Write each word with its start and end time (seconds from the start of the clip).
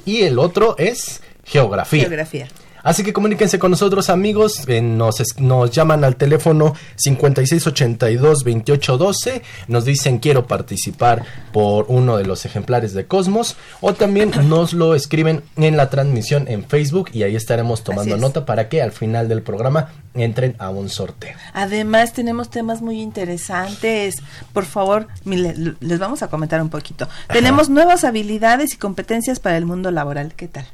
Y 0.04 0.22
el 0.22 0.38
otro 0.38 0.76
es 0.78 1.22
geografía. 1.44 2.00
Geografía. 2.00 2.48
Así 2.88 3.04
que 3.04 3.12
comuníquense 3.12 3.58
con 3.58 3.70
nosotros 3.70 4.08
amigos, 4.08 4.66
eh, 4.66 4.80
nos, 4.80 5.22
nos 5.38 5.70
llaman 5.70 6.04
al 6.04 6.16
teléfono 6.16 6.74
5682-2812, 6.96 9.42
nos 9.66 9.84
dicen 9.84 10.20
quiero 10.20 10.46
participar 10.46 11.22
por 11.52 11.84
uno 11.88 12.16
de 12.16 12.24
los 12.24 12.46
ejemplares 12.46 12.94
de 12.94 13.04
Cosmos 13.04 13.58
o 13.82 13.92
también 13.92 14.32
nos 14.48 14.72
lo 14.72 14.94
escriben 14.94 15.42
en 15.58 15.76
la 15.76 15.90
transmisión 15.90 16.46
en 16.48 16.64
Facebook 16.64 17.10
y 17.12 17.24
ahí 17.24 17.36
estaremos 17.36 17.84
tomando 17.84 18.16
nota 18.16 18.46
para 18.46 18.70
que 18.70 18.80
al 18.80 18.92
final 18.92 19.28
del 19.28 19.42
programa 19.42 19.90
entren 20.14 20.56
a 20.58 20.70
un 20.70 20.88
sorteo. 20.88 21.36
Además 21.52 22.14
tenemos 22.14 22.48
temas 22.48 22.80
muy 22.80 23.02
interesantes, 23.02 24.22
por 24.54 24.64
favor 24.64 25.08
les 25.26 25.98
vamos 25.98 26.22
a 26.22 26.28
comentar 26.28 26.62
un 26.62 26.70
poquito. 26.70 27.06
Tenemos 27.30 27.68
nuevas 27.68 28.04
habilidades 28.04 28.72
y 28.72 28.78
competencias 28.78 29.40
para 29.40 29.58
el 29.58 29.66
mundo 29.66 29.90
laboral, 29.90 30.32
¿qué 30.34 30.48
tal? 30.48 30.66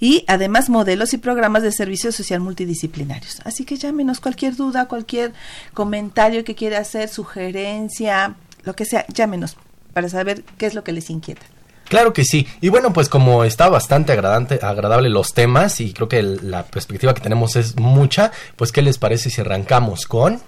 Y 0.00 0.24
además 0.26 0.68
modelos 0.68 1.14
y 1.14 1.18
programas 1.18 1.62
de 1.62 1.72
servicio 1.72 2.12
social 2.12 2.40
multidisciplinarios. 2.40 3.40
Así 3.44 3.64
que 3.64 3.76
llámenos 3.76 4.20
cualquier 4.20 4.56
duda, 4.56 4.86
cualquier 4.86 5.32
comentario 5.72 6.44
que 6.44 6.54
quiera 6.54 6.78
hacer, 6.78 7.08
sugerencia, 7.08 8.34
lo 8.64 8.74
que 8.74 8.84
sea, 8.84 9.06
llámenos 9.08 9.56
para 9.92 10.08
saber 10.08 10.42
qué 10.58 10.66
es 10.66 10.74
lo 10.74 10.84
que 10.84 10.92
les 10.92 11.10
inquieta. 11.10 11.42
Claro 11.88 12.12
que 12.12 12.24
sí. 12.24 12.46
Y 12.60 12.70
bueno, 12.70 12.92
pues 12.92 13.08
como 13.08 13.44
está 13.44 13.68
bastante 13.68 14.12
agradable 14.12 15.10
los 15.10 15.34
temas 15.34 15.80
y 15.80 15.92
creo 15.92 16.08
que 16.08 16.22
la 16.22 16.64
perspectiva 16.64 17.14
que 17.14 17.20
tenemos 17.20 17.56
es 17.56 17.76
mucha, 17.76 18.32
pues 18.56 18.72
¿qué 18.72 18.82
les 18.82 18.98
parece 18.98 19.30
si 19.30 19.40
arrancamos 19.40 20.06
con... 20.06 20.40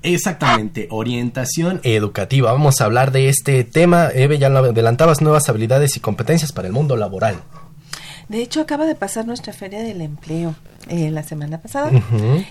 Exactamente, 0.03 0.88
orientación 0.91 1.81
educativa. 1.84 2.50
Vamos 2.50 2.81
a 2.81 2.87
hablar 2.87 3.12
de 3.12 3.28
este 3.28 3.62
tema. 3.62 4.09
Eve, 4.12 4.38
ya 4.38 4.48
lo 4.48 4.59
adelantabas, 4.59 5.21
nuevas 5.21 5.48
habilidades 5.48 5.97
y 5.97 6.00
competencias 6.00 6.50
para 6.50 6.66
el 6.66 6.75
mundo 6.75 6.97
laboral. 6.97 7.37
De 8.28 8.42
hecho, 8.42 8.60
acaba 8.60 8.84
de 8.84 8.97
pasar 8.97 9.25
nuestra 9.25 9.53
feria 9.53 9.81
del 9.82 10.00
empleo 10.00 10.56
eh, 10.88 11.12
la 11.12 11.22
semana 11.22 11.60
pasada. 11.60 11.92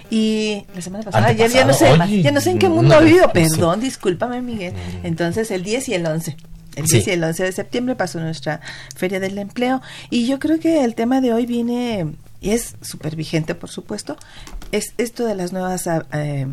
Y 0.10 0.64
la 0.74 0.82
semana 0.82 1.04
pasada, 1.04 1.28
ayer 1.28 1.52
ya 1.52 1.66
no 1.66 1.74
sé, 1.74 1.98
ya 2.22 2.32
no 2.32 2.40
sé 2.40 2.52
en 2.52 2.60
qué 2.60 2.70
mundo 2.70 2.96
ha 2.96 3.02
vivido. 3.02 3.30
Perdón, 3.34 3.82
discúlpame, 3.82 4.42
Miguel. 4.42 4.74
Entonces, 5.04 5.52
el 5.52 5.64
10 5.64 5.90
y 5.90 5.94
el 5.96 6.06
11. 6.06 6.38
El 6.76 6.86
10 6.86 7.08
y 7.08 7.12
el 7.12 7.24
11 7.24 7.44
de 7.44 7.52
septiembre 7.52 7.96
pasó 7.96 8.20
nuestra 8.20 8.62
Feria 8.96 9.20
del 9.20 9.38
Empleo 9.38 9.82
y 10.10 10.26
yo 10.28 10.40
creo 10.40 10.60
que 10.60 10.84
el 10.84 10.96
tema 10.96 11.20
de 11.20 11.34
hoy 11.34 11.46
viene, 11.46 12.14
y 12.42 12.52
es 12.52 12.76
súper 12.82 13.16
vigente 13.16 13.56
por 13.56 13.70
supuesto, 13.70 14.18
es 14.72 14.94
esto 14.98 15.26
de 15.26 15.36
las 15.36 15.54
nuevas 15.54 15.88
ah, 15.88 16.06
eh, 16.12 16.48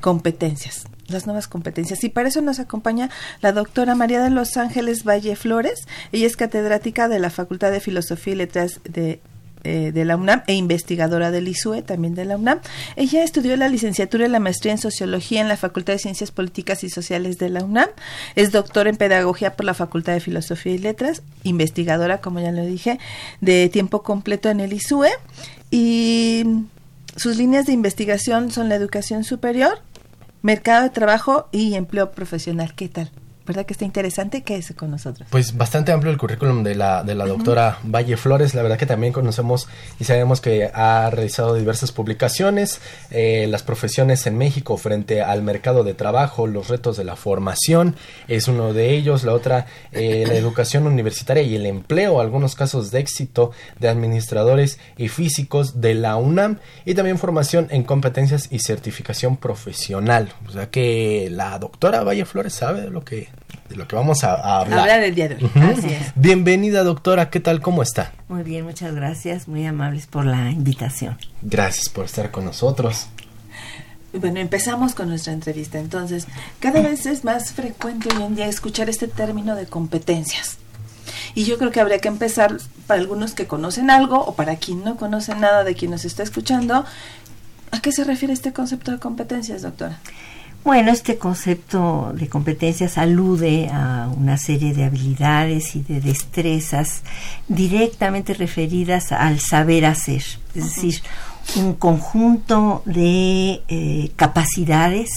competencias, 0.00 0.84
las 1.08 1.26
nuevas 1.26 1.48
competencias. 1.48 2.04
Y 2.04 2.10
para 2.10 2.28
eso 2.28 2.42
nos 2.42 2.60
acompaña 2.60 3.10
la 3.40 3.52
doctora 3.52 3.94
María 3.94 4.22
de 4.22 4.30
Los 4.30 4.56
Ángeles 4.58 5.04
Valle 5.04 5.34
Flores. 5.34 5.86
Ella 6.12 6.26
es 6.26 6.36
catedrática 6.36 7.08
de 7.08 7.18
la 7.18 7.30
Facultad 7.30 7.72
de 7.72 7.80
Filosofía 7.80 8.34
y 8.34 8.36
Letras 8.36 8.80
de 8.84 9.20
eh, 9.64 9.92
de 9.92 10.04
la 10.04 10.16
UNAM 10.16 10.42
e 10.46 10.54
investigadora 10.54 11.30
del 11.30 11.48
ISUE, 11.48 11.82
también 11.82 12.14
de 12.14 12.24
la 12.24 12.36
UNAM. 12.36 12.60
Ella 12.96 13.22
estudió 13.22 13.56
la 13.56 13.68
licenciatura 13.68 14.26
y 14.26 14.28
la 14.28 14.40
maestría 14.40 14.72
en 14.72 14.78
Sociología 14.78 15.40
en 15.40 15.48
la 15.48 15.56
Facultad 15.56 15.92
de 15.92 15.98
Ciencias 16.00 16.30
Políticas 16.30 16.82
y 16.84 16.90
Sociales 16.90 17.38
de 17.38 17.48
la 17.48 17.62
UNAM. 17.62 17.88
Es 18.34 18.50
doctora 18.50 18.90
en 18.90 18.96
Pedagogía 18.96 19.54
por 19.54 19.64
la 19.64 19.74
Facultad 19.74 20.14
de 20.14 20.20
Filosofía 20.20 20.72
y 20.72 20.78
Letras, 20.78 21.22
investigadora, 21.44 22.20
como 22.20 22.40
ya 22.40 22.50
lo 22.50 22.64
dije, 22.64 22.98
de 23.40 23.68
tiempo 23.68 24.02
completo 24.02 24.50
en 24.50 24.60
el 24.60 24.72
ISUE. 24.72 25.10
Y 25.70 26.44
sus 27.16 27.36
líneas 27.36 27.66
de 27.66 27.72
investigación 27.72 28.50
son 28.50 28.68
la 28.68 28.74
educación 28.74 29.22
superior, 29.22 29.80
mercado 30.42 30.82
de 30.82 30.90
trabajo 30.90 31.48
y 31.52 31.74
empleo 31.74 32.10
profesional. 32.10 32.74
¿Qué 32.74 32.88
tal? 32.88 33.10
¿Verdad 33.46 33.66
que 33.66 33.72
está 33.72 33.84
interesante? 33.84 34.42
¿Qué 34.42 34.56
es 34.56 34.72
con 34.76 34.90
nosotros? 34.92 35.28
Pues 35.30 35.56
bastante 35.56 35.90
amplio 35.90 36.12
el 36.12 36.18
currículum 36.18 36.62
de 36.62 36.76
la, 36.76 37.02
de 37.02 37.16
la 37.16 37.26
doctora 37.26 37.78
Valle 37.82 38.16
Flores. 38.16 38.54
La 38.54 38.62
verdad 38.62 38.78
que 38.78 38.86
también 38.86 39.12
conocemos 39.12 39.68
y 39.98 40.04
sabemos 40.04 40.40
que 40.40 40.70
ha 40.72 41.10
realizado 41.10 41.54
diversas 41.54 41.90
publicaciones, 41.90 42.80
eh, 43.10 43.46
las 43.48 43.64
profesiones 43.64 44.26
en 44.26 44.38
México 44.38 44.76
frente 44.76 45.22
al 45.22 45.42
mercado 45.42 45.82
de 45.82 45.94
trabajo, 45.94 46.46
los 46.46 46.68
retos 46.68 46.96
de 46.96 47.02
la 47.02 47.16
formación, 47.16 47.96
es 48.28 48.46
uno 48.46 48.72
de 48.72 48.94
ellos. 48.94 49.24
La 49.24 49.32
otra, 49.32 49.66
eh, 49.90 50.24
la 50.26 50.34
educación 50.34 50.86
universitaria 50.86 51.42
y 51.42 51.56
el 51.56 51.66
empleo, 51.66 52.20
algunos 52.20 52.54
casos 52.54 52.92
de 52.92 53.00
éxito 53.00 53.50
de 53.80 53.88
administradores 53.88 54.78
y 54.96 55.08
físicos 55.08 55.80
de 55.80 55.94
la 55.94 56.14
UNAM 56.14 56.58
y 56.84 56.94
también 56.94 57.18
formación 57.18 57.66
en 57.70 57.82
competencias 57.82 58.48
y 58.52 58.60
certificación 58.60 59.36
profesional. 59.36 60.32
O 60.46 60.52
sea 60.52 60.70
que 60.70 61.28
la 61.30 61.58
doctora 61.58 62.04
Valle 62.04 62.24
Flores 62.24 62.54
sabe 62.54 62.82
de 62.82 62.90
lo 62.90 63.04
que 63.04 63.31
de 63.72 63.78
lo 63.78 63.88
que 63.88 63.96
vamos 63.96 64.22
a, 64.22 64.60
hablar. 64.60 64.80
Hablar 64.80 65.02
el 65.02 65.14
día 65.14 65.28
de 65.28 65.36
hoy. 65.36 65.50
Bienvenida, 66.14 66.84
doctora. 66.84 67.30
¿Qué 67.30 67.40
tal? 67.40 67.60
¿Cómo 67.60 67.82
está? 67.82 68.12
Muy 68.28 68.42
bien, 68.42 68.64
muchas 68.64 68.94
gracias. 68.94 69.48
Muy 69.48 69.66
amables 69.66 70.06
por 70.06 70.26
la 70.26 70.50
invitación. 70.50 71.16
Gracias 71.40 71.88
por 71.88 72.04
estar 72.04 72.30
con 72.30 72.44
nosotros. 72.44 73.06
Bueno, 74.12 74.40
empezamos 74.40 74.94
con 74.94 75.08
nuestra 75.08 75.32
entrevista. 75.32 75.78
Entonces, 75.78 76.26
cada 76.60 76.82
vez 76.82 77.06
es 77.06 77.24
más 77.24 77.52
frecuente 77.52 78.10
hoy 78.14 78.22
en 78.22 78.34
día 78.36 78.46
escuchar 78.46 78.90
este 78.90 79.08
término 79.08 79.56
de 79.56 79.66
competencias. 79.66 80.58
Y 81.34 81.44
yo 81.44 81.56
creo 81.56 81.70
que 81.70 81.80
habría 81.80 81.98
que 81.98 82.08
empezar 82.08 82.58
para 82.86 83.00
algunos 83.00 83.32
que 83.32 83.46
conocen 83.46 83.88
algo 83.88 84.22
o 84.22 84.34
para 84.34 84.56
quien 84.56 84.84
no 84.84 84.96
conoce 84.96 85.34
nada 85.34 85.64
de 85.64 85.74
quien 85.74 85.90
nos 85.90 86.04
está 86.04 86.22
escuchando. 86.22 86.84
¿A 87.70 87.80
qué 87.80 87.90
se 87.90 88.04
refiere 88.04 88.34
este 88.34 88.52
concepto 88.52 88.90
de 88.90 88.98
competencias, 88.98 89.62
doctora? 89.62 89.98
Bueno, 90.64 90.92
este 90.92 91.18
concepto 91.18 92.12
de 92.14 92.28
competencias 92.28 92.96
alude 92.96 93.68
a 93.68 94.08
una 94.16 94.38
serie 94.38 94.72
de 94.72 94.84
habilidades 94.84 95.74
y 95.74 95.82
de 95.82 96.00
destrezas 96.00 97.02
directamente 97.48 98.32
referidas 98.32 99.10
al 99.10 99.40
saber 99.40 99.84
hacer, 99.86 100.22
es 100.54 100.64
decir, 100.74 101.02
un 101.56 101.74
conjunto 101.74 102.82
de 102.84 103.62
eh, 103.66 104.12
capacidades 104.14 105.10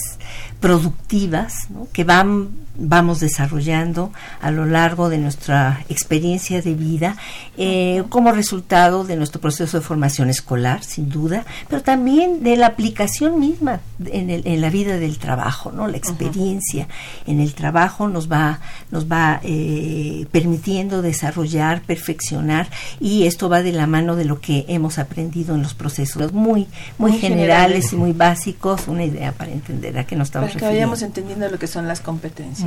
productivas 0.58 1.68
que 1.92 2.02
van 2.02 2.65
vamos 2.78 3.20
desarrollando 3.20 4.12
a 4.40 4.50
lo 4.50 4.66
largo 4.66 5.08
de 5.08 5.18
nuestra 5.18 5.84
experiencia 5.88 6.62
de 6.62 6.74
vida 6.74 7.16
eh, 7.56 8.02
como 8.08 8.32
resultado 8.32 9.04
de 9.04 9.16
nuestro 9.16 9.40
proceso 9.40 9.78
de 9.78 9.84
formación 9.84 10.30
escolar, 10.30 10.82
sin 10.84 11.08
duda, 11.08 11.44
pero 11.68 11.82
también 11.82 12.42
de 12.42 12.56
la 12.56 12.66
aplicación 12.66 13.40
misma 13.40 13.80
en, 14.04 14.30
el, 14.30 14.46
en 14.46 14.60
la 14.60 14.70
vida 14.70 14.98
del 14.98 15.18
trabajo, 15.18 15.72
¿no? 15.72 15.88
La 15.88 15.96
experiencia 15.96 16.88
en 17.26 17.40
el 17.40 17.54
trabajo 17.54 18.08
nos 18.08 18.30
va, 18.30 18.60
nos 18.90 19.10
va 19.10 19.40
eh, 19.42 20.26
permitiendo 20.30 21.02
desarrollar, 21.02 21.82
perfeccionar 21.82 22.68
y 23.00 23.26
esto 23.26 23.48
va 23.48 23.62
de 23.62 23.72
la 23.72 23.86
mano 23.86 24.16
de 24.16 24.24
lo 24.24 24.40
que 24.40 24.64
hemos 24.68 24.98
aprendido 24.98 25.54
en 25.54 25.62
los 25.62 25.74
procesos 25.74 26.32
muy, 26.32 26.66
muy, 26.98 27.12
generales, 27.18 27.92
y 27.92 27.96
muy 27.96 28.12
básicos, 28.12 28.88
una 28.88 29.04
idea 29.04 29.32
para 29.32 29.52
entender 29.52 29.98
a 29.98 30.04
qué 30.04 30.16
nos 30.16 30.28
estamos 30.28 30.50
para 30.50 30.60
que 30.60 30.66
vayamos 30.66 31.02
entendiendo 31.02 31.48
lo 31.48 31.58
que 31.58 31.66
son 31.66 31.88
las 31.88 32.00
competencias. 32.00 32.65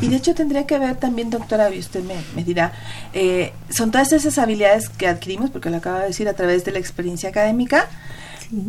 Y 0.00 0.08
de 0.08 0.16
hecho 0.16 0.34
tendría 0.34 0.66
que 0.66 0.78
ver 0.78 0.96
también, 0.96 1.30
doctora, 1.30 1.72
y 1.74 1.78
usted 1.78 2.02
me, 2.02 2.44
dirá, 2.44 2.72
eh, 3.12 3.52
son 3.70 3.90
todas 3.90 4.12
esas 4.12 4.38
habilidades 4.38 4.88
que 4.88 5.06
adquirimos, 5.06 5.50
porque 5.50 5.70
lo 5.70 5.76
acaba 5.78 6.00
de 6.00 6.08
decir, 6.08 6.28
a 6.28 6.34
través 6.34 6.64
de 6.64 6.72
la 6.72 6.78
experiencia 6.78 7.28
académica, 7.28 7.86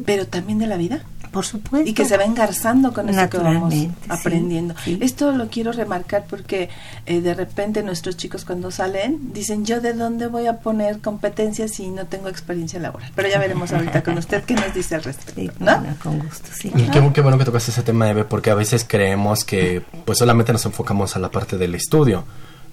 pero 0.05 0.27
también 0.27 0.59
de 0.59 0.67
la 0.67 0.77
vida. 0.77 1.03
Por 1.31 1.45
supuesto. 1.45 1.87
Y 1.87 1.93
que 1.93 2.05
se 2.05 2.17
va 2.17 2.23
engarzando 2.23 2.93
con 2.93 3.09
eso 3.09 3.29
que 3.29 3.37
vamos 3.37 3.73
aprendiendo. 4.07 4.73
Esto 4.99 5.31
lo 5.31 5.47
quiero 5.49 5.71
remarcar 5.71 6.25
porque 6.29 6.69
eh, 7.05 7.21
de 7.21 7.33
repente 7.33 7.83
nuestros 7.83 8.17
chicos 8.17 8.45
cuando 8.45 8.71
salen 8.71 9.33
dicen, 9.33 9.65
yo 9.65 9.81
de 9.81 9.93
dónde 9.93 10.27
voy 10.27 10.47
a 10.47 10.59
poner 10.59 10.99
competencias 10.99 11.71
si 11.71 11.89
no 11.89 12.05
tengo 12.05 12.29
experiencia 12.29 12.79
laboral. 12.79 13.11
Pero 13.15 13.29
ya 13.29 13.39
veremos 13.39 13.71
ahorita 13.71 14.03
con 14.03 14.17
usted 14.17 14.43
qué 14.43 14.55
nos 14.55 14.73
dice 14.73 14.95
al 14.95 15.03
respecto. 15.03 15.53
¿no? 15.59 15.83
con 16.01 16.19
gusto, 16.19 16.49
sí. 16.53 16.71
Y 16.75 16.83
qué, 16.83 17.11
qué, 17.13 17.21
bueno 17.21 17.37
que 17.37 17.45
tocas 17.45 17.67
ese 17.69 17.83
tema, 17.83 18.09
Eve, 18.09 18.23
porque 18.23 18.49
a 18.49 18.55
veces 18.55 18.85
creemos 18.87 19.43
que 19.45 19.83
pues 20.05 20.17
solamente 20.17 20.51
nos 20.51 20.65
enfocamos 20.65 21.15
a 21.15 21.19
la 21.19 21.29
parte 21.29 21.57
del 21.57 21.75
estudio. 21.75 22.23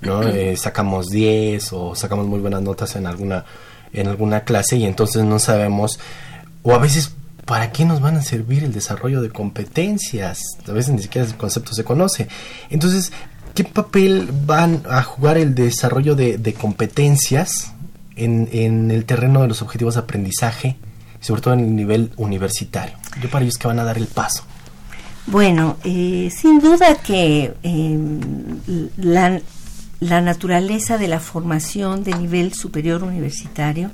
¿no? 0.01 0.23
Eh, 0.23 0.57
sacamos 0.57 1.07
10 1.09 1.73
o 1.73 1.95
sacamos 1.95 2.27
muy 2.27 2.41
buenas 2.41 2.63
notas 2.63 2.97
en 2.97 3.07
alguna 3.07 3.45
en 3.93 4.09
alguna 4.09 4.41
clase 4.41 4.77
y 4.77 4.85
entonces 4.85 5.25
no 5.25 5.39
sabemos 5.39 5.99
o 6.63 6.75
a 6.75 6.79
veces 6.79 7.16
¿para 7.47 7.71
qué 7.71 7.85
nos 7.85 8.01
van 8.01 8.17
a 8.17 8.23
servir 8.23 8.65
el 8.65 8.73
desarrollo 8.73 9.23
de 9.23 9.31
competencias? 9.31 10.43
A 10.69 10.73
veces 10.73 10.95
ni 10.95 11.03
siquiera 11.03 11.27
el 11.27 11.37
concepto 11.37 11.73
se 11.73 11.85
conoce. 11.85 12.29
Entonces, 12.69 13.13
¿qué 13.55 13.65
papel 13.65 14.29
van 14.45 14.83
a 14.91 15.03
jugar 15.03 15.39
el 15.39 15.55
desarrollo 15.55 16.15
de, 16.17 16.55
competencias 16.61 17.73
en, 18.17 18.91
el 18.91 19.05
terreno 19.05 19.43
de 19.43 19.49
los 19.49 19.63
objetivos 19.63 19.95
de 19.95 20.01
aprendizaje, 20.01 20.77
sobre 21.21 21.41
todo 21.41 21.55
en 21.55 21.61
el 21.61 21.77
nivel 21.77 22.13
universitario? 22.17 22.97
Yo 23.23 23.31
para 23.31 23.45
ellos 23.45 23.57
que 23.57 23.69
van 23.69 23.79
a 23.79 23.85
dar 23.85 23.97
el 23.97 24.09
paso. 24.09 24.45
Bueno, 25.29 25.77
eh, 25.85 26.31
sin 26.37 26.61
duda 26.61 26.97
que 26.97 27.53
la, 28.97 29.41
la 30.01 30.21
naturaleza 30.21 30.99
de 30.99 31.09
la 31.09 31.21
formación 31.21 32.03
de 32.03 32.15
nivel 32.15 32.55
superior 32.55 33.03
universitario 33.05 33.91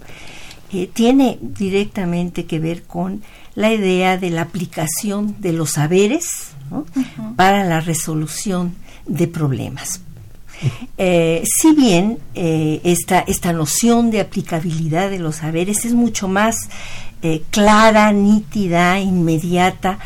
eh, 0.75 0.89
tiene 0.91 1.39
directamente 1.43 2.47
que 2.47 2.59
ver 2.59 2.85
con 2.85 3.23
la 3.55 3.73
idea 3.73 4.19
de 4.19 4.31
la 4.31 4.43
aplicación 4.43 5.37
de 5.41 5.53
los 5.53 5.73
saberes 5.73 6.27
para 7.37 7.65
la 7.65 7.81
resolución 7.81 8.75
de 9.07 9.29
problemas. 9.29 10.01
Eh, 10.97 11.43
si 11.45 11.75
bien 11.75 12.19
eh, 12.35 12.81
esta, 12.85 13.21
esta 13.21 13.53
noción 13.53 14.11
de 14.11 14.21
aplicabilidad 14.21 15.11
de 15.11 15.19
los 15.19 15.37
saberes 15.37 15.85
es 15.85 15.93
mucho 15.93 16.29
más 16.29 16.57
clara, 17.51 18.13
nítida, 18.13 18.99
inmediata, 18.99 20.01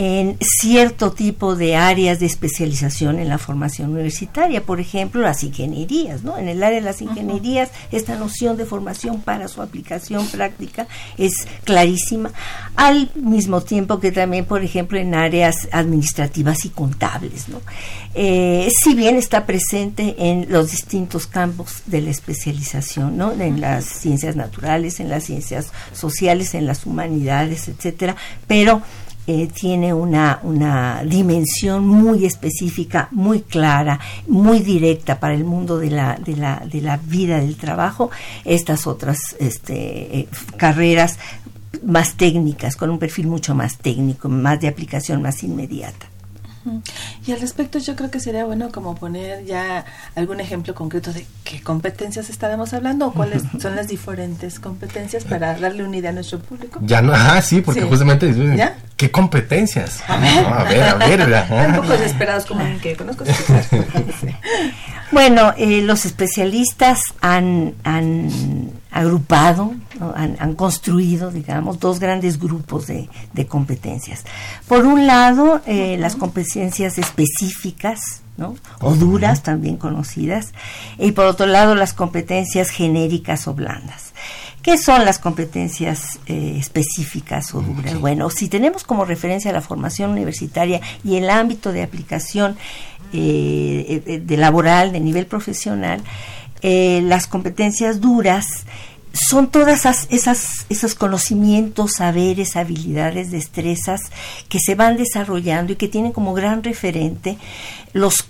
en 0.00 0.38
cierto 0.40 1.10
tipo 1.10 1.56
de 1.56 1.74
áreas 1.74 2.20
de 2.20 2.26
especialización 2.26 3.18
en 3.18 3.28
la 3.28 3.36
formación 3.36 3.90
universitaria, 3.90 4.62
por 4.62 4.78
ejemplo, 4.78 5.22
las 5.22 5.42
ingenierías, 5.42 6.22
¿no? 6.22 6.38
En 6.38 6.46
el 6.46 6.62
área 6.62 6.78
de 6.78 6.84
las 6.84 7.02
ingenierías, 7.02 7.70
esta 7.90 8.14
noción 8.14 8.56
de 8.56 8.64
formación 8.64 9.20
para 9.20 9.48
su 9.48 9.60
aplicación 9.60 10.24
práctica 10.28 10.86
es 11.16 11.48
clarísima, 11.64 12.30
al 12.76 13.10
mismo 13.16 13.60
tiempo 13.62 13.98
que 13.98 14.12
también, 14.12 14.44
por 14.44 14.62
ejemplo, 14.62 15.00
en 15.00 15.16
áreas 15.16 15.66
administrativas 15.72 16.64
y 16.64 16.68
contables, 16.68 17.48
¿no? 17.48 17.60
Eh, 18.14 18.70
si 18.80 18.94
bien 18.94 19.16
está 19.16 19.46
presente 19.46 20.14
en 20.16 20.46
los 20.48 20.70
distintos 20.70 21.26
campos 21.26 21.82
de 21.86 22.02
la 22.02 22.10
especialización, 22.10 23.16
¿no? 23.16 23.32
En 23.32 23.60
las 23.60 23.84
ciencias 23.84 24.36
naturales, 24.36 25.00
en 25.00 25.08
las 25.08 25.24
ciencias 25.24 25.72
sociales, 25.92 26.54
en 26.54 26.66
las 26.66 26.86
humanidades, 26.86 27.66
etcétera, 27.66 28.14
pero 28.46 28.80
eh, 29.30 29.46
tiene 29.52 29.92
una, 29.92 30.40
una 30.42 31.02
dimensión 31.04 31.86
muy 31.86 32.24
específica, 32.24 33.08
muy 33.10 33.42
clara, 33.42 34.00
muy 34.26 34.60
directa 34.60 35.20
para 35.20 35.34
el 35.34 35.44
mundo 35.44 35.78
de 35.78 35.90
la, 35.90 36.14
de 36.16 36.34
la, 36.34 36.62
de 36.64 36.80
la 36.80 36.96
vida 36.96 37.38
del 37.38 37.58
trabajo, 37.58 38.10
estas 38.46 38.86
otras 38.86 39.18
este, 39.38 40.20
eh, 40.20 40.28
carreras 40.56 41.18
más 41.84 42.14
técnicas, 42.14 42.74
con 42.74 42.88
un 42.88 42.98
perfil 42.98 43.26
mucho 43.26 43.54
más 43.54 43.76
técnico, 43.76 44.30
más 44.30 44.60
de 44.60 44.68
aplicación 44.68 45.20
más 45.20 45.42
inmediata. 45.42 46.06
Y 47.26 47.32
al 47.32 47.40
respecto 47.40 47.78
yo 47.78 47.96
creo 47.96 48.10
que 48.10 48.20
sería 48.20 48.44
bueno 48.44 48.70
como 48.72 48.94
poner 48.94 49.44
ya 49.44 49.84
algún 50.14 50.40
ejemplo 50.40 50.74
concreto 50.74 51.12
de 51.12 51.26
qué 51.44 51.60
competencias 51.62 52.30
estaremos 52.30 52.72
hablando 52.72 53.08
o 53.08 53.12
cuáles 53.12 53.42
son 53.60 53.76
las 53.76 53.88
diferentes 53.88 54.60
competencias 54.60 55.24
para 55.24 55.58
darle 55.58 55.84
una 55.84 55.96
idea 55.96 56.10
a 56.10 56.14
nuestro 56.14 56.38
público. 56.38 56.80
Ya 56.82 57.02
no, 57.02 57.12
ah, 57.14 57.40
sí, 57.42 57.60
porque 57.60 57.82
justamente 57.82 58.32
¿qué 58.96 59.10
competencias? 59.10 60.02
A 60.08 60.16
ver, 60.16 60.44
a 60.44 60.64
ver, 60.64 61.22
a 61.22 61.26
ver. 61.26 61.68
Un 61.68 61.76
poco 61.82 61.88
desesperados 61.88 62.46
como 62.46 62.62
en 62.62 62.80
que 62.80 62.96
conozco. 62.96 63.24
bueno, 65.12 65.52
eh, 65.56 65.82
los 65.82 66.04
especialistas 66.04 67.00
han, 67.20 67.74
han 67.84 68.70
agrupado, 68.90 69.74
han, 70.14 70.54
construido, 70.54 71.30
digamos, 71.30 71.78
dos 71.80 72.00
grandes 72.00 72.38
grupos 72.38 72.86
de, 72.86 73.08
competencias. 73.46 74.24
Por 74.66 74.86
un 74.86 75.06
lado, 75.06 75.60
eh, 75.66 75.96
las 75.98 76.16
competencias 76.16 76.98
específicas, 76.98 78.22
¿no? 78.36 78.56
o 78.80 78.94
duras, 78.94 79.42
también 79.42 79.76
conocidas, 79.76 80.52
y 80.98 81.12
por 81.12 81.26
otro 81.26 81.46
lado, 81.46 81.74
las 81.74 81.94
competencias 81.94 82.70
genéricas 82.70 83.48
o 83.48 83.54
blandas. 83.54 84.12
¿Qué 84.62 84.76
son 84.76 85.04
las 85.04 85.18
competencias 85.18 86.18
eh, 86.26 86.56
específicas 86.58 87.54
o 87.54 87.60
duras? 87.60 87.98
Bueno, 88.00 88.28
si 88.28 88.48
tenemos 88.48 88.84
como 88.84 89.04
referencia 89.04 89.52
la 89.52 89.60
formación 89.60 90.10
universitaria 90.10 90.80
y 91.04 91.16
el 91.16 91.30
ámbito 91.30 91.72
de 91.72 91.82
aplicación 91.82 92.56
eh, 93.12 94.20
de 94.22 94.36
laboral, 94.36 94.92
de 94.92 95.00
nivel 95.00 95.26
profesional, 95.26 96.02
las 96.60 97.28
competencias 97.28 98.00
duras 98.00 98.64
son 99.12 99.50
todas 99.50 100.06
esas, 100.10 100.66
esos 100.68 100.94
conocimientos, 100.94 101.92
saberes, 101.98 102.56
habilidades, 102.56 103.30
destrezas 103.30 104.00
que 104.48 104.58
se 104.58 104.74
van 104.74 104.96
desarrollando 104.96 105.72
y 105.72 105.76
que 105.76 105.88
tienen 105.88 106.12
como 106.12 106.34
gran 106.34 106.62
referente 106.62 107.38
los 107.92 108.26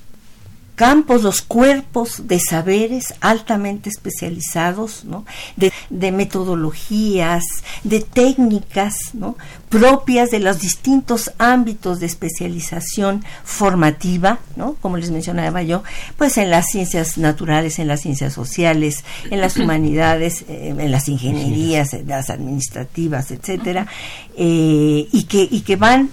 campos, 0.78 1.25
los 1.25 1.42
cuerpos 1.42 2.28
de 2.28 2.38
saberes 2.38 3.12
altamente 3.20 3.90
especializados, 3.90 5.04
¿no? 5.04 5.26
de, 5.56 6.12
metodologías, 6.12 7.42
de 7.82 8.00
técnicas 8.00 8.94
¿no? 9.12 9.37
propias 9.68 10.30
de 10.30 10.38
los 10.38 10.61
distintos 10.61 11.32
ámbitos 11.38 11.99
de 11.99 12.06
especialización 12.06 13.25
formativa, 13.42 14.38
¿no? 14.54 14.75
como 14.75 14.99
les 14.99 15.11
mencionaba 15.11 15.62
yo, 15.62 15.82
pues 16.16 16.38
en 16.38 16.49
las 16.49 16.66
ciencias 16.66 17.18
naturales, 17.18 17.80
en 17.80 17.88
las 17.88 18.02
ciencias 18.02 18.32
sociales, 18.32 19.04
en 19.32 19.40
las 19.40 19.56
humanidades, 19.58 20.44
eh, 20.49 20.76
en 20.78 20.92
las 20.92 21.08
ingenierías, 21.08 21.92
en 21.92 22.06
las 22.06 22.30
administrativas, 22.30 23.32
etcétera, 23.32 23.88
eh, 24.37 25.08
y, 25.11 25.25
que, 25.25 25.49
y 25.50 25.62
que 25.62 25.75
van 25.75 26.11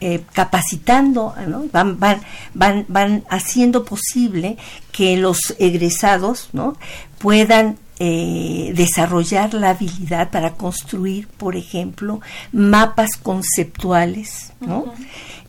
eh, 0.00 0.22
capacitando, 0.32 1.34
van, 1.72 1.98
van, 1.98 2.20
van, 2.54 2.84
van 2.88 3.24
haciendo 3.28 3.84
posible 3.84 4.56
que 4.92 5.16
los 5.16 5.54
egresados 5.58 6.48
¿no? 6.52 6.76
puedan 7.18 7.76
eh, 7.98 8.72
desarrollar 8.74 9.52
la 9.52 9.70
habilidad 9.70 10.30
para 10.30 10.54
construir, 10.54 11.28
por 11.28 11.54
ejemplo, 11.54 12.22
mapas 12.50 13.10
conceptuales, 13.22 14.54
¿no? 14.60 14.94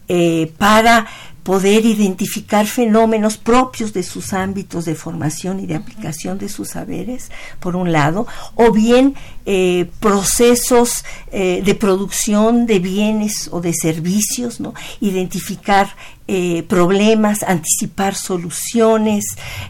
Eh, 0.10 0.52
para 0.58 1.08
poder 1.44 1.86
identificar 1.86 2.68
fenómenos 2.68 3.38
propios 3.38 3.94
de 3.94 4.04
sus 4.04 4.34
ámbitos 4.34 4.86
de 4.86 4.96
formación 4.96 5.60
y 5.60 5.66
de 5.66 5.76
aplicación 5.76 6.38
de 6.38 6.50
sus 6.50 6.70
saberes, 6.70 7.32
por 7.60 7.76
un 7.76 7.92
lado, 7.92 8.28
o 8.56 8.72
bien 8.72 9.16
eh, 9.46 9.90
procesos 10.00 11.04
eh, 11.32 11.62
de 11.66 11.76
producción 11.76 12.66
de 12.68 12.80
bienes 12.80 13.50
o 13.52 13.60
de 13.60 13.74
servicios, 13.74 14.60
¿no? 14.60 14.74
identificar 15.00 15.96
eh, 16.34 16.64
problemas, 16.64 17.44
anticipar 17.44 18.16
soluciones, 18.16 19.26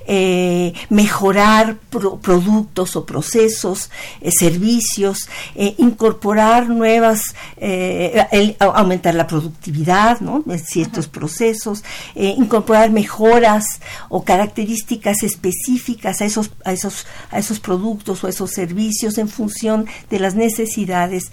eh, 0.06 0.74
mejorar 0.90 1.78
productos 1.90 2.96
o 2.96 3.04
procesos, 3.04 3.90
eh, 4.22 4.30
servicios, 4.30 5.28
incorporar 5.56 6.70
nuevas, 6.70 7.34
aumentar 8.60 9.16
la 9.16 9.26
productividad 9.26 10.20
¿no? 10.20 10.44
de 10.46 10.60
ciertos 10.60 11.08
procesos, 11.08 11.84
incorporar 12.16 12.92
mejoras 12.92 13.66
o 14.10 14.24
características 14.24 15.24
específicas 15.24 16.22
a 16.22 16.26
esos, 16.26 16.52
a, 16.64 16.74
esos, 16.74 17.08
a 17.32 17.40
esos 17.40 17.60
productos 17.60 18.24
o 18.24 18.28
esos 18.28 18.52
servicios 18.52 19.18
en 19.18 19.30
función 19.30 19.88
de 20.12 20.20
las 20.20 20.36
necesidades 20.36 21.32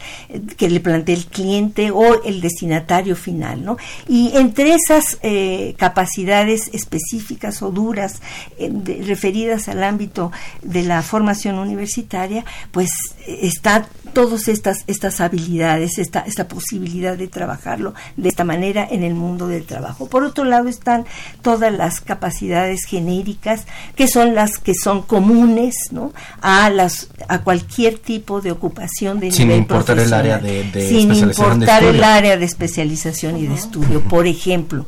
que 0.57 0.71
le 0.71 0.81
plantea 0.81 1.17
el 1.17 1.27
cliente 1.27 1.91
o 1.91 2.23
el 2.25 2.41
destinatario 2.41 3.15
final. 3.15 3.63
¿no? 3.63 3.77
Y 4.09 4.35
entre 4.35 4.75
esas 4.75 5.18
eh, 5.23 5.75
capacidades 5.79 6.71
específicas 6.73 7.63
o 7.63 7.71
duras 7.71 8.23
eh, 8.59 8.71
referidas 9.05 9.69
al 9.69 9.83
ámbito 9.83 10.33
de 10.63 10.83
la 10.83 11.03
formación 11.03 11.59
universitaria, 11.59 12.45
pues 12.71 12.91
está 13.27 13.89
todas 14.13 14.49
estas, 14.49 14.85
estas 14.87 15.21
habilidades, 15.21 15.99
esta, 15.99 16.21
esta 16.21 16.49
posibilidad 16.49 17.17
de 17.17 17.29
trabajarlo 17.29 17.95
de 18.17 18.29
esta 18.29 18.45
manera 18.45 18.87
en 18.91 19.03
el 19.03 19.15
mundo 19.15 19.49
del 19.49 19.65
trabajo. 19.65 20.09
Por 20.09 20.25
otro 20.25 20.45
lado 20.45 20.69
están 20.69 21.07
todas 21.43 21.73
las 21.73 22.01
capacidades 22.01 22.85
genéricas, 22.85 23.67
que 23.95 24.09
son 24.09 24.35
las 24.35 24.59
que 24.59 24.75
son 24.75 25.03
comunes 25.03 25.75
¿no? 25.91 26.13
a, 26.41 26.71
las, 26.71 27.09
a 27.29 27.43
cualquier 27.43 27.99
tipo 27.99 28.41
de 28.41 28.53
ocupación 28.53 29.21
de 29.21 29.33
sin 29.33 29.51
importar 29.51 29.99
el 29.99 30.13
área 30.13 30.39
de, 30.39 30.89
sin 30.89 31.15
importar 31.15 31.85
el 31.85 32.03
área 32.03 32.37
de 32.37 32.45
especialización 32.45 33.37
y 33.37 33.47
de 33.47 33.55
estudio. 33.55 34.03
Por 34.03 34.27
ejemplo, 34.27 34.87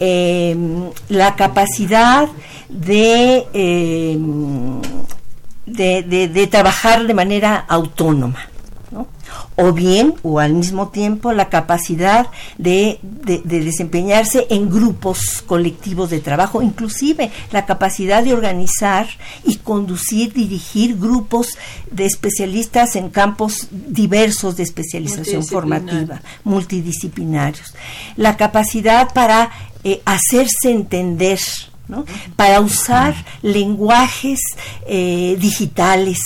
em, 0.00 0.90
la 1.08 1.36
capacidad 1.36 2.28
de, 2.68 3.46
em, 3.52 4.80
de, 5.66 6.28
de 6.28 6.46
trabajar 6.46 7.06
de 7.06 7.14
manera 7.14 7.64
autónoma 7.68 8.38
o 9.56 9.72
bien 9.72 10.14
o 10.22 10.38
al 10.38 10.54
mismo 10.54 10.88
tiempo 10.88 11.32
la 11.32 11.48
capacidad 11.48 12.28
de, 12.58 12.98
desempeñarse 13.44 14.46
en 14.50 14.70
grupos 14.70 15.42
colectivos 15.46 16.10
de 16.10 16.20
trabajo, 16.20 16.62
inclusive 16.62 17.30
la 17.52 17.66
capacidad 17.66 18.22
de 18.22 18.34
organizar 18.34 19.08
y 19.44 19.56
conducir, 19.56 20.32
dirigir 20.32 20.98
grupos 20.98 21.48
de 21.90 22.06
especialistas 22.06 22.96
en 22.96 23.10
campos 23.10 23.68
diversos 23.70 24.56
de 24.56 24.62
especialización 24.62 25.44
formativa, 25.44 26.20
multidisciplinarios, 26.44 27.74
la 28.16 28.36
capacidad 28.36 29.12
para 29.12 29.50
eh, 29.84 30.02
hacerse 30.04 30.70
entender 30.70 31.38
para 32.36 32.60
usar 32.60 33.14
lenguajes 33.42 34.40
eh, 34.86 35.36
digitales, 35.40 36.18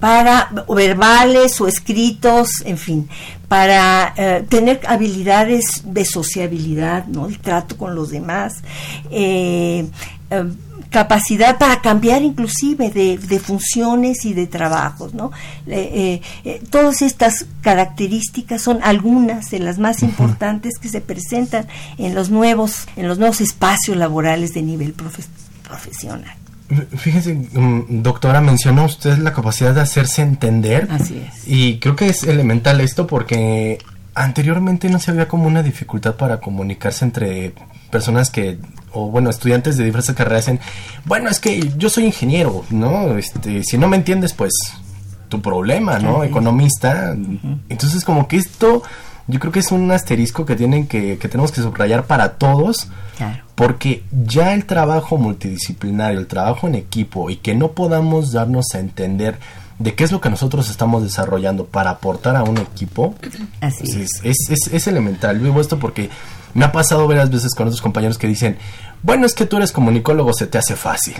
para 0.00 0.50
verbales 0.68 1.60
o 1.60 1.68
escritos, 1.68 2.62
en 2.64 2.78
fin, 2.78 3.08
para 3.48 4.12
eh, 4.16 4.44
tener 4.48 4.80
habilidades 4.86 5.82
de 5.84 6.04
sociabilidad, 6.04 7.06
¿no? 7.06 7.26
El 7.26 7.38
trato 7.38 7.76
con 7.76 7.94
los 7.94 8.10
demás, 8.10 8.62
eh, 9.10 9.88
capacidad 10.90 11.58
para 11.58 11.80
cambiar 11.80 12.22
inclusive 12.22 12.90
de, 12.90 13.40
funciones 13.40 14.24
y 14.24 14.34
de 14.34 14.46
trabajos, 14.46 15.14
¿no? 15.14 15.32
Eh, 15.66 16.20
eh, 16.44 16.62
todas 16.70 17.02
estas 17.02 17.46
características 17.60 18.62
son 18.62 18.80
algunas 18.82 19.50
de 19.50 19.58
las 19.58 19.78
más 19.78 20.02
importantes 20.02 20.78
que 20.80 20.88
se 20.88 21.00
presentan 21.00 21.66
en 21.98 22.14
los 22.14 22.30
nuevos, 22.30 22.86
en 22.96 23.08
los 23.08 23.18
nuevos 23.18 23.40
espacios 23.40 23.96
laborales 23.96 24.54
de 24.54 24.62
nivel 24.62 24.94
profesional. 24.94 26.34
Fíjense, 26.96 27.34
mm, 27.34 28.02
doctora, 28.02 28.40
mencionó 28.40 28.86
usted 28.86 29.18
la 29.18 29.32
capacidad 29.32 29.72
de 29.74 29.82
hacerse 29.82 30.22
entender. 30.22 30.88
Así 30.90 31.16
es. 31.16 31.46
Y 31.46 31.78
creo 31.78 31.94
que 31.94 32.08
es 32.08 32.24
elemental 32.24 32.80
esto 32.80 33.06
porque 33.06 33.78
anteriormente 34.14 34.88
no 34.88 34.98
se 34.98 35.12
había 35.12 35.28
como 35.28 35.46
una 35.46 35.62
dificultad 35.62 36.16
para 36.16 36.40
comunicarse 36.40 37.04
entre 37.04 37.54
personas 37.90 38.30
que 38.30 38.58
o 38.96 39.10
bueno, 39.10 39.30
estudiantes 39.30 39.76
de 39.76 39.84
diversas 39.84 40.16
carreras 40.16 40.46
dicen, 40.46 40.60
bueno, 41.04 41.28
es 41.28 41.38
que 41.38 41.72
yo 41.76 41.90
soy 41.90 42.04
ingeniero, 42.04 42.64
¿no? 42.70 43.16
Este, 43.18 43.62
si 43.62 43.76
no 43.76 43.88
me 43.88 43.96
entiendes, 43.96 44.32
pues 44.32 44.52
tu 45.28 45.42
problema, 45.42 45.98
¿no? 45.98 46.24
Economista. 46.24 47.14
Entonces, 47.68 48.04
como 48.04 48.28
que 48.28 48.36
esto, 48.36 48.82
yo 49.26 49.40
creo 49.40 49.52
que 49.52 49.60
es 49.60 49.72
un 49.72 49.90
asterisco 49.90 50.46
que 50.46 50.56
tienen 50.56 50.86
que, 50.86 51.18
que 51.18 51.28
tenemos 51.28 51.52
que 51.52 51.60
subrayar 51.60 52.06
para 52.06 52.34
todos. 52.34 52.88
Porque 53.54 54.04
ya 54.10 54.52
el 54.52 54.66
trabajo 54.66 55.16
multidisciplinario, 55.16 56.18
el 56.18 56.26
trabajo 56.26 56.68
en 56.68 56.74
equipo 56.74 57.30
y 57.30 57.36
que 57.36 57.54
no 57.54 57.72
podamos 57.72 58.32
darnos 58.32 58.74
a 58.74 58.78
entender 58.78 59.38
de 59.78 59.94
qué 59.94 60.04
es 60.04 60.12
lo 60.12 60.20
que 60.20 60.28
nosotros 60.28 60.68
estamos 60.68 61.02
desarrollando 61.02 61.64
para 61.64 61.90
aportar 61.90 62.36
a 62.36 62.44
un 62.44 62.58
equipo, 62.58 63.14
Así 63.60 63.84
es, 63.84 64.20
es, 64.22 64.50
es, 64.50 64.72
es 64.72 64.86
elemental. 64.86 65.38
Vivo 65.38 65.62
esto 65.62 65.78
porque 65.78 66.10
me 66.56 66.64
ha 66.64 66.72
pasado 66.72 67.06
varias 67.06 67.30
veces 67.30 67.54
con 67.54 67.66
otros 67.66 67.82
compañeros 67.82 68.16
que 68.16 68.26
dicen, 68.26 68.56
bueno, 69.02 69.26
es 69.26 69.34
que 69.34 69.46
tú 69.46 69.56
eres 69.56 69.72
comunicólogo, 69.72 70.32
se 70.32 70.46
te 70.46 70.58
hace 70.58 70.76
fácil, 70.76 71.14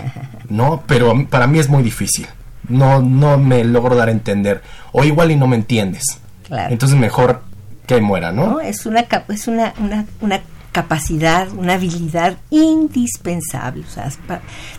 ¿no? 0.49 0.83
Pero 0.87 1.27
para 1.29 1.47
mí 1.47 1.59
es 1.59 1.69
muy 1.69 1.83
difícil. 1.83 2.27
No, 2.67 3.01
no 3.01 3.37
me 3.37 3.63
logro 3.63 3.95
dar 3.95 4.09
a 4.09 4.11
entender. 4.11 4.61
O 4.91 5.03
igual 5.03 5.31
y 5.31 5.35
no 5.35 5.47
me 5.47 5.55
entiendes. 5.55 6.03
Entonces 6.49 6.97
mejor 6.97 7.41
que 7.85 8.01
muera, 8.01 8.31
¿no? 8.31 8.47
no 8.47 8.61
es 8.61 8.85
una, 8.85 9.07
es 9.29 9.47
una, 9.47 9.73
una, 9.79 10.05
una 10.19 10.41
capacidad, 10.77 11.49
una 11.53 11.73
habilidad 11.73 12.37
indispensable, 12.51 13.83
o 13.83 13.89
sea, 13.89 14.11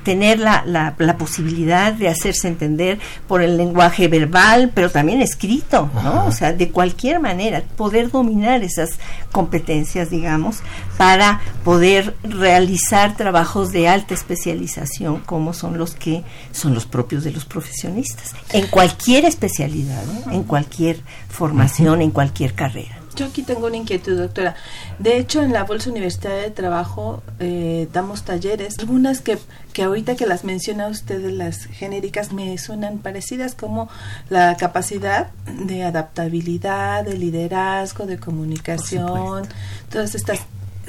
tener 0.04 0.38
la, 0.38 0.62
la, 0.64 1.18
posibilidad 1.18 1.92
de 1.92 2.06
hacerse 2.06 2.46
entender 2.46 3.00
por 3.26 3.42
el 3.42 3.56
lenguaje 3.56 4.06
verbal, 4.06 4.70
pero 4.72 4.92
también 4.92 5.20
escrito, 5.20 5.90
¿no? 6.04 6.26
O 6.26 6.30
sea, 6.30 6.52
de 6.52 6.70
cualquier 6.70 7.18
manera, 7.18 7.64
poder 7.76 8.12
dominar 8.12 8.62
esas 8.62 8.90
competencias, 9.32 10.08
digamos, 10.08 10.58
para 10.96 11.40
poder 11.64 12.14
realizar 12.22 13.16
trabajos 13.16 13.72
de 13.72 13.88
alta 13.88 14.14
especialización, 14.14 15.22
como 15.26 15.52
son 15.52 15.78
los 15.78 15.96
que 15.96 16.22
son 16.52 16.74
los 16.74 16.86
propios 16.86 17.24
de 17.24 17.32
los 17.32 17.44
profesionistas, 17.44 18.36
en 18.52 18.68
cualquier 18.68 19.24
especialidad, 19.24 20.04
en 20.30 20.44
cualquier 20.44 21.00
formación, 21.28 22.02
en 22.02 22.12
cualquier 22.12 22.54
carrera. 22.54 22.97
Yo 23.18 23.26
aquí 23.26 23.42
tengo 23.42 23.66
una 23.66 23.76
inquietud, 23.76 24.16
doctora. 24.16 24.54
De 25.00 25.18
hecho, 25.18 25.42
en 25.42 25.52
la 25.52 25.64
Bolsa 25.64 25.90
Universitaria 25.90 26.40
de 26.40 26.52
Trabajo 26.52 27.20
eh, 27.40 27.88
damos 27.92 28.22
talleres. 28.22 28.78
Algunas 28.78 29.20
que, 29.20 29.38
que 29.72 29.82
ahorita 29.82 30.14
que 30.14 30.24
las 30.24 30.44
menciona 30.44 30.86
usted, 30.86 31.28
las 31.32 31.64
genéricas, 31.64 32.32
me 32.32 32.56
suenan 32.58 32.98
parecidas 32.98 33.56
como 33.56 33.88
la 34.30 34.56
capacidad 34.56 35.30
de 35.46 35.82
adaptabilidad, 35.82 37.04
de 37.04 37.18
liderazgo, 37.18 38.06
de 38.06 38.18
comunicación, 38.18 39.48
todas 39.90 40.14
estas 40.14 40.38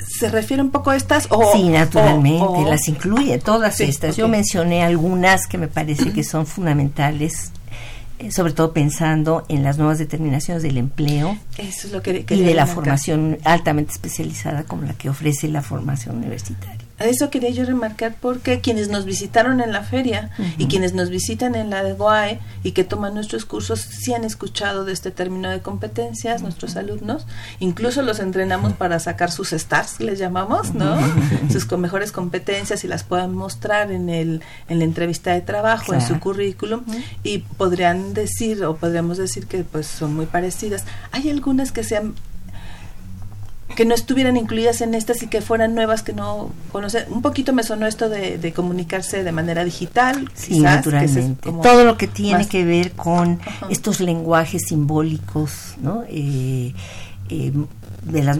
¿Se 0.07 0.29
refiere 0.29 0.63
un 0.63 0.71
poco 0.71 0.91
a 0.91 0.95
estas? 0.95 1.27
O, 1.29 1.51
sí, 1.51 1.67
naturalmente, 1.67 2.63
las 2.65 2.87
incluye 2.87 3.37
todas 3.37 3.81
estas. 3.81 4.15
Yo 4.15 4.29
mencioné 4.29 4.81
algunas 4.83 5.45
que 5.45 5.57
me 5.57 5.67
parece 5.67 6.13
que 6.13 6.23
son 6.23 6.45
fundamentales 6.45 7.51
sobre 8.31 8.53
todo 8.53 8.73
pensando 8.73 9.45
en 9.49 9.63
las 9.63 9.77
nuevas 9.77 9.97
determinaciones 9.97 10.63
del 10.63 10.77
empleo 10.77 11.37
y 12.29 12.41
de 12.41 12.53
la 12.53 12.67
formación 12.67 13.37
altamente 13.43 13.93
especializada 13.93 14.63
como 14.63 14.83
la 14.83 14.93
que 14.93 15.09
ofrece 15.09 15.47
la 15.47 15.61
formación 15.61 16.17
universitaria. 16.17 16.88
Eso 16.99 17.29
quería 17.29 17.49
yo 17.49 17.65
remarcar 17.65 18.15
porque 18.19 18.61
quienes 18.61 18.89
nos 18.89 19.05
visitaron 19.05 19.61
en 19.61 19.71
la 19.71 19.83
feria 19.83 20.29
y 20.57 20.67
quienes 20.67 20.93
nos 20.93 21.09
visitan 21.09 21.55
en 21.55 21.69
la 21.69 21.83
de 21.83 21.93
GOAE 21.93 22.39
y 22.63 22.71
que 22.71 22.83
toman 22.83 23.13
nuestros 23.13 23.45
cursos 23.45 23.79
sí 23.79 24.13
han 24.13 24.23
escuchado 24.23 24.85
de 24.85 24.93
este 24.93 25.11
término 25.11 25.49
de 25.49 25.61
competencias, 25.61 26.41
nuestros 26.41 26.75
alumnos. 26.75 27.25
Incluso 27.59 28.01
los 28.01 28.19
entrenamos 28.19 28.73
para 28.73 28.99
sacar 28.99 29.31
sus 29.31 29.53
stars, 29.53 29.99
les 29.99 30.19
llamamos, 30.19 30.73
¿no? 30.73 30.97
sus 31.51 31.69
mejores 31.77 32.11
competencias 32.11 32.83
y 32.83 32.87
las 32.87 33.03
puedan 33.03 33.33
mostrar 33.33 33.91
en, 33.91 34.09
el, 34.09 34.41
en 34.67 34.79
la 34.79 34.85
entrevista 34.85 35.33
de 35.33 35.41
trabajo, 35.41 35.93
en 35.93 36.01
su 36.01 36.19
currículum 36.19 36.83
y 37.23 37.39
podrían 37.39 38.13
decir 38.13 38.63
o 38.65 38.75
podríamos 38.75 39.17
decir 39.17 39.47
que 39.47 39.63
pues 39.63 39.87
son 39.87 40.15
muy 40.15 40.25
parecidas. 40.25 40.83
Hay 41.11 41.29
algunas 41.29 41.71
que 41.71 41.83
sean 41.83 42.13
que 43.75 43.85
no 43.85 43.95
estuvieran 43.95 44.37
incluidas 44.37 44.81
en 44.81 44.93
estas 44.93 45.23
y 45.23 45.27
que 45.27 45.41
fueran 45.41 45.75
nuevas 45.75 46.03
que 46.03 46.13
no 46.13 46.51
conocen. 46.71 47.05
Un 47.11 47.21
poquito 47.21 47.53
me 47.53 47.63
sonó 47.63 47.87
esto 47.87 48.09
de, 48.09 48.53
comunicarse 48.53 49.23
de 49.23 49.31
manera 49.31 49.63
digital. 49.63 50.29
Sí, 50.33 50.59
naturalmente. 50.59 51.51
Todo 51.63 51.85
lo 51.85 51.97
que 51.97 52.07
tiene 52.07 52.47
que 52.47 52.65
ver 52.65 52.91
con 52.93 53.39
estos 53.69 53.99
lenguajes 53.99 54.63
simbólicos, 54.67 55.75
¿no? 55.81 56.03
Eh, 56.09 56.73
eh, 57.29 57.53
de 58.03 58.23
las, 58.23 58.39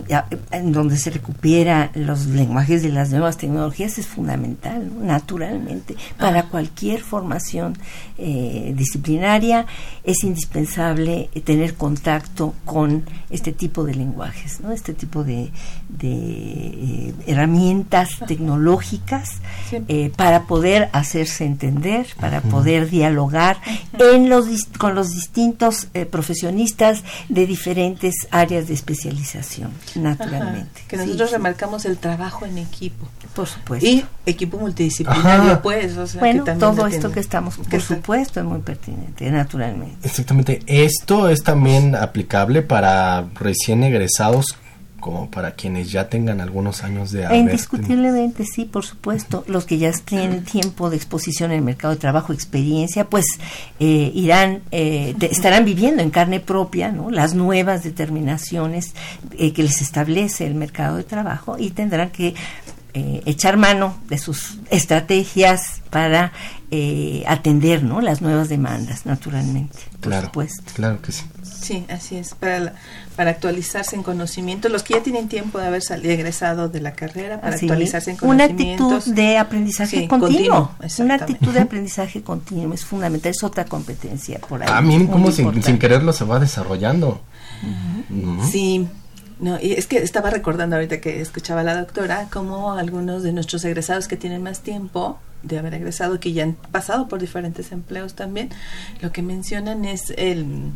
en 0.51 0.71
donde 0.71 0.97
se 0.97 1.09
recupera 1.09 1.91
los 1.93 2.25
lenguajes 2.27 2.81
de 2.83 2.89
las 2.89 3.09
nuevas 3.09 3.37
tecnologías 3.37 3.97
es 3.97 4.07
fundamental, 4.07 4.89
naturalmente. 5.01 5.95
Para 6.17 6.43
cualquier 6.43 7.01
formación 7.01 7.77
eh, 8.17 8.73
disciplinaria 8.75 9.65
es 10.03 10.23
indispensable 10.23 11.29
tener 11.43 11.75
contacto 11.75 12.53
con 12.65 13.03
este 13.29 13.51
tipo 13.51 13.83
de 13.83 13.95
lenguajes, 13.95 14.59
¿no? 14.61 14.71
este 14.71 14.93
tipo 14.93 15.23
de, 15.23 15.51
de 15.89 16.09
eh, 16.11 17.13
herramientas 17.27 18.09
tecnológicas 18.27 19.39
eh, 19.87 20.11
para 20.15 20.43
poder 20.43 20.89
hacerse 20.93 21.45
entender, 21.45 22.07
para 22.19 22.41
poder 22.41 22.89
dialogar 22.89 23.57
en 23.99 24.29
los, 24.29 24.65
con 24.77 24.95
los 24.95 25.11
distintos 25.11 25.87
profesionistas 26.09 27.03
de 27.27 27.45
diferentes 27.45 28.15
áreas 28.31 28.67
de 28.67 28.73
especialización 28.73 29.58
naturalmente. 29.95 30.83
que 30.87 30.97
nosotros 30.97 31.31
remarcamos 31.31 31.85
el 31.85 31.97
trabajo 31.97 32.45
en 32.45 32.57
equipo. 32.57 33.07
Por 33.33 33.47
supuesto. 33.47 33.85
Y 33.85 34.05
equipo 34.25 34.57
multidisciplinario, 34.57 35.61
pues. 35.61 35.95
bueno, 36.19 36.43
todo 36.59 36.87
esto 36.87 37.11
que 37.11 37.19
estamos, 37.19 37.57
por 37.57 37.81
supuesto, 37.81 38.39
es 38.39 38.45
muy 38.45 38.59
pertinente, 38.59 39.29
naturalmente. 39.31 40.07
Exactamente. 40.07 40.61
Esto 40.65 41.29
es 41.29 41.43
también 41.43 41.95
aplicable 41.95 42.61
para 42.61 43.27
recién 43.35 43.83
egresados 43.83 44.57
como 44.99 45.29
para 45.29 45.51
quienes 45.51 45.91
ya 45.91 46.09
tengan 46.09 46.41
algunos 46.41 46.83
años 46.83 47.11
de 47.11 47.25
haber 47.25 47.39
Indiscutiblemente, 47.39 48.45
sí, 48.45 48.65
por 48.65 48.85
supuesto. 48.85 49.43
Los 49.47 49.65
que 49.65 49.77
ya 49.77 49.91
tienen 49.91 50.43
tiempo 50.43 50.89
de 50.89 50.97
exposición 50.97 51.51
en 51.51 51.57
el 51.57 51.63
mercado 51.63 51.93
de 51.93 51.99
trabajo, 51.99 52.33
experiencia, 52.33 53.05
pues 53.05 53.25
eh, 53.79 54.11
irán, 54.13 54.61
eh, 54.71 55.15
estarán 55.21 55.65
viviendo 55.65 56.01
en 56.01 56.09
carne 56.09 56.39
propia 56.39 56.91
¿no? 56.91 57.09
las 57.09 57.33
nuevas 57.33 57.83
determinaciones 57.83 58.93
eh, 59.37 59.53
que 59.53 59.63
les 59.63 59.81
establece 59.81 60.45
el 60.45 60.55
mercado 60.55 60.97
de 60.97 61.03
trabajo 61.03 61.57
y 61.57 61.71
tendrán 61.71 62.09
que 62.09 62.35
echar 62.91 63.55
mano 63.55 63.97
de 64.09 64.17
sus 64.17 64.57
estrategias 64.71 65.81
para 65.89 66.33
atender 67.27 67.81
¿no? 67.83 68.01
las 68.01 68.21
nuevas 68.21 68.49
demandas, 68.49 69.05
naturalmente. 69.05 69.77
Por 70.01 70.21
supuesto. 70.21 70.63
Claro 70.75 71.01
que 71.01 71.13
sí. 71.13 71.23
Sí, 71.61 71.85
así 71.89 72.15
es, 72.17 72.33
para, 72.35 72.73
para 73.15 73.31
actualizarse 73.31 73.95
en 73.95 74.03
conocimiento, 74.03 74.69
los 74.69 74.83
que 74.83 74.93
ya 74.93 75.03
tienen 75.03 75.27
tiempo 75.27 75.59
de 75.59 75.67
haber 75.67 75.81
salido, 75.81 76.13
egresado 76.13 76.69
de 76.69 76.81
la 76.81 76.93
carrera, 76.93 77.41
para 77.41 77.55
actualizarse 77.55 78.11
en 78.11 78.17
conocimiento. 78.17 78.87
Una 78.87 78.95
actitud 78.95 79.13
de 79.13 79.37
aprendizaje 79.37 80.07
continuo, 80.07 80.71
una 80.99 81.15
actitud 81.15 81.53
de 81.53 81.59
aprendizaje 81.59 82.21
continuo 82.21 82.73
es 82.73 82.85
fundamental, 82.85 83.31
es 83.31 83.43
otra 83.43 83.65
competencia 83.65 84.39
por 84.39 84.63
ahí. 84.63 84.69
Ah, 84.71 84.81
miren 84.81 85.07
cómo 85.07 85.31
sin, 85.31 85.61
sin, 85.61 85.77
quererlo 85.77 86.13
se 86.13 86.23
va 86.23 86.39
desarrollando. 86.39 87.21
Sí, 88.49 88.87
no, 89.39 89.57
y 89.61 89.73
es 89.73 89.87
que 89.87 89.97
estaba 89.97 90.29
recordando 90.29 90.75
ahorita 90.75 90.99
que 90.99 91.21
escuchaba 91.21 91.61
a 91.61 91.63
la 91.63 91.75
doctora 91.75 92.27
cómo 92.31 92.73
algunos 92.73 93.23
de 93.23 93.31
nuestros 93.31 93.63
egresados 93.65 94.07
que 94.07 94.17
tienen 94.17 94.43
más 94.43 94.61
tiempo 94.61 95.19
de 95.43 95.57
haber 95.57 95.73
egresado, 95.73 96.19
que 96.19 96.33
ya 96.33 96.43
han 96.43 96.53
pasado 96.53 97.07
por 97.07 97.19
diferentes 97.19 97.71
empleos 97.71 98.13
también, 98.15 98.49
lo 99.01 99.11
que 99.11 99.21
mencionan 99.21 99.85
es 99.85 100.13
el 100.17 100.71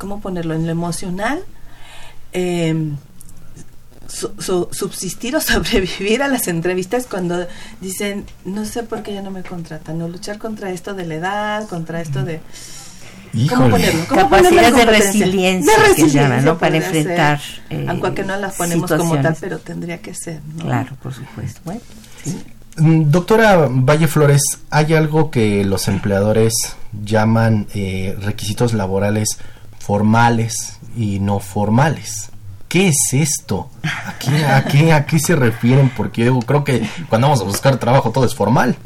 ¿cómo 0.00 0.20
ponerlo? 0.20 0.54
En 0.54 0.66
lo 0.66 0.72
emocional, 0.72 1.44
em, 2.32 2.96
subsistir 4.08 5.36
o 5.36 5.40
sobrevivir 5.52 6.22
a 6.24 6.28
las 6.28 6.48
entrevistas 6.48 7.06
cuando 7.06 7.46
dicen, 7.80 8.24
no 8.44 8.64
sé 8.64 8.82
por 8.82 9.04
qué 9.04 9.14
ya 9.14 9.22
no 9.22 9.30
me 9.30 9.42
contratan, 9.42 9.98
no 9.98 10.08
luchar 10.08 10.38
contra 10.38 10.70
esto 10.72 10.94
de 10.94 11.06
la 11.06 11.14
edad, 11.14 11.68
contra 11.68 12.00
esto 12.00 12.24
de... 12.24 12.40
¿Cómo 13.48 13.70
ponerlo? 13.70 14.04
¿Cómo 14.08 14.22
Capacidad 14.22 14.72
de 14.72 14.84
resiliencia, 14.86 15.72
de 15.72 15.86
resiliencia 15.86 16.40
¿no? 16.40 16.58
Para 16.58 16.78
enfrentar. 16.78 17.40
Eh, 17.68 17.86
Aunque 17.88 18.24
no 18.24 18.36
las 18.36 18.56
ponemos 18.56 18.90
como 18.90 19.20
tal, 19.20 19.36
pero 19.38 19.60
tendría 19.60 19.98
que 19.98 20.14
ser. 20.14 20.40
Claro, 20.58 20.96
por 21.00 21.14
supuesto. 21.14 21.60
Bueno, 21.64 21.80
mm, 22.78 23.08
Doctora 23.08 23.68
Valle 23.70 24.08
Flores, 24.08 24.42
¿hay 24.70 24.94
algo 24.94 25.30
que 25.30 25.64
los 25.64 25.86
empleadores 25.86 26.52
llaman 27.04 27.68
eh, 27.72 28.18
requisitos 28.20 28.72
laborales 28.72 29.38
formales 29.90 30.78
y 30.96 31.18
no 31.18 31.40
formales. 31.40 32.30
¿Qué 32.68 32.90
es 32.90 33.08
esto? 33.10 33.70
¿A 33.82 34.14
qué, 34.20 34.92
a 34.92 35.04
qué, 35.04 35.18
se 35.18 35.34
refieren? 35.34 35.90
Porque 35.96 36.26
yo 36.26 36.38
creo 36.38 36.62
que 36.62 36.88
cuando 37.08 37.26
vamos 37.26 37.40
a 37.40 37.44
buscar 37.44 37.76
trabajo 37.78 38.12
todo 38.12 38.24
es 38.24 38.32
formal. 38.32 38.76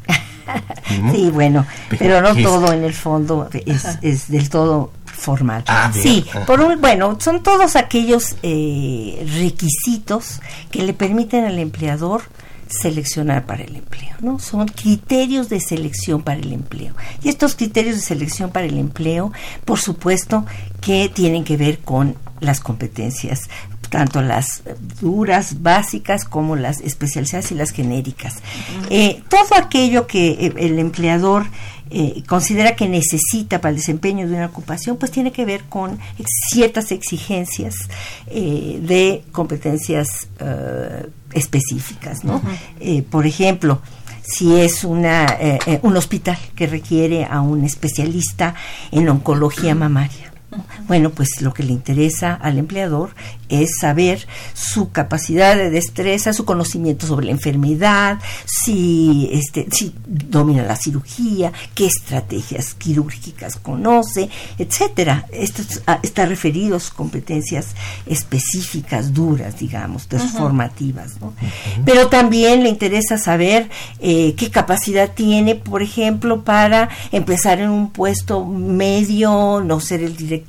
Sí, 0.87 1.31
bueno, 1.31 1.67
pero, 1.90 2.23
no 2.23 2.35
todo 2.35 2.73
en 2.73 2.85
el 2.85 2.95
fondo 2.95 3.51
es, 3.53 4.29
del 4.29 4.49
todo 4.49 4.93
formal. 5.05 5.64
Ah, 5.67 5.90
sí, 5.93 6.25
ah. 6.35 6.40
por 6.47 6.61
un, 6.61 6.81
bueno, 6.81 7.19
son 7.21 7.43
todos 7.43 7.77
aquellos 7.77 8.37
eh, 8.43 9.27
requisitos 9.38 10.40
que 10.71 10.83
le 10.83 10.95
permiten 10.95 11.45
al 11.45 11.59
empleador 11.59 12.23
seleccionar 12.80 13.46
para 13.46 13.64
el 13.64 13.76
empleo, 13.76 14.14
¿no? 14.20 14.38
Son 14.38 14.68
criterios 14.68 15.48
de 15.48 15.60
selección 15.60 16.22
para 16.22 16.40
el 16.40 16.52
empleo. 16.52 16.94
Y 17.22 17.28
estos 17.28 17.54
criterios 17.54 17.96
de 17.96 18.02
selección 18.02 18.50
para 18.50 18.66
el 18.66 18.78
empleo, 18.78 19.32
por 19.64 19.80
supuesto, 19.80 20.44
que 20.80 21.08
tienen 21.08 21.44
que 21.44 21.56
ver 21.56 21.78
con 21.80 22.16
las 22.40 22.60
competencias 22.60 23.48
tanto 23.94 24.22
las 24.22 24.62
duras, 25.00 25.62
básicas, 25.62 26.24
como 26.24 26.56
las 26.56 26.80
especializadas 26.80 27.52
y 27.52 27.54
las 27.54 27.70
genéricas. 27.70 28.38
Eh, 28.90 29.22
todo 29.28 29.56
aquello 29.56 30.08
que 30.08 30.30
eh, 30.30 30.52
el 30.56 30.80
empleador 30.80 31.46
eh, 31.94 32.22
considera 32.26 32.76
que 32.76 32.88
necesita 32.88 33.61
para 33.61 33.70
el 33.70 33.76
desempeño 33.76 34.28
de 34.28 34.35
una 34.35 34.46
ocupación, 34.46 34.96
pues 34.96 35.12
tiene 35.12 35.33
que 35.33 35.44
ver 35.44 35.64
con 35.64 35.98
ciertas 36.50 36.92
exigencias 36.92 37.74
de 38.26 39.22
competencias 39.33 40.28
específicas, 41.33 42.24
¿no? 42.24 42.42
por 43.11 43.26
ejemplo, 43.26 43.80
si 44.22 44.57
es 44.57 44.85
una, 44.85 45.26
un 45.83 45.96
hospital 45.96 46.38
que 46.54 46.66
requiere 46.66 47.24
a 47.24 47.40
un 47.40 47.64
especialista 47.64 48.54
en 48.90 49.09
oncología 49.09 49.74
mamaria. 49.74 50.34
Bueno, 50.87 51.11
pues 51.11 51.40
lo 51.40 51.55
que 51.55 51.62
le 51.62 51.73
interesa 51.73 52.35
al 52.35 52.59
empleador 52.59 53.14
es 53.49 53.79
saber 53.81 54.27
su 54.55 54.90
capacidad 54.90 55.57
de 55.57 55.71
destreza, 55.71 56.33
su 56.33 56.45
conocimiento 56.45 57.07
sobre 57.07 57.27
la 57.27 57.33
enfermedad, 57.33 58.19
si, 58.45 59.29
este, 59.33 59.67
si 59.71 59.95
domina 60.07 60.62
la 60.62 60.77
cirugía, 60.77 61.53
qué 61.75 61.87
estrategias 61.87 62.75
quirúrgicas 62.75 63.57
conoce, 63.57 64.29
etcétera. 64.59 65.27
Esto 65.33 65.62
está 66.03 66.27
referido 66.27 66.77
a 66.77 66.81
sus 66.81 66.90
competencias 66.90 67.69
específicas, 68.07 69.12
duras, 69.12 69.59
digamos, 69.59 70.07
transformativas. 70.09 71.21
¿no? 71.21 71.35
Pero 71.85 72.09
también 72.09 72.62
le 72.62 72.69
interesa 72.69 73.19
saber 73.19 73.71
eh, 74.01 74.35
qué 74.37 74.51
capacidad 74.51 75.12
tiene, 75.12 75.55
por 75.55 75.83
ejemplo, 75.83 76.45
para 76.45 76.88
empezar 77.12 77.61
en 77.61 77.71
un 77.71 77.90
puesto 77.90 78.45
medio, 78.45 79.62
no 79.64 79.81
ser 79.81 80.03
el 80.03 80.17
director 80.17 80.43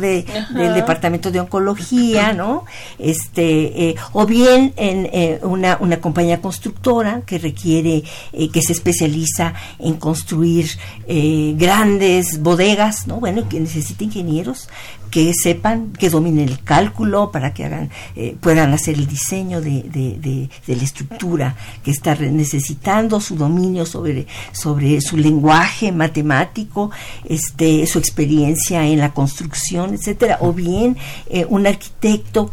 de, 0.00 0.24
del 0.54 0.74
departamento 0.74 1.30
de 1.30 1.40
oncología, 1.40 2.32
¿no? 2.32 2.64
Este, 2.98 3.90
eh, 3.90 3.94
o 4.12 4.26
bien 4.26 4.72
en 4.76 5.06
eh, 5.12 5.40
una, 5.42 5.76
una, 5.78 6.00
compañía 6.00 6.40
constructora 6.40 7.22
que 7.26 7.38
requiere, 7.38 8.02
eh, 8.32 8.50
que 8.50 8.62
se 8.62 8.72
especializa 8.72 9.54
en 9.78 9.94
construir 9.94 10.70
grandes 11.06 12.40
bodegas, 12.40 13.06
¿no? 13.06 13.20
Bueno, 13.20 13.48
que 13.48 13.60
necesita 13.60 14.04
ingenieros 14.04 14.68
que 15.12 15.30
sepan, 15.34 15.92
que 15.92 16.08
dominen 16.08 16.48
el 16.48 16.64
cálculo, 16.64 17.30
para 17.30 17.52
que 17.52 17.66
hagan, 17.66 17.90
eh, 18.16 18.34
puedan 18.40 18.72
hacer 18.72 18.94
el 18.94 19.06
diseño 19.06 19.60
de, 19.60 19.82
de, 19.82 20.48
de, 20.66 20.74
la 20.74 20.82
estructura 20.82 21.54
que 21.84 21.90
está 21.90 22.14
necesitando, 22.14 23.20
su 23.20 23.36
dominio 23.36 23.84
sobre, 23.84 24.26
sobre 24.52 25.02
su 25.02 25.18
lenguaje 25.18 25.92
matemático, 25.92 26.90
este, 27.26 27.86
su 27.86 27.98
experiencia 27.98 28.86
en 28.86 29.00
la 29.00 29.12
construcción, 29.12 29.92
etcétera, 29.92 30.38
o 30.40 30.54
bien 30.54 30.96
eh, 31.28 31.44
un 31.46 31.66
arquitecto 31.66 32.50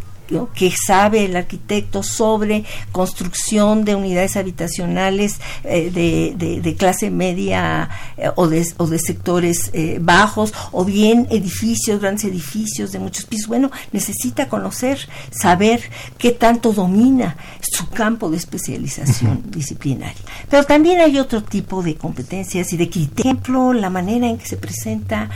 que 0.54 0.72
sabe 0.72 1.26
el 1.26 1.36
arquitecto 1.36 2.04
sobre 2.04 2.63
construcción 2.92 3.86
de 3.86 3.96
unidades 3.96 4.38
habitacionales 4.38 5.39
eh, 5.63 5.92
de, 5.92 6.76
clase 6.76 7.10
media 7.10 7.89
eh, 8.18 8.30
o, 8.36 8.48
de, 8.48 8.65
o, 8.78 8.88
de, 8.88 9.00
sectores 9.00 9.72
eh, 9.74 9.98
bajos, 10.02 10.54
o 10.72 10.86
bien 10.86 11.28
edificios, 11.30 12.00
grandes 12.00 12.26
edificios 12.26 12.92
de 12.92 13.00
muchos 13.00 13.26
pisos. 13.26 13.48
Bueno, 13.48 13.72
necesita 13.92 14.48
conocer, 14.48 15.00
saber 15.32 15.82
qué 16.18 16.32
tanto 16.32 16.74
domina 16.74 17.38
su 17.62 17.89
campo 17.89 18.30
de 18.30 18.38
especialización 18.38 19.44
disciplinaria. 19.50 20.22
Pero 20.50 20.63
también 20.63 21.02
hay 21.02 21.18
otro 21.18 21.44
tipo 21.44 21.82
de 21.82 21.96
competencias 21.96 22.72
y 22.74 22.78
de 22.78 22.89
ejemplo, 23.18 23.74
la 23.74 23.89
manera 23.89 24.28
en 24.28 24.38
que 24.38 24.46
se 24.46 24.58
presenta 24.58 25.30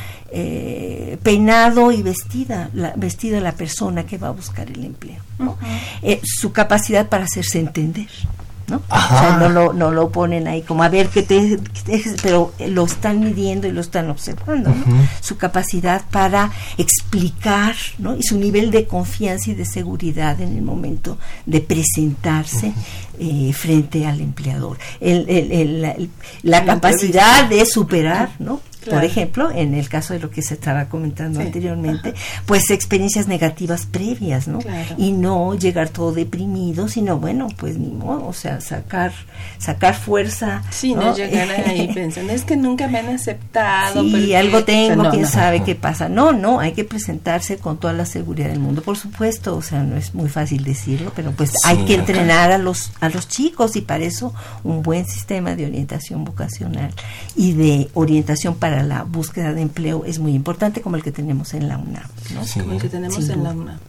peinado 1.22 1.92
y 1.92 2.02
vestida, 2.02 2.72
la, 2.74 2.94
vestida 2.96 3.40
la 3.40 3.52
persona 3.52 4.06
que 4.06 4.18
va 4.18 4.30
a 4.30 4.32
buscar 4.32 4.68
el 4.72 4.83
empleo. 4.86 5.22
Eh, 6.02 6.22
su 6.24 6.52
capacidad 6.52 7.08
para 7.10 7.26
hacerse 7.26 7.60
entender. 7.60 8.08
¿no? 8.68 8.78
O 8.78 9.20
sea, 9.20 9.38
no 9.38 9.50
lo, 9.50 9.74
no 9.74 9.92
lo 9.92 10.10
ponen 10.10 10.48
ahí 10.48 10.62
como 10.62 10.84
a 10.84 10.90
ver 10.90 11.10
qué 11.10 11.24
te, 11.24 11.60
pero 12.22 12.54
lo 12.68 12.86
están 12.86 13.20
midiendo 13.20 13.68
y 13.68 13.72
lo 13.72 13.82
están 13.82 14.10
observando, 14.10 14.74
Su 15.22 15.38
capacidad 15.38 16.04
para 16.12 16.52
explicar, 16.78 17.76
¿no? 17.98 18.16
Y 18.16 18.24
su 18.24 18.38
nivel 18.38 18.72
de 18.72 18.86
confianza 18.88 19.52
y 19.52 19.56
de 19.56 19.66
seguridad 19.66 20.40
en 20.40 20.56
el 20.56 20.62
momento 20.62 21.18
de 21.46 21.62
presentarse 21.62 22.74
eh, 23.20 23.52
frente 23.54 24.06
al 24.06 24.22
empleador. 24.22 24.78
la, 25.02 26.66
capacidad 26.66 27.46
de 27.50 27.66
superar, 27.66 28.32
¿no? 28.40 28.62
Por 28.90 29.04
ejemplo, 29.04 29.52
en 29.52 29.74
el 29.74 29.90
caso 29.90 30.14
de 30.14 30.20
lo 30.20 30.30
que 30.30 30.42
se 30.42 30.56
estaba 30.56 30.86
comentando 30.86 31.40
anteriormente, 31.40 32.14
pues 32.46 32.70
experiencias 32.70 33.28
negativas 33.28 33.86
previas, 33.86 34.48
¿no? 34.48 34.60
Y 34.98 35.12
no 35.12 35.56
llegar 35.56 35.90
todo 35.90 36.12
deprimido, 36.12 36.88
sino 36.88 37.18
bueno, 37.20 37.48
pues 37.58 37.78
ni 37.78 37.90
modo, 37.90 38.26
o 38.28 38.34
sea, 38.34 38.62
sacar 38.62 39.14
sacar 39.58 39.96
fuerza. 39.96 40.64
Sí, 40.70 40.94
no, 40.94 41.16
llegar 41.16 41.50
ahí 41.50 41.90
pensando, 41.94 42.34
es 42.34 42.44
que 42.44 42.56
nunca 42.56 42.88
me 42.88 43.00
han 43.00 43.10
aceptado. 43.10 44.02
Sí, 44.02 44.34
algo 44.36 44.64
tengo, 44.64 45.10
quién 45.10 45.26
sabe 45.26 45.64
qué 45.64 45.76
pasa. 45.76 46.10
No, 46.10 46.34
no, 46.34 46.60
hay 46.60 46.74
que 46.74 46.84
presentarse 46.84 47.58
con 47.58 47.78
toda 47.78 47.94
la 47.94 48.06
seguridad 48.06 48.50
del 48.50 48.60
mundo, 48.60 48.82
por 48.82 48.98
supuesto, 48.98 49.56
o 49.56 49.62
sea, 49.62 49.84
no 49.84 49.96
es 49.96 50.14
muy 50.14 50.30
fácil 50.30 50.64
decirlo, 50.64 51.12
pero 51.16 51.32
pues 51.32 51.54
hay 51.66 51.86
que 51.86 51.96
entrenar 51.96 52.52
a 52.52 52.58
los 52.58 52.92
a 53.00 53.10
los 53.10 53.28
chicos 53.28 53.76
y 53.76 53.82
para 53.82 54.04
eso 54.04 54.34
un 54.64 54.84
buen 54.84 55.06
sistema 55.06 55.56
de 55.56 55.66
orientación 55.66 56.24
vocacional 56.24 56.92
y 57.36 57.54
de 57.54 57.90
orientación 57.94 58.56
para 58.56 58.73
la 58.82 59.04
búsqueda 59.04 59.54
de 59.54 59.62
empleo 59.62 60.06
es 60.06 60.18
muy 60.18 60.34
importante 60.34 60.82
como 60.82 60.96
el 60.96 61.04
que 61.04 61.12
tenemos 61.12 61.54
en 61.54 61.68
la 61.68 61.78
UNAM. 61.78 62.10
Como 62.54 62.74
el 62.74 62.82
que 62.82 62.90
tenemos 62.90 63.30
en 63.30 63.44
la 63.44 63.52
UNAM. 63.52 63.80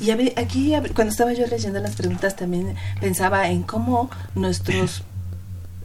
Y 0.00 0.10
aquí, 0.10 0.72
cuando 0.94 1.12
estaba 1.12 1.32
yo 1.32 1.46
leyendo 1.46 1.78
las 1.80 1.94
preguntas, 1.94 2.34
también 2.34 2.74
pensaba 3.00 3.48
en 3.48 3.62
cómo 3.62 4.10
nuestros 4.34 5.04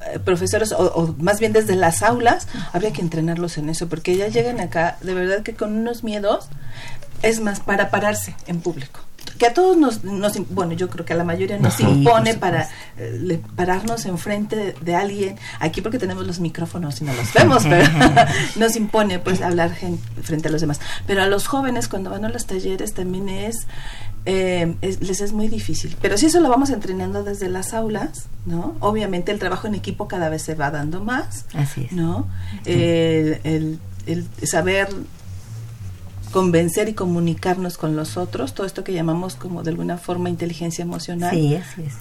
eh, 0.07 0.19
profesores, 0.19 0.71
o, 0.71 1.15
más 1.19 1.39
bien 1.39 1.53
desde 1.53 1.75
las 1.75 2.01
aulas, 2.01 2.47
habría 2.73 2.91
que 2.91 3.01
entrenarlos 3.01 3.57
en 3.57 3.69
eso, 3.69 3.87
porque 3.87 4.17
ya 4.17 4.27
llegan 4.27 4.59
acá, 4.59 4.97
de 5.01 5.13
verdad 5.13 5.43
que 5.43 5.53
con 5.53 5.73
unos 5.73 6.03
miedos, 6.03 6.47
es 7.21 7.39
más, 7.39 7.59
para 7.59 7.91
pararse 7.91 8.35
en 8.47 8.61
público 8.61 9.01
que 9.41 9.47
a 9.47 9.55
todos 9.55 9.75
nos, 9.75 10.03
nos, 10.03 10.33
bueno, 10.51 10.73
yo 10.73 10.87
creo 10.87 11.03
que 11.03 11.13
a 11.13 11.15
la 11.15 11.23
mayoría 11.23 11.57
nos 11.57 11.79
impone 11.79 12.35
para 12.35 12.69
eh, 12.95 13.41
pararnos 13.55 14.05
enfrente 14.05 14.75
de, 14.79 14.95
alguien, 14.95 15.35
aquí 15.59 15.81
porque 15.81 15.97
tenemos 15.97 16.27
los 16.27 16.39
micrófonos 16.39 17.01
y 17.01 17.05
no 17.05 17.13
los 17.15 17.33
vemos, 17.33 17.63
pero 17.63 17.89
nos 18.57 18.75
impone 18.75 19.17
pues 19.17 19.41
hablar 19.41 19.75
frente 20.21 20.47
a 20.47 20.51
los 20.51 20.61
demás. 20.61 20.79
Pero 21.07 21.23
a 21.23 21.25
los 21.25 21.47
jóvenes 21.47 21.87
cuando 21.87 22.11
van 22.11 22.23
a 22.23 22.29
los 22.29 22.45
talleres 22.45 22.93
también 22.93 23.29
eh, 23.29 24.75
es, 24.81 25.01
les 25.01 25.21
es 25.21 25.33
muy 25.33 25.47
difícil. 25.47 25.97
Pero 25.99 26.19
si 26.19 26.27
eso 26.27 26.39
lo 26.39 26.47
vamos 26.47 26.69
entrenando 26.69 27.23
desde 27.23 27.49
las 27.49 27.73
aulas, 27.73 28.27
¿no? 28.45 28.75
Obviamente 28.79 29.31
el 29.31 29.39
trabajo 29.39 29.65
en 29.65 29.73
equipo 29.73 30.07
cada 30.07 30.29
vez 30.29 30.43
se 30.43 30.53
va 30.53 30.69
dando 30.69 31.03
más, 31.03 31.45
Así 31.55 31.85
es. 31.85 31.93
¿no? 31.93 32.27
el, 32.65 33.79
el 34.05 34.27
saber 34.43 34.87
convencer 36.31 36.89
y 36.89 36.93
comunicarnos 36.93 37.77
con 37.77 37.95
los 37.95 38.17
otros, 38.17 38.53
todo 38.53 38.65
esto 38.65 38.83
que 38.83 38.93
llamamos 38.93 39.35
como 39.35 39.63
de 39.63 39.71
alguna 39.71 39.97
forma 39.97 40.29
inteligencia 40.29 40.83
emocional, 40.83 41.35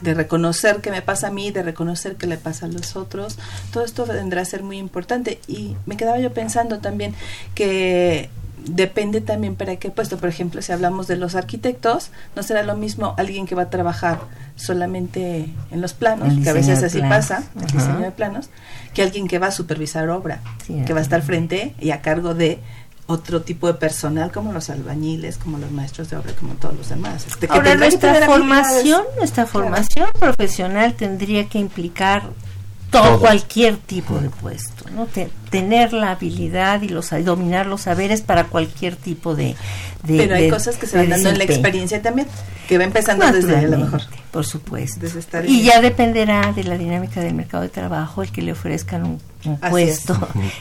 de 0.01 0.14
reconocer 0.14 0.81
qué 0.81 0.90
me 0.90 1.03
pasa 1.03 1.29
a 1.29 1.31
mí, 1.31 1.51
de 1.51 1.62
reconocer 1.62 2.16
qué 2.16 2.27
le 2.27 2.37
pasa 2.37 2.66
a 2.66 2.69
los 2.69 2.97
otros, 2.97 3.38
todo 3.73 3.85
esto 3.85 4.07
vendrá 4.07 4.43
a 4.43 4.45
ser 4.45 4.62
muy 4.62 4.79
importante. 4.79 5.40
Y 5.49 5.77
me 5.87 5.97
quedaba 5.97 6.19
yo 6.19 6.33
pensando 6.33 6.79
también 6.79 7.14
que 7.55 8.31
depende 8.66 9.21
también 9.21 9.57
para 9.57 9.77
qué 9.77 9.90
puesto. 9.90 10.19
Por 10.19 10.29
ejemplo, 10.29 10.62
si 10.62 10.73
hablamos 10.73 11.07
de 11.07 11.16
los 11.16 11.35
arquitectos, 11.35 12.11
no 12.37 12.43
será 12.43 12.62
lo 12.62 12.77
mismo 12.77 13.14
alguien 13.16 13.47
que 13.47 13.55
va 13.55 13.62
a 13.62 13.71
trabajar 13.71 14.21
solamente 14.57 15.47
en 15.71 15.81
los 15.81 15.95
planos, 15.95 16.35
que 16.43 16.51
a 16.51 16.53
veces 16.53 16.83
así 16.83 17.01
pasa, 17.01 17.43
el 17.59 17.66
diseño 17.66 18.01
de 18.01 18.11
planos, 18.11 18.51
que 18.95 19.03
alguien 19.03 19.29
que 19.29 19.38
va 19.38 19.49
a 19.49 19.53
supervisar 19.53 20.09
obra, 20.11 20.40
que 20.87 20.93
va 20.93 21.01
a 21.01 21.03
estar 21.03 21.23
frente 21.23 21.75
y 21.81 21.90
a 21.90 22.03
cargo 22.03 22.35
de 22.35 22.59
otro 23.11 23.42
tipo 23.42 23.66
de 23.66 23.75
personal 23.75 24.31
como 24.31 24.53
los 24.53 24.70
albañiles, 24.70 25.37
como 25.37 25.59
los 25.59 25.70
maestros 25.70 26.11
de 26.11 26.16
obra, 26.16 26.33
como 26.35 26.55
todos 26.55 26.77
los 26.77 26.88
demás. 26.88 27.27
Este, 27.27 27.49
Ahora, 27.51 27.75
nuestra 27.75 28.27
formación, 28.27 29.03
nuestra 29.18 29.46
formación 29.46 30.09
profesional 30.18 30.94
tendría 30.94 31.49
que 31.49 31.59
implicar 31.59 32.31
todo, 32.90 33.20
cualquier 33.20 33.77
tipo 33.77 34.18
de 34.18 34.31
puesto, 34.31 34.90
¿no? 34.90 35.09
tener 35.51 35.92
la 35.92 36.12
habilidad 36.12 36.83
y 36.83 36.88
los 36.88 37.11
dominar 37.25 37.66
los 37.66 37.83
saberes 37.83 38.20
para 38.20 38.44
cualquier 38.44 38.96
tipo 38.96 39.35
de, 39.35 39.55
pero 40.07 40.35
hay 40.35 40.51
cosas 40.51 40.77
que 40.77 40.87
se 40.87 40.96
van 40.96 41.11
dando 41.11 41.29
en 41.29 41.38
la 41.38 41.44
experiencia 41.44 42.03
también 42.03 42.27
que 42.68 42.79
va 42.79 42.85
empezando 42.85 43.31
desde 43.33 43.57
a 43.57 43.62
lo 43.62 43.79
mejor. 43.79 44.03
Por 44.31 44.46
supuesto. 44.46 45.05
Y 45.46 45.62
ya 45.62 45.81
dependerá 45.81 46.53
de 46.53 46.62
la 46.62 46.79
dinámica 46.79 47.20
del 47.20 47.35
mercado 47.35 47.64
de 47.64 47.68
trabajo 47.68 48.23
el 48.23 48.31
que 48.31 48.42
le 48.42 48.53
ofrezcan 48.53 49.05
un, 49.05 49.20
puesto 49.70 50.18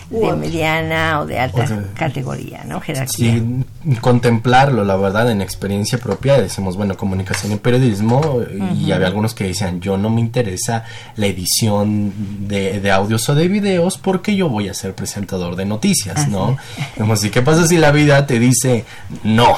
de 0.10 0.34
mediana 0.38 1.20
o 1.22 1.26
de 1.26 1.40
alta 1.40 1.68
categoría 1.96 2.64
no 2.66 2.80
jerarquía. 2.80 3.34
Sí, 3.34 3.66
contemplarlo 4.02 4.84
la 4.84 4.96
verdad 4.96 5.30
en 5.32 5.42
experiencia 5.42 5.98
propia 5.98 6.40
decimos 6.42 6.78
bueno 6.78 6.98
comunicación 6.98 7.54
y 7.54 7.56
periodismo 7.58 8.42
y 8.76 8.92
había 8.92 9.08
algunos 9.08 9.34
que 9.34 9.46
decían 9.46 9.82
yo 9.82 9.98
no 9.98 10.10
me 10.10 10.22
interesa 10.22 10.86
la 11.16 11.28
edición 11.28 12.48
de, 12.48 12.80
de 12.80 12.92
audios 12.92 13.28
o 13.30 13.36
de 13.36 13.48
videos 13.48 13.98
porque 13.98 14.36
yo 14.36 14.50
voy 14.50 14.70
a 14.70 14.74
ser 14.74 14.96
presentador 14.96 15.56
de 15.56 15.66
noticias, 15.66 16.28
¿no? 16.28 16.58
Como 16.98 17.16
si, 17.16 17.30
¿qué 17.30 17.42
pasa 17.42 17.68
si 17.68 17.78
la 17.78 17.92
vida 17.92 18.26
te 18.26 18.40
dice, 18.40 18.86
no, 19.24 19.58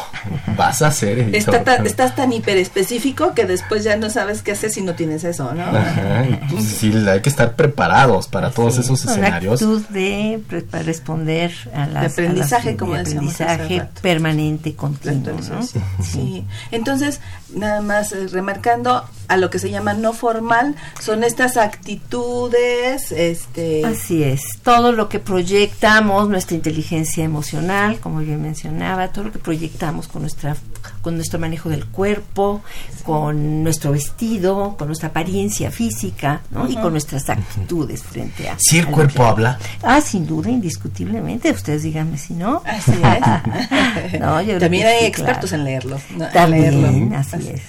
vas 0.57 0.81
a 0.81 0.91
ser 0.91 1.19
editor? 1.19 1.63
estás 1.85 2.15
tan 2.15 2.33
hiper 2.33 2.57
específico 2.57 3.33
que 3.33 3.45
después 3.45 3.83
ya 3.83 3.95
no 3.97 4.09
sabes 4.09 4.41
qué 4.41 4.51
hacer 4.51 4.69
si 4.69 4.81
no 4.81 4.93
tienes 4.93 5.23
eso, 5.23 5.53
¿no? 5.53 5.63
Ajá, 5.63 6.25
sí, 6.59 6.93
hay 7.07 7.21
que 7.21 7.29
estar 7.29 7.55
preparados 7.55 8.27
para 8.27 8.51
todos 8.51 8.77
esos 8.77 9.05
escenarios. 9.11 9.61
Una 9.61 9.81
de 9.89 10.41
responder 10.83 11.53
a 11.73 11.87
las... 11.87 12.15
De 12.15 12.23
aprendizaje, 12.23 12.75
como 12.75 12.95
aprendizaje 12.95 13.87
permanente, 14.01 14.75
continuo, 14.75 15.33
¿no? 15.49 15.61
Sí. 16.03 16.45
Entonces, 16.71 17.19
nada 17.53 17.81
más 17.81 18.11
eh, 18.11 18.27
remarcando 18.27 19.03
a 19.27 19.37
lo 19.37 19.49
que 19.49 19.59
se 19.59 19.69
llama 19.69 19.93
no 19.93 20.13
formal, 20.13 20.75
son 20.99 21.23
estas 21.23 21.57
actitudes, 21.57 23.11
este... 23.11 23.85
Así 23.85 24.23
es, 24.23 24.41
todo 24.63 24.91
lo 24.91 25.09
que 25.09 25.19
proyectamos, 25.19 26.27
nuestra 26.29 26.55
inteligencia 26.55 27.23
emocional, 27.23 27.99
como 27.99 28.19
bien 28.19 28.41
mencionaba, 28.41 29.09
todo 29.09 29.25
lo 29.25 29.31
que 29.31 29.39
proyectamos 29.39 30.07
con 30.07 30.23
nuestra 30.23 30.55
con 31.01 31.15
nuestro 31.15 31.39
manejo 31.39 31.69
del 31.69 31.85
cuerpo, 31.85 32.61
con 33.03 33.63
nuestro 33.63 33.91
vestido, 33.91 34.75
con 34.77 34.87
nuestra 34.87 35.09
apariencia 35.09 35.71
física, 35.71 36.41
¿no? 36.51 36.67
Y 36.67 36.75
con 36.75 36.91
nuestras 36.91 37.29
actitudes 37.29 38.03
frente 38.03 38.49
a... 38.49 38.57
Si 38.59 38.79
el 38.79 38.87
cuerpo 38.87 39.23
habla. 39.25 39.57
Ah, 39.83 40.01
sin 40.01 40.27
duda, 40.27 40.49
indiscutiblemente. 40.49 41.51
Ustedes 41.51 41.83
díganme 41.83 42.17
si 42.17 42.33
no. 42.33 42.61
Así 42.65 42.91
es. 42.91 44.19
no, 44.19 44.41
yo 44.41 44.59
También 44.59 44.87
hay 44.87 45.05
expertos 45.05 45.51
en 45.53 45.63
leerlo. 45.63 45.99
También, 46.33 47.13
así 47.13 47.49
es. 47.49 47.61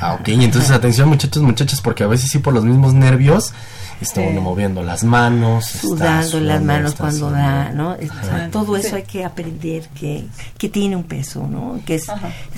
Ah, 0.00 0.14
ok. 0.14 0.28
Entonces, 0.28 0.70
atención, 0.70 1.08
muchachos, 1.08 1.42
muchachas, 1.42 1.80
porque 1.80 2.04
a 2.04 2.06
veces 2.06 2.30
sí 2.30 2.38
por 2.38 2.54
los 2.54 2.64
mismos 2.64 2.94
nervios 2.94 3.52
está 4.00 4.20
uno 4.20 4.40
moviendo 4.40 4.82
las 4.82 5.04
manos, 5.04 5.66
sudando 5.66 6.40
las 6.40 6.62
manos 6.62 6.94
cuando 6.94 7.30
da, 7.30 7.70
¿no? 7.70 7.96
todo 8.50 8.76
eso 8.76 8.96
hay 8.96 9.02
que 9.02 9.24
aprender 9.24 9.88
que, 9.88 10.26
que 10.56 10.68
tiene 10.68 10.96
un 10.96 11.04
peso, 11.04 11.46
¿no? 11.46 11.80
Que 11.84 11.96
es, 11.96 12.06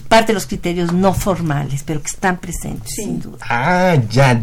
parte 0.09 0.29
de 0.29 0.35
los 0.35 0.47
criterios 0.47 0.93
no 0.93 1.13
formales, 1.13 1.83
pero 1.85 2.01
que 2.01 2.09
están 2.09 2.39
presentes, 2.39 2.95
sin 2.95 3.21
duda. 3.21 3.39
Ah, 3.49 3.97
ya, 4.09 4.41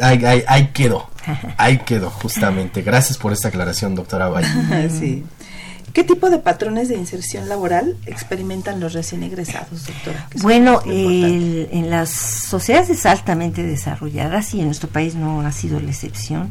ahí, 0.00 0.44
ahí, 0.46 0.66
quedó, 0.68 1.08
ahí 1.56 1.78
quedó, 1.78 2.10
justamente. 2.10 2.82
Gracias 2.82 3.18
por 3.18 3.32
esta 3.32 3.48
aclaración, 3.48 3.94
doctora 3.94 4.28
Valle. 4.28 4.90
sí. 4.90 5.24
¿Qué 5.92 6.04
tipo 6.04 6.30
de 6.30 6.38
patrones 6.38 6.88
de 6.88 6.96
inserción 6.96 7.48
laboral 7.48 7.96
experimentan 8.06 8.80
los 8.80 8.92
recién 8.92 9.22
egresados, 9.22 9.86
doctora? 9.86 10.28
Bueno, 10.42 10.80
en 10.86 11.90
las 11.90 12.10
sociedades 12.10 13.06
altamente 13.06 13.62
desarrolladas, 13.62 14.54
y 14.54 14.60
en 14.60 14.66
nuestro 14.66 14.88
país 14.88 15.14
no 15.14 15.40
ha 15.40 15.52
sido 15.52 15.80
la 15.80 15.90
excepción, 15.90 16.48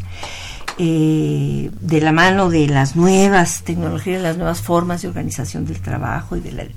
eh, 0.81 1.71
de 1.81 1.99
la 1.99 2.13
mano 2.13 2.49
de 2.49 2.67
las 2.67 2.95
nuevas 2.95 3.63
tecnologías, 3.63 4.21
las 4.21 4.37
nuevas 4.37 4.61
formas 4.61 5.01
de 5.01 5.09
organización 5.09 5.65
del 5.65 5.81
trabajo 5.81 6.37
y 6.37 6.39
de, 6.39 6.71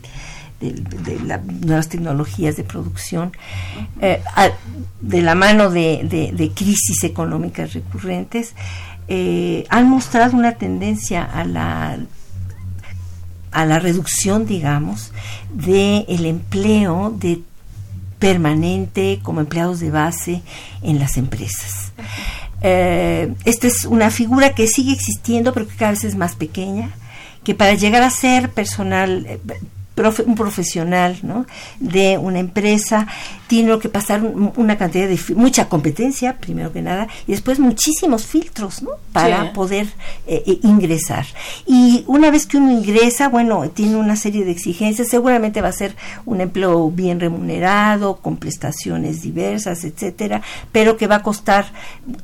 las 1.25 1.44
nuevas 1.44 1.88
tecnologías 1.88 2.57
de 2.57 2.64
producción, 2.64 3.33
eh, 4.01 4.20
de 5.01 5.22
la 5.22 5.37
mano 5.37 5.70
de, 5.70 6.53
crisis 6.53 7.05
económicas 7.05 7.75
recurrentes, 7.75 8.55
eh, 9.07 9.66
han 9.68 9.88
mostrado 9.88 10.37
una 10.37 10.53
tendencia 10.53 11.25
a 11.25 11.44
la 11.44 11.98
a 13.53 13.65
la 13.67 13.79
reducción, 13.79 14.47
digamos, 14.47 15.12
del 15.53 16.05
el 16.09 16.27
empleo 16.27 17.15
de 17.17 17.41
permanente 18.19 19.19
como 19.23 19.41
empleados 19.41 19.81
de 19.81 19.91
base 19.91 20.43
en 20.83 20.99
las 20.99 21.17
empresas. 21.17 21.93
Eh, 22.62 23.35
esta 23.45 23.67
es 23.67 23.85
una 23.85 24.11
figura 24.11 24.55
que 24.55 24.69
sigue 24.69 24.93
existiendo, 24.93 25.53
pero 25.53 25.67
que 25.67 25.75
cada 25.75 25.91
vez 25.91 26.05
es 26.05 26.15
más 26.15 26.37
pequeña, 26.37 26.91
que 27.43 27.55
para 27.55 27.75
llegar 27.75 28.03
a 28.03 28.11
ser 28.11 28.51
personal, 28.51 29.27
eh, 29.27 29.41
un 30.25 30.35
profesional 30.37 31.19
¿no? 31.23 31.47
de 31.81 32.17
una 32.19 32.38
empresa 32.38 33.09
tiene 33.53 33.79
que 33.79 33.91
pasar 33.91 34.23
una 34.23 34.79
cantidad 34.79 35.07
de 35.07 35.21
mucha 35.35 35.69
competencia 35.69 36.38
primero 36.38 36.73
que 36.73 36.81
nada 36.81 37.07
y 37.27 37.33
después 37.33 37.59
muchísimos 37.59 38.25
filtros 38.25 38.83
¿no? 38.83 38.93
para 39.12 39.53
poder 39.53 39.88
eh, 40.27 40.43
eh, 40.47 40.59
ingresar 40.62 41.27
y 41.67 42.03
una 42.07 42.31
vez 42.31 42.47
que 42.47 42.57
uno 42.57 42.73
ingresa 42.73 43.29
bueno 43.29 43.69
tiene 43.69 43.97
una 43.97 44.17
serie 44.17 44.47
de 44.47 44.53
exigencias 44.53 45.09
seguramente 45.11 45.61
va 45.61 45.69
a 45.69 45.73
ser 45.73 45.95
un 46.25 46.41
empleo 46.41 46.91
bien 46.91 47.21
remunerado 47.21 48.17
con 48.17 48.38
prestaciones 48.38 49.21
diversas 49.21 49.85
etcétera 49.85 50.41
pero 50.73 50.97
que 50.97 51.07
va 51.07 51.17
a 51.17 51.23
costar 51.23 51.67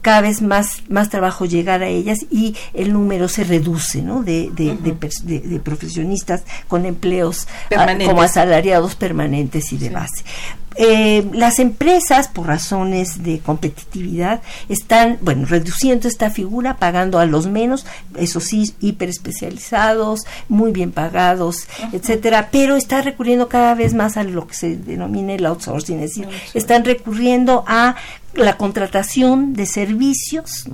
cada 0.01 0.23
vez 0.23 0.41
más 0.41 0.83
más 0.89 1.11
trabajo 1.11 1.45
llegar 1.45 1.83
a 1.83 1.89
ellas 1.89 2.21
y 2.31 2.57
el 2.73 2.95
número 2.95 3.29
se 3.29 3.45
reduce 3.45 4.01
¿no? 4.01 4.23
de, 4.23 4.51
de 4.51 5.61
profesionistas 5.63 6.45
con 6.69 6.87
empleos 6.87 7.47
como 8.07 8.23
asalariados 8.23 8.97
permanentes 8.97 9.75
y 9.75 9.77
de 9.77 9.91
base. 9.91 10.25
Eh, 10.81 11.29
las 11.33 11.59
empresas, 11.59 12.29
por 12.29 12.47
razones 12.47 13.25
de 13.25 13.41
competitividad, 13.41 14.41
están, 14.69 15.19
bueno, 15.23 15.45
reduciendo 15.45 16.07
esta 16.07 16.31
figura, 16.31 16.77
pagando 16.77 17.19
a 17.19 17.27
los 17.27 17.49
menos, 17.49 17.85
eso 18.17 18.39
sí, 18.39 18.73
hiperespecializados, 18.81 20.21
muy 20.49 20.71
bien 20.71 20.93
pagados, 20.93 21.67
etcétera, 21.93 22.51
pero 22.53 22.77
está 22.77 23.03
recurriendo 23.03 23.49
cada 23.49 23.75
vez 23.75 23.93
más 23.93 24.17
a 24.17 24.23
lo 24.23 24.47
que 24.47 24.55
se 24.55 24.77
denomina 24.77 25.35
el 25.35 25.47
outsourcing, 25.47 25.97
es 26.01 26.15
decir, 26.15 26.29
están 26.55 26.85
recurriendo 26.85 27.65
a 27.67 27.97
la 28.35 28.57
contratación 28.57 29.55
de 29.55 29.67
servicios 29.67 30.69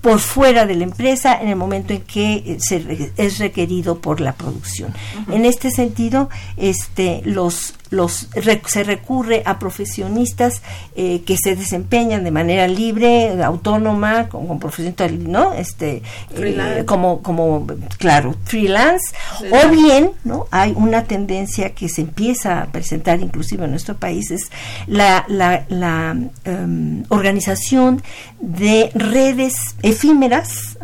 por 0.00 0.18
fuera 0.18 0.66
de 0.66 0.74
la 0.74 0.84
empresa 0.84 1.40
en 1.40 1.48
el 1.48 1.56
momento 1.56 1.92
en 1.92 2.02
que 2.02 2.34
eh, 2.34 2.56
se, 2.60 3.12
es 3.16 3.38
requerido 3.38 4.00
por 4.00 4.20
la 4.20 4.34
producción. 4.34 4.92
En 5.30 5.44
este 5.44 5.70
sentido, 5.70 6.28
este, 6.56 7.22
los 7.24 7.74
los 7.90 8.28
se 8.66 8.84
recurre 8.84 9.42
a 9.44 9.58
profesionistas 9.58 10.62
eh, 10.96 11.22
que 11.24 11.36
se 11.36 11.56
desempeñan 11.56 12.24
de 12.24 12.30
manera 12.30 12.68
libre, 12.68 13.42
autónoma, 13.42 14.28
con, 14.28 14.46
con 14.46 14.58
profesión, 14.58 14.94
¿no? 15.26 15.52
Este, 15.52 16.02
eh, 16.36 16.84
como, 16.86 17.22
como, 17.22 17.66
claro, 17.98 18.34
freelance, 18.44 19.14
o 19.50 19.68
bien, 19.70 20.10
¿no? 20.24 20.46
Hay 20.50 20.72
una 20.76 21.04
tendencia 21.04 21.74
que 21.74 21.88
se 21.88 22.02
empieza 22.02 22.62
a 22.62 22.66
presentar 22.66 23.20
inclusive 23.20 23.64
en 23.64 23.70
nuestro 23.70 23.96
país, 23.96 24.30
es 24.30 24.50
la, 24.86 25.24
la, 25.28 25.64
la 25.68 26.16
em, 26.44 27.04
organización 27.08 28.02
de 28.40 28.90
redes 28.94 29.54
efímeras, 29.82 30.78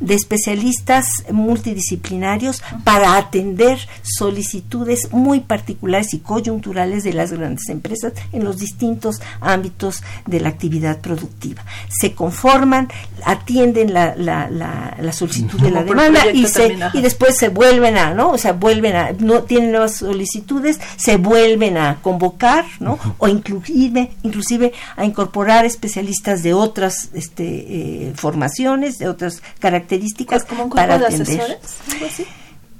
de 0.00 0.14
especialistas 0.14 1.06
multidisciplinarios 1.30 2.62
para 2.84 3.16
atender 3.16 3.78
solicitudes 4.02 5.12
muy 5.12 5.40
particulares 5.40 6.14
y 6.14 6.18
coyunturales 6.42 7.04
de 7.04 7.12
las 7.12 7.32
grandes 7.32 7.68
empresas 7.68 8.12
en 8.32 8.44
los 8.44 8.58
distintos 8.58 9.20
ámbitos 9.40 10.02
de 10.26 10.40
la 10.40 10.48
actividad 10.48 11.00
productiva. 11.00 11.64
Se 11.88 12.14
conforman, 12.14 12.88
atienden 13.24 13.92
la, 13.94 14.14
la, 14.16 14.48
la, 14.50 15.12
solicitud 15.12 15.60
de 15.60 15.70
la 15.70 15.84
demanda 15.84 16.30
y, 16.32 16.46
se, 16.46 16.76
y 16.94 17.00
después 17.00 17.36
se 17.36 17.48
vuelven 17.48 17.96
a, 17.96 18.12
¿no? 18.12 18.32
O 18.32 18.38
sea, 18.38 18.54
vuelven 18.54 18.96
a, 18.96 19.12
no 19.12 19.42
tienen 19.44 19.70
nuevas 19.70 19.96
solicitudes, 19.96 20.80
se 20.96 21.16
vuelven 21.16 21.76
a 21.76 21.98
convocar, 22.02 22.64
¿no? 22.80 22.98
O 23.18 23.28
inclusive, 23.28 24.10
inclusive 24.24 24.72
a 24.96 25.04
incorporar 25.04 25.64
especialistas 25.64 26.42
de 26.42 26.54
otras 26.54 27.10
este, 27.14 27.44
eh, 27.44 28.12
formaciones, 28.16 28.98
de 28.98 29.08
otras 29.08 29.42
características 29.60 30.44
¿Como 30.44 30.68
para 30.68 30.96
atender 30.96 31.60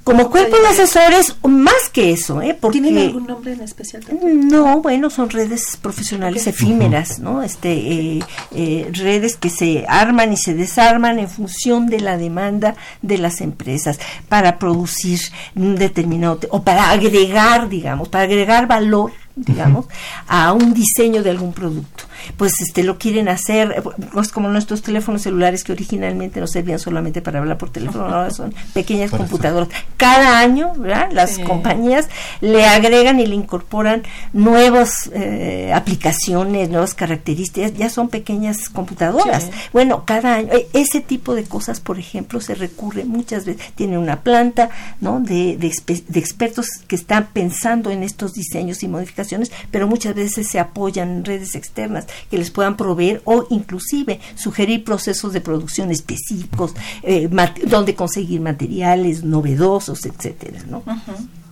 como 0.04 0.30
cuerpo 0.30 0.56
de 0.58 0.66
asesores, 0.68 1.36
más 1.42 1.88
que 1.92 2.12
eso, 2.12 2.42
¿eh? 2.42 2.56
Porque, 2.58 2.80
¿Tienen 2.80 3.06
algún 3.06 3.26
nombre 3.26 3.52
en 3.52 3.60
especial? 3.60 4.02
No, 4.22 4.80
bueno, 4.80 5.10
son 5.10 5.30
redes 5.30 5.76
profesionales 5.80 6.46
efímeras, 6.46 7.20
¿no? 7.20 7.42
Este, 7.42 7.72
eh, 7.72 8.20
eh, 8.50 8.90
redes 8.92 9.36
que 9.36 9.48
se 9.48 9.84
arman 9.88 10.32
y 10.32 10.36
se 10.36 10.54
desarman 10.54 11.18
en 11.20 11.28
función 11.28 11.86
de 11.86 12.00
la 12.00 12.16
demanda 12.16 12.74
de 13.00 13.18
las 13.18 13.40
empresas 13.40 14.00
para 14.28 14.58
producir 14.58 15.20
un 15.54 15.76
determinado, 15.76 16.40
o 16.50 16.62
para 16.62 16.90
agregar, 16.90 17.68
digamos, 17.68 18.08
para 18.08 18.24
agregar 18.24 18.66
valor 18.66 19.12
digamos, 19.34 19.86
a 20.28 20.52
un 20.52 20.74
diseño 20.74 21.22
de 21.22 21.30
algún 21.30 21.52
producto. 21.52 22.01
Pues 22.36 22.52
este 22.60 22.82
lo 22.82 22.98
quieren 22.98 23.28
hacer, 23.28 23.82
pues 24.12 24.30
como 24.30 24.48
nuestros 24.48 24.82
teléfonos 24.82 25.22
celulares 25.22 25.64
que 25.64 25.72
originalmente 25.72 26.40
no 26.40 26.46
servían 26.46 26.78
solamente 26.78 27.22
para 27.22 27.38
hablar 27.38 27.58
por 27.58 27.70
teléfono, 27.70 28.04
ahora 28.04 28.30
son 28.30 28.54
pequeñas 28.72 29.10
computadoras. 29.10 29.68
Cada 29.96 30.38
año, 30.38 30.72
Las 31.12 31.38
compañías 31.38 32.08
le 32.40 32.64
agregan 32.66 33.20
y 33.20 33.26
le 33.26 33.34
incorporan 33.34 34.02
nuevas 34.32 35.10
eh, 35.14 35.72
aplicaciones, 35.74 36.70
nuevas 36.70 36.94
características, 36.94 37.74
ya 37.74 37.88
son 37.88 38.08
pequeñas 38.08 38.68
computadoras. 38.68 39.50
Bueno, 39.72 40.04
cada 40.04 40.36
año, 40.36 40.52
e, 40.52 40.68
ese 40.72 41.00
tipo 41.00 41.34
de 41.34 41.44
cosas, 41.44 41.80
por 41.80 41.98
ejemplo, 41.98 42.40
se 42.40 42.54
recurre 42.54 43.04
muchas 43.04 43.44
veces, 43.44 43.72
tiene 43.74 43.98
una 43.98 44.20
planta, 44.20 44.70
¿no? 45.00 45.20
De, 45.20 45.56
de, 45.56 45.72
de 46.08 46.20
expertos 46.20 46.66
que 46.86 46.96
están 46.96 47.28
pensando 47.32 47.90
en 47.90 48.02
estos 48.02 48.32
diseños 48.32 48.82
y 48.82 48.88
modificaciones 48.88 49.22
pero 49.70 49.86
muchas 49.86 50.14
veces 50.14 50.48
se 50.48 50.58
apoyan 50.58 51.10
en 51.10 51.24
redes 51.24 51.54
externas 51.54 52.06
que 52.30 52.38
les 52.38 52.50
puedan 52.50 52.76
proveer 52.76 53.22
o 53.24 53.46
inclusive 53.50 54.20
sugerir 54.34 54.84
procesos 54.84 55.32
de 55.32 55.40
producción 55.40 55.90
específicos, 55.90 56.74
eh, 57.02 57.28
donde 57.66 57.94
conseguir 57.94 58.40
materiales 58.40 59.24
novedosos, 59.24 60.04
etcétera, 60.06 60.60
¿no? 60.68 60.82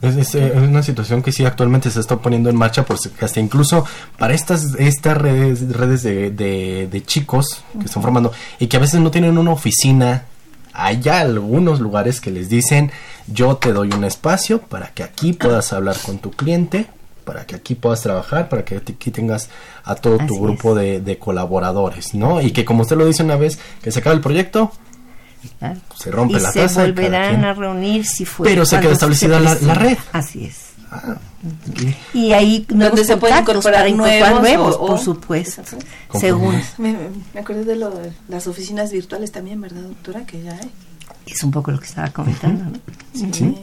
Es, 0.02 0.34
una 0.34 0.82
situación 0.82 1.22
que 1.22 1.30
sí 1.30 1.44
actualmente 1.44 1.90
se 1.90 2.00
está 2.00 2.16
poniendo 2.16 2.48
en 2.48 2.56
marcha, 2.56 2.86
porque 2.86 3.24
hasta 3.24 3.38
incluso 3.38 3.84
para 4.18 4.32
estas, 4.32 4.74
estas 4.78 5.16
redes, 5.16 5.68
redes 5.72 6.02
de, 6.02 6.30
de, 6.30 7.02
chicos 7.04 7.62
que 7.78 7.84
están 7.84 8.02
formando 8.02 8.32
y 8.58 8.66
que 8.66 8.78
a 8.78 8.80
veces 8.80 9.00
no 9.00 9.10
tienen 9.10 9.36
una 9.36 9.50
oficina, 9.50 10.24
hay 10.72 11.06
algunos 11.08 11.80
lugares 11.80 12.20
que 12.20 12.30
les 12.30 12.48
dicen, 12.48 12.90
yo 13.26 13.56
te 13.56 13.72
doy 13.74 13.90
un 13.92 14.04
espacio 14.04 14.62
para 14.62 14.88
que 14.88 15.02
aquí 15.02 15.34
puedas 15.34 15.72
hablar 15.74 15.96
con 16.04 16.18
tu 16.18 16.30
cliente, 16.30 16.86
para 17.24 17.46
que 17.46 17.56
aquí 17.56 17.74
puedas 17.74 18.00
trabajar, 18.02 18.48
para 18.48 18.64
que 18.64 18.76
aquí 18.76 19.10
tengas 19.10 19.48
a 19.84 19.94
todo 19.94 20.18
tu 20.26 20.40
grupo 20.40 20.74
de, 20.74 21.18
colaboradores, 21.18 22.14
¿no? 22.14 22.40
Y 22.40 22.52
que 22.52 22.64
como 22.64 22.82
usted 22.82 22.96
lo 22.96 23.06
dice 23.06 23.22
una 23.22 23.36
vez, 23.36 23.58
que 23.82 23.92
se 23.92 24.00
acaba 24.00 24.14
el 24.14 24.20
proyecto, 24.20 24.72
se 25.96 26.10
rompe 26.10 26.38
y 26.38 26.40
la 26.40 26.52
se 26.52 26.66
volverán 26.66 27.44
a 27.44 27.54
reunir 27.54 28.04
si 28.04 28.24
fue 28.24 28.46
pero 28.46 28.66
se 28.66 28.78
queda 28.78 28.92
establecida 28.92 29.40
la, 29.40 29.74
red. 29.74 29.98
Así 30.12 30.44
es. 30.44 30.70
Ah, 30.90 31.18
y 32.12 32.32
ahí 32.32 32.66
donde 32.68 33.04
se 33.04 33.16
pueden 33.16 33.38
incorporar 33.38 33.90
nuevos, 33.92 34.40
nuevos 34.40 34.76
por 34.76 34.98
supuesto. 34.98 35.62
Según. 36.18 36.60
Me, 36.78 36.96
me 37.32 37.40
acuerdo 37.40 37.64
de, 37.64 37.76
lo, 37.76 37.90
de 37.90 38.12
las 38.28 38.46
oficinas 38.46 38.90
virtuales 38.92 39.30
también 39.30 39.60
verdad 39.60 39.82
doctora 39.82 40.26
que 40.26 40.42
ya 40.42 40.52
hay 40.52 40.70
es 41.26 41.42
un 41.42 41.50
poco 41.50 41.70
lo 41.70 41.78
que 41.78 41.86
estaba 41.86 42.08
comentando. 42.10 42.64
¿no? 42.64 43.32
Sí, 43.32 43.56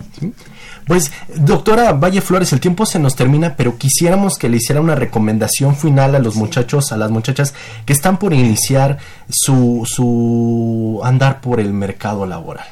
Pues, 0.85 1.11
doctora 1.35 1.93
Valle 1.93 2.21
Flores, 2.21 2.51
el 2.53 2.59
tiempo 2.59 2.85
se 2.85 2.99
nos 2.99 3.15
termina, 3.15 3.55
pero 3.55 3.77
quisiéramos 3.77 4.37
que 4.37 4.49
le 4.49 4.57
hiciera 4.57 4.81
una 4.81 4.95
recomendación 4.95 5.75
final 5.75 6.15
a 6.15 6.19
los 6.19 6.35
muchachos, 6.35 6.91
a 6.91 6.97
las 6.97 7.11
muchachas 7.11 7.53
que 7.85 7.93
están 7.93 8.17
por 8.17 8.33
iniciar 8.33 8.97
su, 9.29 9.83
su 9.85 11.01
andar 11.03 11.41
por 11.41 11.59
el 11.59 11.73
mercado 11.73 12.25
laboral. 12.25 12.67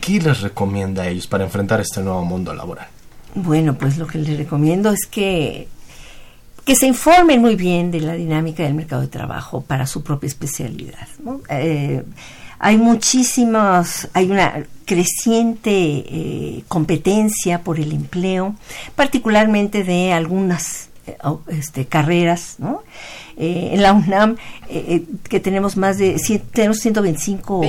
¿Qué 0.00 0.20
les 0.20 0.40
recomienda 0.40 1.02
a 1.02 1.08
ellos 1.08 1.26
para 1.26 1.44
enfrentar 1.44 1.80
este 1.80 2.00
nuevo 2.00 2.24
mundo 2.24 2.54
laboral? 2.54 2.86
Bueno, 3.34 3.74
pues 3.74 3.98
lo 3.98 4.06
que 4.06 4.18
les 4.18 4.36
recomiendo 4.36 4.90
es 4.92 5.06
que 5.06 5.68
que 6.64 6.76
se 6.76 6.86
informen 6.86 7.40
muy 7.40 7.56
bien 7.56 7.90
de 7.90 8.00
la 8.00 8.14
dinámica 8.14 8.62
del 8.62 8.74
mercado 8.74 9.02
de 9.02 9.08
trabajo 9.08 9.62
para 9.62 9.86
su 9.86 10.02
propia 10.02 10.28
especialidad. 10.28 11.08
¿no? 11.24 11.40
Eh, 11.48 12.04
hay 12.60 12.76
muchísimos, 12.76 14.08
hay 14.12 14.30
una 14.30 14.64
creciente 14.84 15.70
eh, 15.72 16.64
competencia 16.68 17.62
por 17.62 17.80
el 17.80 17.92
empleo, 17.92 18.54
particularmente 18.94 19.82
de 19.82 20.12
algunas 20.12 20.90
eh, 21.06 21.16
este, 21.48 21.86
carreras, 21.86 22.56
¿no? 22.58 22.82
Eh, 23.42 23.70
en 23.72 23.80
la 23.80 23.94
UNAM, 23.94 24.36
eh, 24.68 24.84
eh, 24.86 25.04
que 25.30 25.40
tenemos 25.40 25.78
más 25.78 25.96
de 25.96 26.20
tenemos 26.52 26.78
125, 26.80 27.62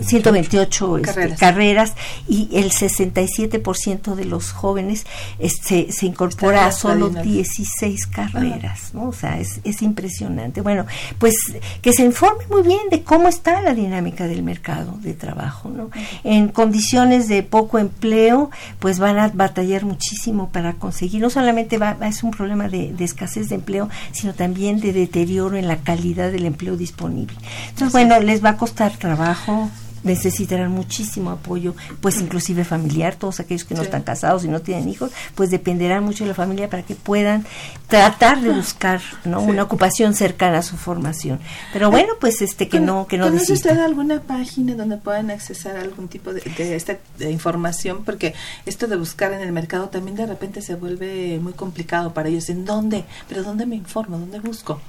128 0.00 0.96
este, 0.96 1.34
carreras. 1.36 1.92
y 2.26 2.48
el 2.54 2.70
67% 2.70 4.14
de 4.14 4.24
los 4.24 4.50
jóvenes 4.50 5.04
este, 5.38 5.92
se 5.92 6.06
incorpora 6.06 6.64
a 6.64 6.72
solo 6.72 7.10
16 7.10 8.06
carreras, 8.06 8.94
¿no? 8.94 9.08
O 9.08 9.12
sea, 9.12 9.38
es, 9.38 9.60
es 9.62 9.82
impresionante. 9.82 10.62
Bueno, 10.62 10.86
pues 11.18 11.34
que 11.82 11.92
se 11.92 12.02
informe 12.02 12.44
muy 12.48 12.62
bien 12.62 12.88
de 12.90 13.02
cómo 13.02 13.28
está 13.28 13.60
la 13.60 13.74
dinámica 13.74 14.26
del 14.26 14.42
mercado 14.42 14.96
de 15.02 15.12
trabajo, 15.12 15.68
¿no? 15.68 15.90
En 16.24 16.48
condiciones 16.48 17.28
de 17.28 17.42
poco 17.42 17.78
empleo, 17.78 18.50
pues 18.78 18.98
van 18.98 19.18
a 19.18 19.28
batallar 19.28 19.84
muchísimo 19.84 20.48
para 20.48 20.72
conseguir, 20.76 21.20
no 21.20 21.28
solamente 21.28 21.76
va, 21.76 21.98
es 22.06 22.22
un 22.22 22.30
problema 22.30 22.68
de, 22.68 22.94
de 22.94 23.04
escasez 23.04 23.50
de 23.50 23.56
empleo, 23.56 23.90
sino 24.12 24.32
también 24.32 24.80
de 24.80 25.09
deterioro 25.10 25.56
en 25.56 25.66
la 25.66 25.78
calidad 25.78 26.30
del 26.30 26.46
empleo 26.46 26.76
disponible. 26.76 27.36
Entonces, 27.68 27.92
bueno, 27.92 28.20
les 28.20 28.44
va 28.44 28.50
a 28.50 28.56
costar 28.56 28.96
trabajo, 28.96 29.68
necesitarán 30.02 30.70
muchísimo 30.70 31.30
apoyo, 31.30 31.74
pues 32.00 32.20
inclusive 32.20 32.64
familiar, 32.64 33.16
todos 33.16 33.40
aquellos 33.40 33.64
que 33.64 33.74
no 33.74 33.82
están 33.82 34.02
casados 34.02 34.44
y 34.44 34.48
no 34.48 34.60
tienen 34.60 34.88
hijos, 34.88 35.10
pues 35.34 35.50
dependerán 35.50 36.04
mucho 36.04 36.24
de 36.24 36.28
la 36.28 36.34
familia 36.34 36.70
para 36.70 36.82
que 36.82 36.94
puedan 36.94 37.44
tratar 37.88 38.40
de 38.40 38.50
buscar 38.50 39.00
¿no? 39.24 39.40
una 39.40 39.64
ocupación 39.64 40.14
cercana 40.14 40.58
a 40.58 40.62
su 40.62 40.76
formación. 40.76 41.40
Pero 41.72 41.90
bueno, 41.90 42.14
pues 42.20 42.40
este 42.40 42.68
que 42.68 42.80
no 42.80 43.06
que 43.06 43.18
no 43.18 43.26
¿Conoce 43.26 43.52
usted 43.52 43.78
alguna 43.78 44.20
página 44.20 44.74
donde 44.74 44.96
puedan 44.96 45.30
accesar 45.30 45.76
algún 45.76 46.08
tipo 46.08 46.32
de, 46.32 46.40
de 46.40 46.76
esta 46.76 46.96
información? 47.20 48.04
Porque 48.04 48.34
esto 48.64 48.86
de 48.86 48.96
buscar 48.96 49.32
en 49.32 49.40
el 49.40 49.52
mercado 49.52 49.88
también 49.88 50.16
de 50.16 50.26
repente 50.26 50.62
se 50.62 50.76
vuelve 50.76 51.38
muy 51.40 51.52
complicado 51.52 52.14
para 52.14 52.28
ellos. 52.28 52.48
¿En 52.48 52.64
dónde? 52.64 53.04
¿Pero 53.28 53.42
dónde 53.42 53.66
me 53.66 53.76
informo? 53.76 54.18
¿Dónde 54.18 54.40
busco? 54.40 54.80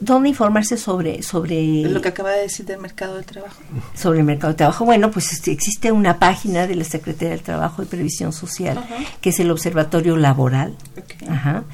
¿Dónde 0.00 0.28
informarse 0.28 0.76
sobre 0.76 1.22
sobre 1.22 1.82
lo 1.82 2.00
que 2.00 2.08
acaba 2.08 2.30
de 2.30 2.42
decir 2.42 2.66
del 2.66 2.80
mercado 2.80 3.16
del 3.16 3.24
trabajo? 3.24 3.56
Sobre 3.94 4.20
el 4.20 4.24
mercado 4.24 4.48
del 4.48 4.56
trabajo. 4.56 4.84
Bueno, 4.84 5.10
pues 5.10 5.32
este, 5.32 5.50
existe 5.52 5.90
una 5.92 6.18
página 6.18 6.66
de 6.66 6.74
la 6.74 6.84
Secretaría 6.84 7.30
del 7.30 7.42
Trabajo 7.42 7.82
y 7.82 7.86
Previsión 7.86 8.32
Social 8.32 8.84
que 9.20 9.30
es 9.30 9.40
el 9.40 9.50
Observatorio 9.50 10.16
Laboral. 10.16 10.76
Ajá. 11.28 11.64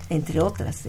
entre 0.09 0.41
otras. 0.41 0.87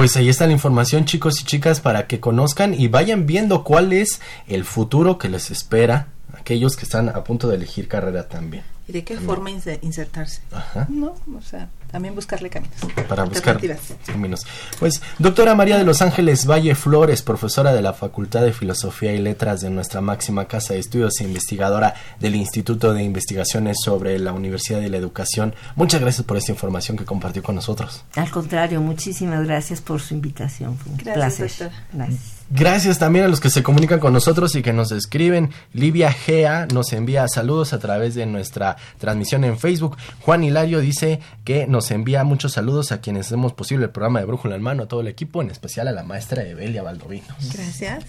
Pues 0.00 0.16
ahí 0.16 0.30
está 0.30 0.46
la 0.46 0.54
información, 0.54 1.04
chicos 1.04 1.42
y 1.42 1.44
chicas, 1.44 1.80
para 1.80 2.06
que 2.06 2.20
conozcan 2.20 2.72
y 2.72 2.88
vayan 2.88 3.26
viendo 3.26 3.64
cuál 3.64 3.92
es 3.92 4.22
el 4.48 4.64
futuro 4.64 5.18
que 5.18 5.28
les 5.28 5.50
espera 5.50 6.06
aquellos 6.32 6.74
que 6.74 6.86
están 6.86 7.10
a 7.10 7.22
punto 7.22 7.48
de 7.48 7.56
elegir 7.56 7.86
carrera 7.86 8.26
también. 8.26 8.64
¿Y 8.90 8.92
de 8.92 9.04
qué 9.04 9.16
forma 9.18 9.50
insertarse? 9.50 10.40
Ajá. 10.50 10.88
No, 10.90 11.14
o 11.38 11.42
sea, 11.42 11.68
también 11.92 12.12
buscarle 12.16 12.50
caminos. 12.50 12.74
Para 13.08 13.22
buscar 13.22 13.60
caminos. 14.04 14.44
Pues, 14.80 15.00
doctora 15.20 15.54
María 15.54 15.78
de 15.78 15.84
los 15.84 16.02
Ángeles 16.02 16.44
Valle 16.44 16.74
Flores, 16.74 17.22
profesora 17.22 17.72
de 17.72 17.82
la 17.82 17.92
Facultad 17.92 18.42
de 18.42 18.52
Filosofía 18.52 19.12
y 19.12 19.18
Letras 19.18 19.60
de 19.60 19.70
nuestra 19.70 20.00
máxima 20.00 20.46
casa 20.46 20.74
de 20.74 20.80
estudios 20.80 21.20
e 21.20 21.24
investigadora 21.24 21.94
del 22.18 22.34
Instituto 22.34 22.92
de 22.92 23.04
Investigaciones 23.04 23.76
sobre 23.80 24.18
la 24.18 24.32
Universidad 24.32 24.80
de 24.80 24.88
la 24.88 24.96
Educación. 24.96 25.54
Muchas 25.76 26.00
gracias 26.00 26.26
por 26.26 26.36
esta 26.36 26.50
información 26.50 26.96
que 26.96 27.04
compartió 27.04 27.44
con 27.44 27.54
nosotros. 27.54 28.02
Al 28.16 28.30
contrario, 28.32 28.80
muchísimas 28.80 29.46
gracias 29.46 29.80
por 29.80 30.00
su 30.00 30.14
invitación. 30.14 30.76
Fue 30.78 30.90
un 30.90 30.98
gracias, 30.98 31.36
placer. 31.36 31.70
Gracias. 31.92 32.40
Gracias 32.52 32.98
también 32.98 33.26
a 33.26 33.28
los 33.28 33.38
que 33.38 33.48
se 33.48 33.62
comunican 33.62 34.00
con 34.00 34.12
nosotros 34.12 34.56
y 34.56 34.62
que 34.62 34.72
nos 34.72 34.90
escriben. 34.90 35.50
Livia 35.72 36.12
Gea 36.12 36.66
nos 36.74 36.92
envía 36.92 37.28
saludos 37.28 37.72
a 37.72 37.78
través 37.78 38.16
de 38.16 38.26
nuestra 38.26 38.76
transmisión 38.98 39.44
en 39.44 39.58
Facebook. 39.58 39.96
Juan 40.20 40.44
Hilario 40.44 40.80
dice 40.80 41.20
que 41.44 41.66
nos 41.66 41.90
envía 41.90 42.24
muchos 42.24 42.52
saludos 42.52 42.92
a 42.92 43.00
quienes 43.00 43.26
hacemos 43.26 43.52
posible 43.52 43.86
el 43.86 43.90
programa 43.90 44.20
de 44.20 44.26
Brújula 44.26 44.56
en 44.56 44.62
Mano, 44.62 44.84
a 44.84 44.88
todo 44.88 45.00
el 45.00 45.08
equipo, 45.08 45.42
en 45.42 45.50
especial 45.50 45.88
a 45.88 45.92
la 45.92 46.02
maestra 46.02 46.42
Evelia 46.42 46.82
Baldovino. 46.82 47.34
Gracias. 47.52 48.04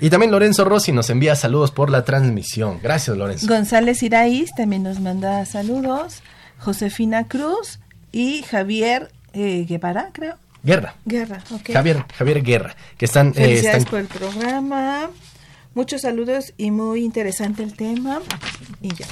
Y 0.00 0.08
también 0.08 0.32
Lorenzo 0.32 0.64
Rossi 0.64 0.92
nos 0.92 1.10
envía 1.10 1.36
saludos 1.36 1.70
por 1.70 1.90
la 1.90 2.04
transmisión. 2.04 2.80
Gracias, 2.82 3.16
Lorenzo. 3.16 3.46
González 3.46 4.02
Iraíz 4.02 4.50
también 4.56 4.82
nos 4.82 4.98
manda 4.98 5.44
saludos. 5.44 6.22
Josefina 6.58 7.28
Cruz 7.28 7.80
y 8.12 8.42
Javier 8.42 9.10
eh, 9.32 9.66
Guevara, 9.68 10.10
creo. 10.12 10.36
Guerra. 10.62 10.94
Guerra, 11.04 11.42
ok. 11.50 11.70
Javier, 11.72 12.04
Javier 12.14 12.42
Guerra, 12.42 12.76
que 12.98 13.06
están... 13.06 13.28
Eh, 13.28 13.32
Felicidades 13.32 13.86
por 13.86 14.00
el 14.00 14.06
programa. 14.06 15.10
Muchos 15.74 16.02
saludos 16.02 16.52
y 16.56 16.70
muy 16.70 17.04
interesante 17.04 17.62
el 17.62 17.74
tema. 17.74 18.20
Y 18.82 18.94
ya. 18.94 19.06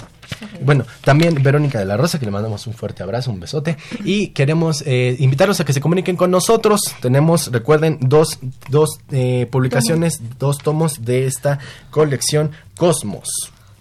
Bueno, 0.62 0.85
también 1.03 1.42
Verónica 1.42 1.79
de 1.79 1.85
la 1.85 1.96
Rosa, 1.96 2.18
que 2.18 2.24
le 2.24 2.31
mandamos 2.31 2.66
un 2.66 2.74
fuerte 2.74 3.03
abrazo, 3.03 3.31
un 3.31 3.40
besote. 3.40 3.77
Y 4.05 4.29
queremos 4.29 4.83
eh, 4.87 5.16
invitarlos 5.18 5.61
a 5.61 5.64
que 5.64 5.72
se 5.72 5.81
comuniquen 5.81 6.16
con 6.16 6.31
nosotros. 6.31 6.81
Tenemos, 7.01 7.51
recuerden, 7.53 7.98
dos, 8.01 8.38
dos 8.68 9.01
eh, 9.11 9.46
publicaciones, 9.51 10.20
dos 10.38 10.59
tomos 10.59 11.05
de 11.05 11.27
esta 11.27 11.59
colección 11.90 12.53
Cosmos. 12.77 13.29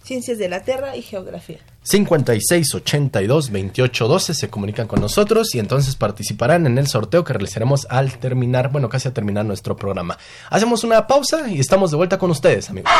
Ciencias 0.03 0.37
de 0.37 0.49
la 0.49 0.63
Tierra 0.63 0.95
y 0.95 1.01
Geografía. 1.01 1.59
56 1.89 2.75
82 2.75 3.49
28 3.49 4.07
12 4.09 4.33
se 4.33 4.49
comunican 4.49 4.87
con 4.87 4.99
nosotros 4.99 5.55
y 5.55 5.59
entonces 5.59 5.95
participarán 5.95 6.67
en 6.67 6.77
el 6.77 6.87
sorteo 6.87 7.23
que 7.23 7.31
realizaremos 7.31 7.87
al 7.89 8.17
terminar, 8.17 8.71
bueno, 8.73 8.89
casi 8.89 9.07
a 9.07 9.13
terminar 9.13 9.45
nuestro 9.45 9.77
programa. 9.77 10.17
Hacemos 10.49 10.83
una 10.83 11.07
pausa 11.07 11.47
y 11.49 11.61
estamos 11.61 11.91
de 11.91 11.97
vuelta 11.97 12.17
con 12.17 12.29
ustedes, 12.29 12.69
amigos 12.69 12.91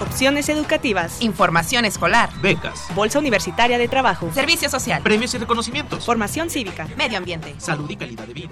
Opciones 0.00 0.48
educativas, 0.48 1.20
información 1.20 1.84
escolar, 1.84 2.30
becas, 2.40 2.87
bolsa 2.94 3.18
universitaria 3.18 3.78
de 3.78 3.88
trabajo, 3.88 4.30
servicio 4.32 4.68
social, 4.68 5.02
premios 5.02 5.34
y 5.34 5.38
reconocimientos, 5.38 6.04
formación 6.04 6.50
cívica, 6.50 6.87
medio 6.96 7.18
ambiente, 7.18 7.54
salud 7.58 7.90
y 7.90 7.96
calidad 7.96 8.26
de 8.26 8.34
vida. 8.34 8.50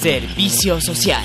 Servicio 0.03 0.81
social. 0.81 1.23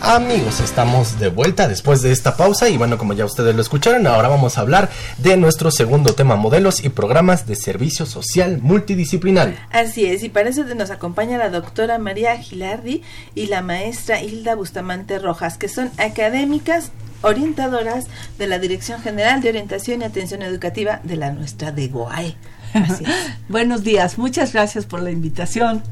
Amigos, 0.00 0.60
estamos 0.60 1.18
de 1.18 1.28
vuelta 1.28 1.68
después 1.68 2.00
de 2.00 2.10
esta 2.10 2.38
pausa 2.38 2.70
y 2.70 2.78
bueno, 2.78 2.96
como 2.96 3.12
ya 3.12 3.26
ustedes 3.26 3.54
lo 3.54 3.60
escucharon, 3.60 4.06
ahora 4.06 4.28
vamos 4.28 4.56
a 4.56 4.62
hablar 4.62 4.88
de 5.18 5.36
nuestro 5.36 5.70
segundo 5.70 6.14
tema, 6.14 6.36
modelos 6.36 6.82
y 6.82 6.88
programas 6.88 7.46
de 7.46 7.54
servicio 7.54 8.06
social 8.06 8.60
multidisciplinar. 8.62 9.68
Así 9.70 10.06
es, 10.06 10.22
y 10.22 10.30
para 10.30 10.48
eso 10.48 10.64
nos 10.64 10.90
acompaña 10.90 11.36
la 11.36 11.50
doctora 11.50 11.98
María 11.98 12.38
Gilardi 12.38 13.02
y 13.34 13.48
la 13.48 13.60
maestra 13.60 14.22
Hilda 14.22 14.54
Bustamante 14.54 15.18
Rojas, 15.18 15.58
que 15.58 15.68
son 15.68 15.90
académicas 15.98 16.92
orientadoras 17.20 18.06
de 18.38 18.46
la 18.46 18.58
Dirección 18.58 19.02
General 19.02 19.42
de 19.42 19.50
Orientación 19.50 20.00
y 20.00 20.04
Atención 20.04 20.40
Educativa 20.40 21.00
de 21.04 21.16
la 21.16 21.30
nuestra 21.30 21.72
Buenos 23.48 23.82
días, 23.82 24.18
muchas 24.18 24.52
gracias 24.52 24.86
por 24.86 25.02
la 25.02 25.10
invitación. 25.10 25.82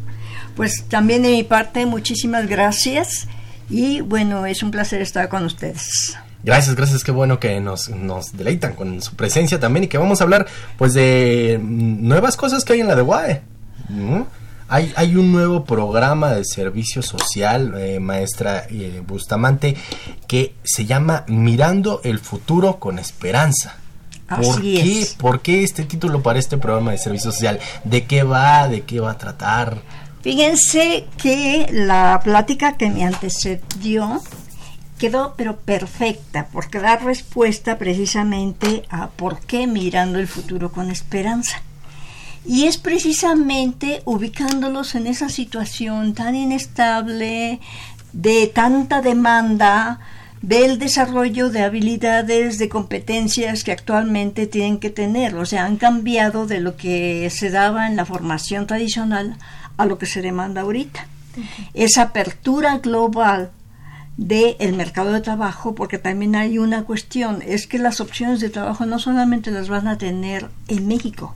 Pues 0.57 0.85
también 0.89 1.23
de 1.23 1.31
mi 1.31 1.43
parte, 1.43 1.87
muchísimas 1.87 2.47
gracias 2.49 3.29
y 3.69 4.01
bueno, 4.01 4.47
es 4.47 4.63
un 4.63 4.71
placer 4.71 5.01
estar 5.01 5.29
con 5.29 5.45
ustedes. 5.45 6.17
Gracias, 6.43 6.75
gracias, 6.75 7.05
qué 7.05 7.13
bueno 7.13 7.39
que 7.39 7.61
nos, 7.61 7.91
nos 7.91 8.37
deleitan 8.37 8.75
con 8.75 9.03
su 9.03 9.15
presencia 9.15 9.61
también 9.61 9.85
y 9.85 9.89
que 9.89 9.99
vamos 9.99 10.21
a 10.21 10.25
hablar 10.25 10.47
pues 10.79 10.95
de 10.95 11.61
nuevas 11.63 12.37
cosas 12.37 12.65
que 12.65 12.73
hay 12.73 12.81
en 12.81 12.89
la 12.89 12.97
de 12.97 13.03
UAE. 13.03 13.43
Hay, 14.69 14.93
hay 14.95 15.17
un 15.17 15.33
nuevo 15.33 15.65
programa 15.65 16.33
de 16.33 16.45
servicio 16.45 17.03
social, 17.03 17.75
eh, 17.77 17.99
maestra 17.99 18.67
eh, 18.71 19.03
Bustamante, 19.05 19.77
que 20.29 20.55
se 20.63 20.87
llama 20.87 21.25
Mirando 21.27 22.01
el 22.05 22.21
futuro 22.21 22.79
con 22.79 23.01
esperanza. 23.01 23.80
¿Por 24.37 24.63
qué? 24.63 25.07
¿Por 25.19 25.43
qué 25.43 25.65
este 25.65 25.85
título 25.85 26.23
para 26.23 26.39
este 26.39 26.57
programa 26.57 26.93
de 26.93 26.99
servicio 26.99 27.33
social? 27.33 27.59
¿De 27.85 28.05
qué 28.05 28.23
va? 28.23 28.69
¿De 28.69 28.83
qué 28.83 29.01
va 29.01 29.13
a 29.13 29.19
tratar? 29.19 29.83
Fíjense 30.23 31.07
que 31.17 31.67
la 31.73 32.21
plática 32.23 32.77
que 32.77 32.91
me 32.91 33.05
antecedió 33.05 34.23
quedó 34.99 35.35
pero 35.37 35.57
perfecta 35.57 36.49
porque 36.53 36.79
da 36.79 36.97
respuesta 36.97 37.79
precisamente 37.79 38.85
a 38.91 39.09
por 39.09 39.41
qué 39.41 39.67
mirando 39.67 40.19
el 40.19 40.29
futuro 40.29 40.71
con 40.71 40.91
esperanza. 40.91 41.63
Y 42.45 42.65
es 42.65 42.79
precisamente 42.79 44.03
ubicándolos 44.05 44.95
en 44.95 45.07
esa 45.07 45.29
situación 45.29 46.15
tan 46.15 46.35
inestable, 46.35 47.61
de 48.13 48.47
tanta 48.47 49.03
demanda, 49.03 50.01
del 50.43 50.79
desarrollo 50.79 51.51
de 51.51 51.63
habilidades, 51.63 52.59
de 52.59 52.69
competencias 52.69 53.63
que 53.63 53.73
actualmente 53.73 54.47
tienen 54.47 54.79
que 54.79 54.91
tener. 54.91 55.35
O 55.37 55.45
sea, 55.45 55.65
han 55.67 55.77
cambiado 55.77 56.47
de 56.47 56.61
lo 56.61 56.77
que 56.77 57.29
se 57.31 57.51
daba 57.51 57.87
en 57.87 57.97
la 57.97 58.07
formación 58.07 58.67
tradicional 58.67 59.37
a 59.77 59.87
lo 59.87 59.99
que 59.99 60.07
se 60.07 60.23
demanda 60.23 60.63
ahorita. 60.63 61.07
Esa 61.75 62.03
apertura 62.03 62.79
global 62.79 63.51
del 64.17 64.75
mercado 64.75 65.13
de 65.13 65.21
trabajo, 65.21 65.75
porque 65.75 65.99
también 65.99 66.37
hay 66.37 66.59
una 66.59 66.85
cuestión, 66.85 67.43
es 67.47 67.67
que 67.67 67.79
las 67.79 68.01
opciones 68.01 68.41
de 68.41 68.51
trabajo 68.51 68.85
no 68.85 68.99
solamente 68.99 69.51
las 69.51 69.69
van 69.69 69.89
a 69.89 69.99
tener 69.99 70.49
en 70.69 70.87
México, 70.89 71.35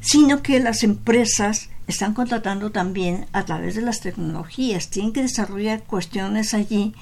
sino 0.00 0.42
que 0.42 0.60
las 0.60 0.82
empresas 0.82 1.70
están 1.86 2.12
contratando 2.12 2.70
también 2.70 3.26
a 3.32 3.44
través 3.44 3.74
de 3.76 3.82
las 3.82 4.00
tecnologías, 4.00 4.90
tienen 4.90 5.12
que 5.12 5.22
desarrollar 5.22 5.82
cuestiones 5.84 6.52
allí 6.52 6.94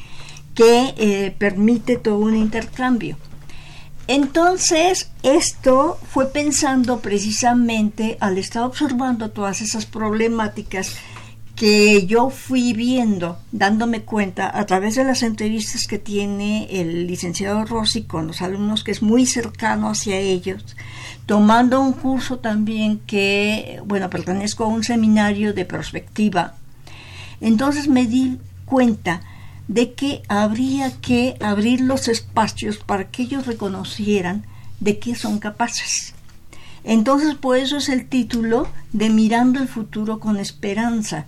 que 0.57 0.95
eh, 0.97 1.35
permite 1.39 1.99
todo 1.99 2.19
un 2.19 2.35
intercambio. 2.35 3.17
Entonces, 4.09 5.11
esto 5.23 5.99
fue 6.09 6.33
pensando 6.33 7.01
precisamente 7.01 8.17
al 8.21 8.39
estar 8.39 8.63
observando 8.63 9.31
todas 9.31 9.61
esas 9.61 9.85
problemáticas 9.85 10.97
que 11.57 12.07
yo 12.07 12.31
fui 12.31 12.73
viendo, 12.73 13.39
dándome 13.51 14.03
cuenta 14.03 14.57
a 14.57 14.67
través 14.67 14.95
de 14.95 15.05
las 15.05 15.23
entrevistas 15.23 15.87
que 15.87 15.99
tiene 15.99 16.69
el 16.71 17.07
licenciado 17.07 17.65
Rossi 17.65 18.03
con 18.03 18.27
los 18.27 18.43
alumnos, 18.43 18.85
que 18.85 18.93
es 18.93 19.03
muy 19.03 19.27
cercano 19.27 19.91
hacia 19.91 20.19
ellos, 20.19 20.77
tomando 21.27 21.81
un 21.81 21.93
curso 21.93 22.39
también 22.39 23.01
que, 23.07 23.81
bueno, 23.85 24.09
pertenezco 24.11 24.65
a 24.65 24.69
un 24.69 24.85
seminario 24.85 25.53
de 25.53 25.65
perspectiva. 25.65 26.55
Entonces 27.41 27.89
me 27.89 28.07
di 28.07 28.39
cuenta 28.67 29.23
de 29.69 29.93
que 29.95 30.23
habría 30.29 30.93
que 31.01 31.37
abrir 31.41 31.81
los 31.81 32.09
espacios 32.09 32.79
para 32.79 33.11
que 33.11 33.25
ellos 33.25 33.47
reconocieran 33.47 34.45
de 34.81 34.99
qué 34.99 35.15
son 35.15 35.39
capaces. 35.39 36.15
Entonces, 36.85 37.35
por 37.35 37.57
eso 37.57 37.79
es 37.79 37.89
el 37.89 38.07
título 38.07 38.69
de 38.93 39.11
Mirando 39.11 39.61
el 39.61 39.67
futuro 39.67 40.21
con 40.21 40.37
esperanza, 40.37 41.27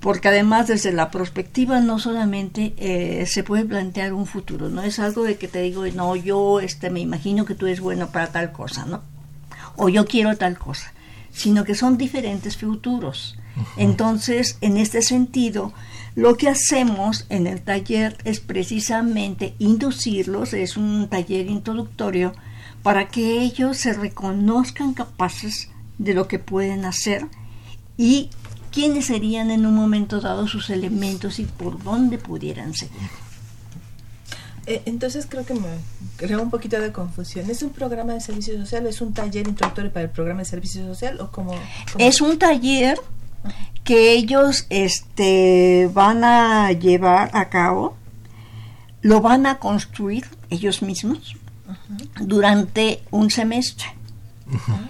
porque 0.00 0.28
además 0.28 0.68
desde 0.68 0.92
la 0.92 1.10
perspectiva 1.10 1.80
no 1.80 1.98
solamente 1.98 2.74
eh, 2.76 3.24
se 3.26 3.42
puede 3.42 3.64
plantear 3.64 4.12
un 4.12 4.26
futuro, 4.26 4.68
no 4.68 4.82
es 4.82 4.98
algo 4.98 5.24
de 5.24 5.36
que 5.36 5.48
te 5.48 5.62
digo, 5.62 5.86
no, 5.86 6.14
yo 6.14 6.60
este, 6.60 6.90
me 6.90 7.00
imagino 7.00 7.46
que 7.46 7.54
tú 7.54 7.66
eres 7.66 7.80
bueno 7.80 8.10
para 8.10 8.30
tal 8.30 8.52
cosa, 8.52 8.84
¿no? 8.84 9.02
O 9.76 9.88
yo 9.88 10.04
quiero 10.06 10.36
tal 10.36 10.58
cosa, 10.58 10.92
sino 11.32 11.64
que 11.64 11.74
son 11.74 11.96
diferentes 11.96 12.58
futuros. 12.58 13.38
Entonces, 13.76 14.58
en 14.60 14.76
este 14.76 15.02
sentido, 15.02 15.72
lo 16.18 16.36
que 16.36 16.48
hacemos 16.48 17.26
en 17.28 17.46
el 17.46 17.62
taller 17.62 18.18
es 18.24 18.40
precisamente 18.40 19.54
inducirlos, 19.60 20.52
es 20.52 20.76
un 20.76 21.08
taller 21.08 21.46
introductorio, 21.46 22.32
para 22.82 23.06
que 23.06 23.40
ellos 23.42 23.76
se 23.76 23.92
reconozcan 23.92 24.94
capaces 24.94 25.70
de 25.96 26.14
lo 26.14 26.26
que 26.26 26.40
pueden 26.40 26.84
hacer 26.86 27.26
y 27.96 28.30
quiénes 28.72 29.06
serían 29.06 29.52
en 29.52 29.64
un 29.64 29.76
momento 29.76 30.20
dado 30.20 30.48
sus 30.48 30.70
elementos 30.70 31.38
y 31.38 31.44
por 31.44 31.80
dónde 31.84 32.18
pudieran 32.18 32.74
seguir. 32.74 33.10
Eh, 34.66 34.82
entonces 34.86 35.24
creo 35.30 35.46
que 35.46 35.54
me 35.54 35.68
crea 36.16 36.40
un 36.40 36.50
poquito 36.50 36.80
de 36.80 36.90
confusión. 36.90 37.48
¿Es 37.48 37.62
un 37.62 37.70
programa 37.70 38.14
de 38.14 38.20
servicio 38.20 38.58
social? 38.58 38.88
¿Es 38.88 39.00
un 39.00 39.14
taller 39.14 39.46
introductorio 39.46 39.92
para 39.92 40.06
el 40.06 40.10
programa 40.10 40.40
de 40.40 40.46
servicio 40.46 40.84
social? 40.84 41.20
o 41.20 41.30
cómo? 41.30 41.54
Es 41.96 42.20
un 42.20 42.40
taller 42.40 42.98
que 43.84 44.12
ellos 44.12 44.66
este, 44.70 45.90
van 45.94 46.22
a 46.24 46.72
llevar 46.72 47.30
a 47.32 47.48
cabo, 47.48 47.96
lo 49.00 49.20
van 49.20 49.46
a 49.46 49.58
construir 49.58 50.26
ellos 50.50 50.82
mismos 50.82 51.36
durante 52.20 53.02
un 53.10 53.30
semestre. 53.30 53.86
Ah, 54.68 54.80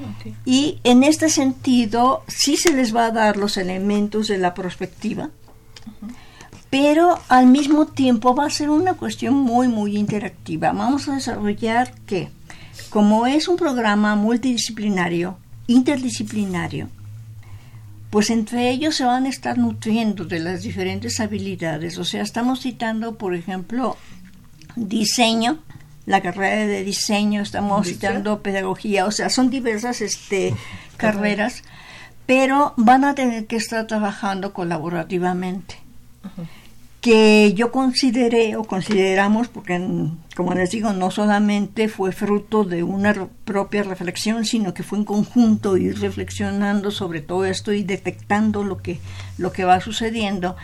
y 0.44 0.78
en 0.84 1.02
este 1.02 1.28
sentido, 1.28 2.22
sí 2.28 2.56
se 2.56 2.72
les 2.72 2.94
va 2.94 3.06
a 3.06 3.10
dar 3.10 3.36
los 3.36 3.56
elementos 3.56 4.28
de 4.28 4.38
la 4.38 4.54
perspectiva, 4.54 5.30
pero 6.70 7.18
al 7.28 7.46
mismo 7.46 7.86
tiempo 7.86 8.34
va 8.34 8.46
a 8.46 8.50
ser 8.50 8.70
una 8.70 8.94
cuestión 8.94 9.34
muy, 9.34 9.68
muy 9.68 9.96
interactiva. 9.96 10.72
Vamos 10.72 11.08
a 11.08 11.14
desarrollar 11.14 11.94
que, 12.06 12.30
como 12.90 13.26
es 13.26 13.48
un 13.48 13.56
programa 13.56 14.14
multidisciplinario, 14.16 15.38
interdisciplinario, 15.66 16.88
pues 18.10 18.30
entre 18.30 18.70
ellos 18.70 18.96
se 18.96 19.04
van 19.04 19.26
a 19.26 19.28
estar 19.28 19.58
nutriendo 19.58 20.24
de 20.24 20.40
las 20.40 20.62
diferentes 20.62 21.20
habilidades. 21.20 21.98
O 21.98 22.04
sea, 22.04 22.22
estamos 22.22 22.60
citando, 22.60 23.18
por 23.18 23.34
ejemplo, 23.34 23.96
diseño, 24.76 25.58
la 26.06 26.22
carrera 26.22 26.66
de 26.66 26.84
diseño, 26.84 27.42
estamos 27.42 27.86
citando 27.86 28.42
pedagogía, 28.42 29.04
o 29.04 29.10
sea, 29.10 29.28
son 29.28 29.50
diversas 29.50 30.00
este, 30.00 30.54
carreras, 30.96 31.62
pero 32.24 32.72
van 32.76 33.04
a 33.04 33.14
tener 33.14 33.46
que 33.46 33.56
estar 33.56 33.86
trabajando 33.86 34.52
colaborativamente 34.52 35.76
que 37.00 37.54
yo 37.54 37.70
consideré 37.70 38.56
o 38.56 38.64
consideramos, 38.64 39.48
porque 39.48 39.80
como 40.34 40.54
les 40.54 40.70
digo, 40.70 40.92
no 40.92 41.10
solamente 41.10 41.88
fue 41.88 42.12
fruto 42.12 42.64
de 42.64 42.82
una 42.82 43.28
propia 43.44 43.84
reflexión, 43.84 44.44
sino 44.44 44.74
que 44.74 44.82
fue 44.82 44.98
en 44.98 45.04
conjunto 45.04 45.76
ir 45.76 46.00
reflexionando 46.00 46.90
sobre 46.90 47.20
todo 47.20 47.44
esto 47.44 47.72
y 47.72 47.84
detectando 47.84 48.64
lo 48.64 48.78
que, 48.78 48.98
lo 49.36 49.52
que 49.52 49.64
va 49.64 49.80
sucediendo. 49.80 50.56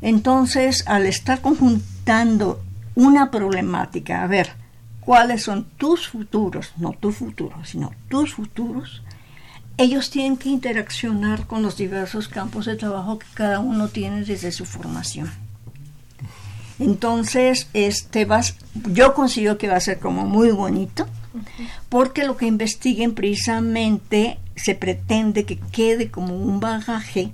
Entonces, 0.00 0.84
al 0.86 1.06
estar 1.06 1.40
conjuntando 1.40 2.62
una 2.94 3.30
problemática, 3.30 4.22
a 4.22 4.26
ver, 4.28 4.50
cuáles 5.00 5.42
son 5.42 5.64
tus 5.76 6.08
futuros, 6.08 6.72
no 6.76 6.92
tu 6.92 7.10
futuro, 7.10 7.64
sino 7.64 7.92
tus 8.08 8.34
futuros, 8.34 9.02
ellos 9.76 10.10
tienen 10.10 10.36
que 10.36 10.50
interaccionar 10.50 11.46
con 11.46 11.62
los 11.62 11.76
diversos 11.76 12.28
campos 12.28 12.66
de 12.66 12.76
trabajo 12.76 13.18
que 13.18 13.26
cada 13.34 13.60
uno 13.60 13.88
tiene 13.88 14.24
desde 14.24 14.52
su 14.52 14.64
formación. 14.66 15.49
Entonces, 16.80 17.68
este 17.74 18.24
vas, 18.24 18.56
yo 18.92 19.12
considero 19.14 19.58
que 19.58 19.68
va 19.68 19.76
a 19.76 19.80
ser 19.80 19.98
como 19.98 20.24
muy 20.24 20.50
bonito, 20.50 21.06
porque 21.90 22.24
lo 22.24 22.36
que 22.36 22.46
investiguen 22.46 23.14
precisamente 23.14 24.38
se 24.56 24.74
pretende 24.74 25.44
que 25.44 25.58
quede 25.58 26.10
como 26.10 26.34
un 26.34 26.58
bagaje 26.58 27.32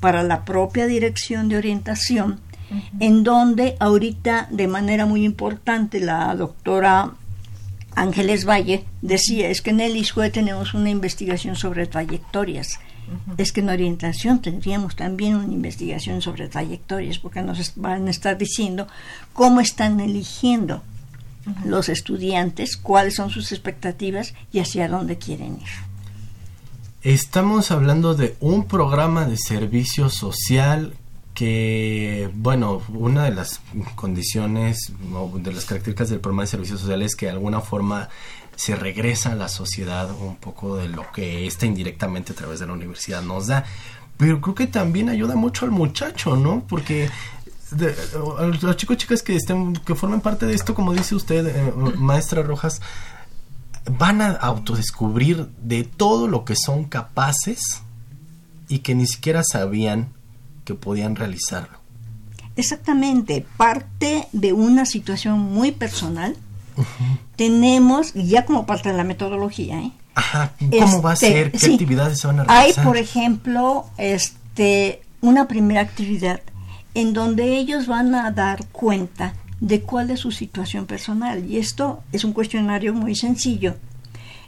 para 0.00 0.22
la 0.22 0.44
propia 0.44 0.86
dirección 0.86 1.48
de 1.48 1.58
orientación, 1.58 2.40
en 2.98 3.24
donde 3.24 3.76
ahorita 3.78 4.48
de 4.50 4.68
manera 4.68 5.06
muy 5.06 5.24
importante 5.24 6.00
la 6.00 6.34
doctora 6.34 7.12
Ángeles 7.94 8.46
Valle 8.46 8.84
decía, 9.02 9.48
es 9.48 9.60
que 9.60 9.70
en 9.70 9.80
el 9.80 9.96
ISUE 9.96 10.30
tenemos 10.30 10.72
una 10.72 10.88
investigación 10.90 11.56
sobre 11.56 11.86
trayectorias. 11.86 12.78
Es 13.36 13.52
que 13.52 13.60
en 13.60 13.68
orientación 13.68 14.42
tendríamos 14.42 14.96
también 14.96 15.36
una 15.36 15.52
investigación 15.52 16.22
sobre 16.22 16.48
trayectorias, 16.48 17.18
porque 17.18 17.42
nos 17.42 17.72
van 17.76 18.06
a 18.08 18.10
estar 18.10 18.36
diciendo 18.36 18.86
cómo 19.32 19.60
están 19.60 20.00
eligiendo 20.00 20.82
los 21.64 21.88
estudiantes, 21.88 22.76
cuáles 22.76 23.14
son 23.14 23.30
sus 23.30 23.52
expectativas 23.52 24.34
y 24.52 24.60
hacia 24.60 24.88
dónde 24.88 25.18
quieren 25.18 25.56
ir. 25.56 25.88
Estamos 27.02 27.70
hablando 27.70 28.14
de 28.14 28.36
un 28.40 28.64
programa 28.64 29.24
de 29.24 29.36
servicio 29.36 30.10
social 30.10 30.94
que, 31.32 32.28
bueno, 32.34 32.82
una 32.92 33.24
de 33.24 33.30
las 33.30 33.60
condiciones 33.94 34.92
o 35.14 35.38
de 35.38 35.52
las 35.52 35.64
características 35.64 36.10
del 36.10 36.18
programa 36.18 36.42
de 36.42 36.48
servicios 36.48 36.80
sociales 36.80 37.12
es 37.12 37.16
que 37.16 37.26
de 37.26 37.32
alguna 37.32 37.60
forma 37.60 38.08
se 38.58 38.74
regresa 38.74 39.30
a 39.30 39.34
la 39.36 39.46
sociedad 39.46 40.10
un 40.10 40.34
poco 40.34 40.76
de 40.78 40.88
lo 40.88 41.12
que 41.12 41.46
esta 41.46 41.64
indirectamente 41.64 42.32
a 42.32 42.34
través 42.34 42.58
de 42.58 42.66
la 42.66 42.72
universidad 42.72 43.22
nos 43.22 43.46
da. 43.46 43.64
Pero 44.16 44.40
creo 44.40 44.56
que 44.56 44.66
también 44.66 45.08
ayuda 45.08 45.36
mucho 45.36 45.64
al 45.64 45.70
muchacho, 45.70 46.34
¿no? 46.34 46.64
Porque 46.68 47.08
los 48.60 48.76
chicos 48.76 48.96
chicas 48.96 49.22
que 49.22 49.36
estén 49.36 49.74
que 49.74 49.94
formen 49.94 50.20
parte 50.20 50.44
de 50.46 50.54
esto, 50.54 50.74
como 50.74 50.92
dice 50.92 51.14
usted, 51.14 51.46
eh, 51.46 51.72
maestra 51.98 52.42
Rojas, 52.42 52.80
van 53.96 54.20
a 54.20 54.32
autodescubrir 54.32 55.46
de 55.62 55.84
todo 55.84 56.26
lo 56.26 56.44
que 56.44 56.56
son 56.56 56.82
capaces 56.82 57.84
y 58.66 58.80
que 58.80 58.96
ni 58.96 59.06
siquiera 59.06 59.44
sabían 59.44 60.08
que 60.64 60.74
podían 60.74 61.14
realizarlo. 61.14 61.78
Exactamente, 62.56 63.46
parte 63.56 64.26
de 64.32 64.52
una 64.52 64.84
situación 64.84 65.38
muy 65.38 65.70
personal. 65.70 66.36
Tenemos, 67.36 68.12
ya 68.14 68.44
como 68.44 68.66
parte 68.66 68.90
de 68.90 68.96
la 68.96 69.04
metodología, 69.04 69.80
¿eh? 69.80 69.92
Ajá, 70.14 70.52
¿cómo 70.58 71.02
va 71.02 71.12
a 71.12 71.14
este, 71.14 71.28
ser? 71.28 71.52
¿Qué 71.52 71.66
actividades 71.66 72.18
se 72.18 72.26
van 72.26 72.40
a 72.40 72.44
realizar? 72.44 72.80
Hay, 72.80 72.84
por 72.84 72.96
ejemplo, 72.96 73.86
este, 73.98 75.02
una 75.20 75.46
primera 75.46 75.80
actividad 75.80 76.40
en 76.94 77.12
donde 77.12 77.56
ellos 77.56 77.86
van 77.86 78.14
a 78.14 78.30
dar 78.32 78.66
cuenta 78.66 79.34
de 79.60 79.82
cuál 79.82 80.10
es 80.10 80.20
su 80.20 80.32
situación 80.32 80.86
personal. 80.86 81.44
Y 81.48 81.58
esto 81.58 82.02
es 82.12 82.24
un 82.24 82.32
cuestionario 82.32 82.94
muy 82.94 83.14
sencillo 83.14 83.76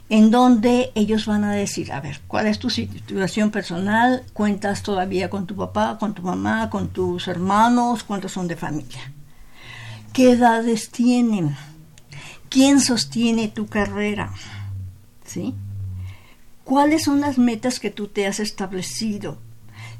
en 0.09 0.29
donde 0.29 0.91
ellos 0.93 1.25
van 1.25 1.45
a 1.45 1.53
decir, 1.53 1.93
a 1.93 2.01
ver, 2.01 2.19
¿cuál 2.27 2.47
es 2.47 2.59
tu 2.59 2.69
situación 2.69 3.49
personal? 3.49 4.23
¿Cuentas 4.33 4.83
todavía 4.83 5.29
con 5.29 5.47
tu 5.47 5.55
papá, 5.55 5.97
con 5.97 6.13
tu 6.13 6.21
mamá, 6.21 6.69
con 6.69 6.89
tus 6.89 7.29
hermanos? 7.29 8.03
¿Cuántos 8.03 8.33
son 8.33 8.45
de 8.49 8.57
familia? 8.57 9.13
¿Qué 10.11 10.31
edades 10.31 10.91
tienen? 10.91 11.55
¿Quién 12.51 12.81
sostiene 12.81 13.47
tu 13.47 13.67
carrera? 13.67 14.33
¿Sí? 15.25 15.55
¿Cuáles 16.65 17.05
son 17.05 17.21
las 17.21 17.37
metas 17.37 17.79
que 17.79 17.91
tú 17.91 18.09
te 18.09 18.27
has 18.27 18.41
establecido? 18.41 19.37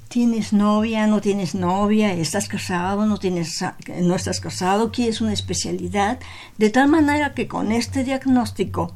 ¿Tienes 0.09 0.51
novia? 0.51 1.07
¿No 1.07 1.21
tienes 1.21 1.55
novia? 1.55 2.11
¿Estás 2.13 2.49
casado? 2.49 3.05
¿No, 3.05 3.19
tienes, 3.19 3.63
no 4.01 4.15
estás 4.15 4.41
casado? 4.41 4.91
¿Quieres 4.91 5.21
una 5.21 5.31
especialidad? 5.31 6.19
De 6.57 6.69
tal 6.69 6.89
manera 6.89 7.33
que 7.33 7.47
con 7.47 7.71
este 7.71 8.03
diagnóstico 8.03 8.93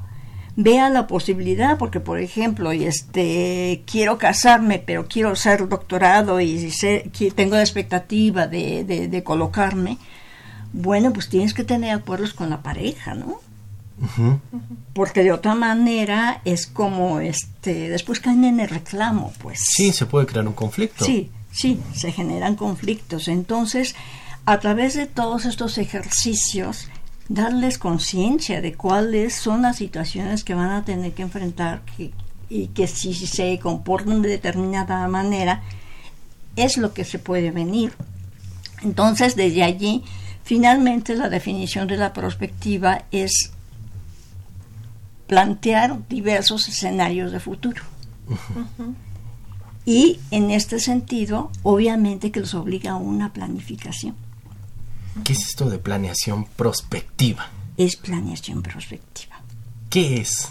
vea 0.58 0.90
la 0.90 1.08
posibilidad, 1.08 1.78
porque 1.78 2.02
por 2.02 2.20
ejemplo, 2.20 2.74
este, 2.74 3.84
quiero 3.90 4.18
casarme, 4.18 4.80
pero 4.86 5.08
quiero 5.08 5.30
hacer 5.30 5.70
doctorado 5.70 6.42
y 6.42 6.74
tengo 7.34 7.56
la 7.56 7.62
expectativa 7.62 8.48
de, 8.48 9.22
colocarme, 9.24 9.98
bueno, 10.74 11.14
pues 11.14 11.30
tienes 11.30 11.54
que 11.54 11.64
tener 11.64 11.92
acuerdos 11.92 12.34
con 12.34 12.50
la 12.50 12.62
pareja, 12.62 13.16
¿no? 13.16 13.45
Porque 14.94 15.24
de 15.24 15.32
otra 15.32 15.56
manera 15.56 16.42
es 16.46 16.68
como, 16.68 17.20
este, 17.20 17.90
después 17.90 18.20
caen 18.20 18.44
en 18.44 18.60
el 18.60 18.70
reclamo, 18.70 19.34
pues. 19.42 19.60
Sí, 19.62 19.92
se 19.92 20.06
puede 20.06 20.26
crear 20.26 20.48
un 20.48 20.54
conflicto. 20.54 21.06
Sí, 21.06 21.32
sí, 21.52 21.80
se 21.94 22.12
generan 22.12 22.56
conflictos. 22.56 23.28
Entonces, 23.28 23.96
a 24.46 24.60
través 24.60 24.96
de 24.96 25.06
todos 25.06 25.46
estos 25.46 25.78
ejercicios, 25.78 26.90
darles 27.30 27.78
conciencia 27.78 28.62
de 28.62 28.74
cuáles 28.74 29.34
son 29.34 29.64
las 29.64 29.78
situaciones 29.78 30.44
que 30.44 30.54
van 30.54 30.70
a 30.70 30.86
tener 30.86 31.14
que 31.14 31.24
enfrentar 31.24 31.82
y 32.50 32.68
que 32.68 32.88
si 32.88 33.14
se 33.14 33.58
comportan 33.60 34.22
de 34.22 34.30
determinada 34.30 35.08
manera 35.08 35.64
es 36.56 36.78
lo 36.78 36.94
que 36.94 37.04
se 37.04 37.20
puede 37.20 37.52
venir. 37.52 37.94
Entonces, 38.84 39.36
desde 39.36 39.64
allí, 39.64 40.04
finalmente 40.44 41.16
la 41.16 41.30
definición 41.30 41.88
de 41.88 41.98
la 41.98 42.14
perspectiva 42.14 43.06
es 43.12 43.52
plantear 45.28 46.08
diversos 46.08 46.68
escenarios 46.68 47.32
de 47.32 47.40
futuro. 47.40 47.82
Y 49.86 50.20
en 50.32 50.50
este 50.52 50.80
sentido, 50.80 51.52
obviamente 51.62 52.32
que 52.32 52.40
los 52.40 52.56
obliga 52.56 52.92
a 52.92 52.96
una 52.96 53.32
planificación. 53.34 54.16
¿Qué 55.24 55.34
es 55.34 55.48
esto 55.48 55.70
de 55.70 55.78
planeación 55.78 56.46
prospectiva? 56.46 57.50
Es 57.78 57.96
planeación 57.96 58.62
prospectiva. 58.62 59.36
¿Qué 59.90 60.22
es? 60.22 60.50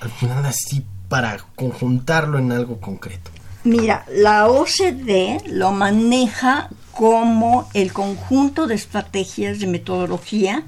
Al 0.00 0.10
final 0.10 0.44
así 0.44 0.84
para 1.08 1.38
conjuntarlo 1.54 2.38
en 2.38 2.52
algo 2.52 2.80
concreto. 2.80 3.30
Mira, 3.64 4.04
la 4.12 4.48
OCDE 4.48 5.42
lo 5.46 5.72
maneja 5.72 6.68
como 6.92 7.68
el 7.74 7.92
conjunto 7.92 8.66
de 8.66 8.74
estrategias 8.74 9.60
de 9.60 9.66
metodología 9.66 10.64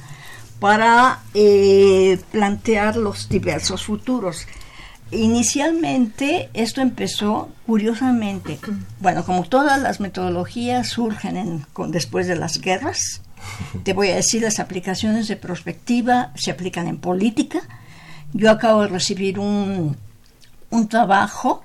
para 0.61 1.21
eh, 1.35 2.19
plantear 2.33 2.97
los 2.97 3.29
diversos 3.29 3.85
futuros. 3.85 4.47
Inicialmente 5.11 6.51
esto 6.53 6.83
empezó 6.83 7.49
curiosamente, 7.67 8.59
bueno, 9.01 9.25
como 9.25 9.45
todas 9.45 9.81
las 9.81 10.01
metodologías 10.01 10.89
surgen 10.89 11.65
después 11.89 12.27
de 12.27 12.37
las 12.37 12.61
guerras, 12.61 13.23
te 13.85 13.95
voy 13.95 14.09
a 14.09 14.17
decir, 14.17 14.43
las 14.43 14.59
aplicaciones 14.59 15.29
de 15.29 15.37
perspectiva 15.37 16.33
se 16.35 16.51
aplican 16.51 16.89
en 16.89 16.99
política. 16.99 17.61
Yo 18.35 18.51
acabo 18.51 18.83
de 18.83 18.89
recibir 18.89 19.39
un, 19.39 19.97
un 20.69 20.89
trabajo 20.89 21.63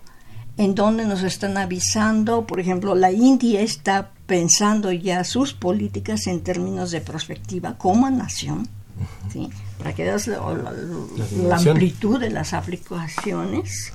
en 0.55 0.75
donde 0.75 1.05
nos 1.05 1.23
están 1.23 1.57
avisando, 1.57 2.45
por 2.45 2.59
ejemplo, 2.61 2.95
la 2.95 3.11
India 3.11 3.59
está 3.59 4.11
pensando 4.25 4.91
ya 4.91 5.23
sus 5.25 5.53
políticas 5.53 6.27
en 6.27 6.43
términos 6.43 6.91
de 6.91 7.01
perspectiva 7.01 7.77
como 7.77 8.09
nación 8.09 8.69
para 9.77 9.93
que 9.93 10.03
veas 10.03 10.27
la, 10.27 10.37
amplitud 11.55 12.19
de 12.19 12.29
las 12.29 12.53
aplicaciones. 12.53 13.93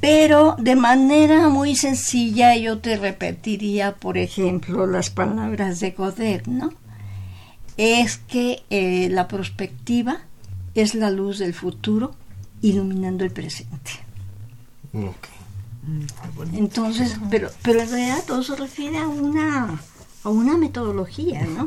Pero 0.00 0.56
de 0.58 0.76
manera 0.76 1.48
muy 1.48 1.76
sencilla 1.76 2.56
yo 2.56 2.78
te 2.78 2.96
repetiría, 2.96 3.94
por 3.94 4.16
ejemplo, 4.16 4.86
las 4.86 5.10
palabras 5.10 5.80
de 5.80 5.90
Godet, 5.90 6.46
¿no? 6.46 6.70
Es 7.76 8.16
que 8.16 8.62
eh, 8.70 9.08
la 9.10 9.28
perspectiva 9.28 10.22
es 10.74 10.94
la 10.94 11.10
luz 11.10 11.38
del 11.38 11.52
futuro 11.54 12.14
iluminando 12.62 13.24
el 13.24 13.30
presente. 13.30 13.90
Entonces, 16.52 17.16
pero, 17.30 17.50
pero 17.62 17.80
en 17.80 17.90
realidad 17.90 18.24
todo 18.26 18.42
se 18.42 18.56
refiere 18.56 18.98
a 18.98 19.08
una, 19.08 19.80
a 20.24 20.28
una 20.28 20.56
metodología, 20.56 21.46
¿no? 21.46 21.66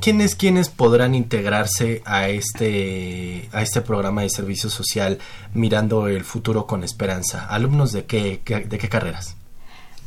¿Quiénes, 0.00 0.36
¿Quiénes 0.36 0.68
podrán 0.68 1.16
integrarse 1.16 2.02
a 2.04 2.28
este, 2.28 3.48
a 3.52 3.62
este 3.62 3.80
programa 3.80 4.22
de 4.22 4.30
servicio 4.30 4.70
social 4.70 5.18
mirando 5.54 6.06
el 6.06 6.22
futuro 6.24 6.68
con 6.68 6.84
esperanza? 6.84 7.46
¿Alumnos 7.46 7.90
de 7.90 8.04
qué, 8.04 8.40
de 8.44 8.78
qué 8.78 8.88
carreras? 8.88 9.36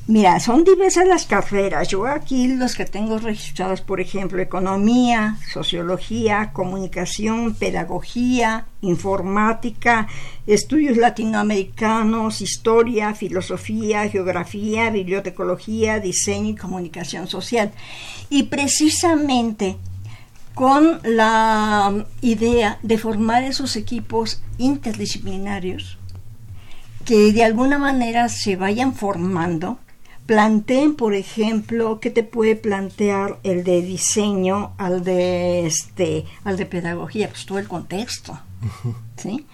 Mira, 0.07 0.39
son 0.39 0.63
diversas 0.63 1.07
las 1.07 1.25
carreras. 1.25 1.87
Yo 1.87 2.05
aquí 2.05 2.47
los 2.47 2.75
que 2.75 2.85
tengo 2.85 3.17
registrados, 3.17 3.81
por 3.81 3.99
ejemplo, 3.99 4.39
economía, 4.39 5.37
sociología, 5.51 6.51
comunicación, 6.53 7.55
pedagogía, 7.55 8.67
informática, 8.81 10.07
estudios 10.45 10.97
latinoamericanos, 10.97 12.41
historia, 12.41 13.15
filosofía, 13.15 14.07
geografía, 14.07 14.91
bibliotecología, 14.91 15.99
diseño 15.99 16.49
y 16.49 16.55
comunicación 16.55 17.27
social. 17.27 17.71
Y 18.29 18.43
precisamente 18.43 19.77
con 20.53 20.99
la 21.03 22.05
idea 22.21 22.77
de 22.83 22.99
formar 22.99 23.43
esos 23.43 23.75
equipos 23.75 24.43
interdisciplinarios 24.59 25.97
que 27.05 27.33
de 27.33 27.43
alguna 27.43 27.79
manera 27.79 28.29
se 28.29 28.55
vayan 28.55 28.93
formando. 28.93 29.79
Planteen, 30.25 30.95
por 30.95 31.13
ejemplo, 31.13 31.99
qué 31.99 32.09
te 32.09 32.23
puede 32.23 32.55
plantear 32.55 33.39
el 33.43 33.63
de 33.63 33.81
diseño 33.81 34.73
al 34.77 35.03
de 35.03 35.67
este, 35.67 36.25
al 36.43 36.57
de 36.57 36.65
pedagogía, 36.65 37.29
pues 37.29 37.45
todo 37.45 37.59
el 37.59 37.67
contexto, 37.67 38.39
¿sí? 39.17 39.45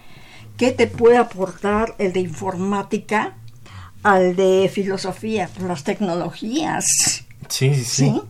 ¿Qué 0.56 0.72
te 0.72 0.88
puede 0.88 1.18
aportar 1.18 1.96
el 1.98 2.14
de 2.14 2.22
informática 2.22 3.36
al 4.04 4.36
de 4.36 4.70
filosofía, 4.74 5.50
las 5.68 5.84
tecnologías? 5.84 6.86
Sí, 7.50 7.76
sí, 7.76 7.84
sí. 7.84 8.22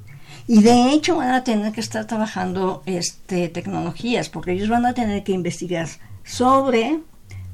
Y 0.48 0.64
de 0.64 0.92
hecho 0.92 1.18
van 1.18 1.32
a 1.32 1.44
tener 1.44 1.72
que 1.72 1.82
estar 1.82 2.08
trabajando 2.08 2.82
este, 2.86 3.50
tecnologías, 3.50 4.30
porque 4.30 4.54
ellos 4.54 4.70
van 4.70 4.86
a 4.86 4.94
tener 4.94 5.24
que 5.24 5.32
investigar 5.32 5.88
sobre 6.24 7.00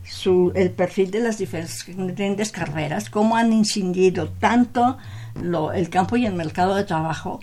su, 0.10 0.52
el 0.56 0.72
perfil 0.72 1.12
de 1.12 1.20
las 1.20 1.38
diferentes 1.38 2.52
carreras, 2.52 3.10
cómo 3.10 3.36
han 3.36 3.54
incidido 3.54 4.30
tanto 4.30 4.98
lo, 5.42 5.74
el 5.74 5.90
campo 5.90 6.18
y 6.18 6.26
el 6.26 6.34
mercado 6.34 6.76
de 6.76 6.84
trabajo, 6.84 7.40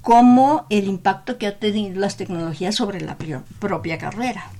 como 0.00 0.66
el 0.70 0.86
impacto 0.88 1.38
que 1.38 1.46
ha 1.46 1.58
tenido 1.58 2.00
las 2.00 2.16
tecnologías 2.16 2.76
sobre 2.76 3.00
la 3.00 3.16
propia 3.58 3.98
carrera. 3.98 4.50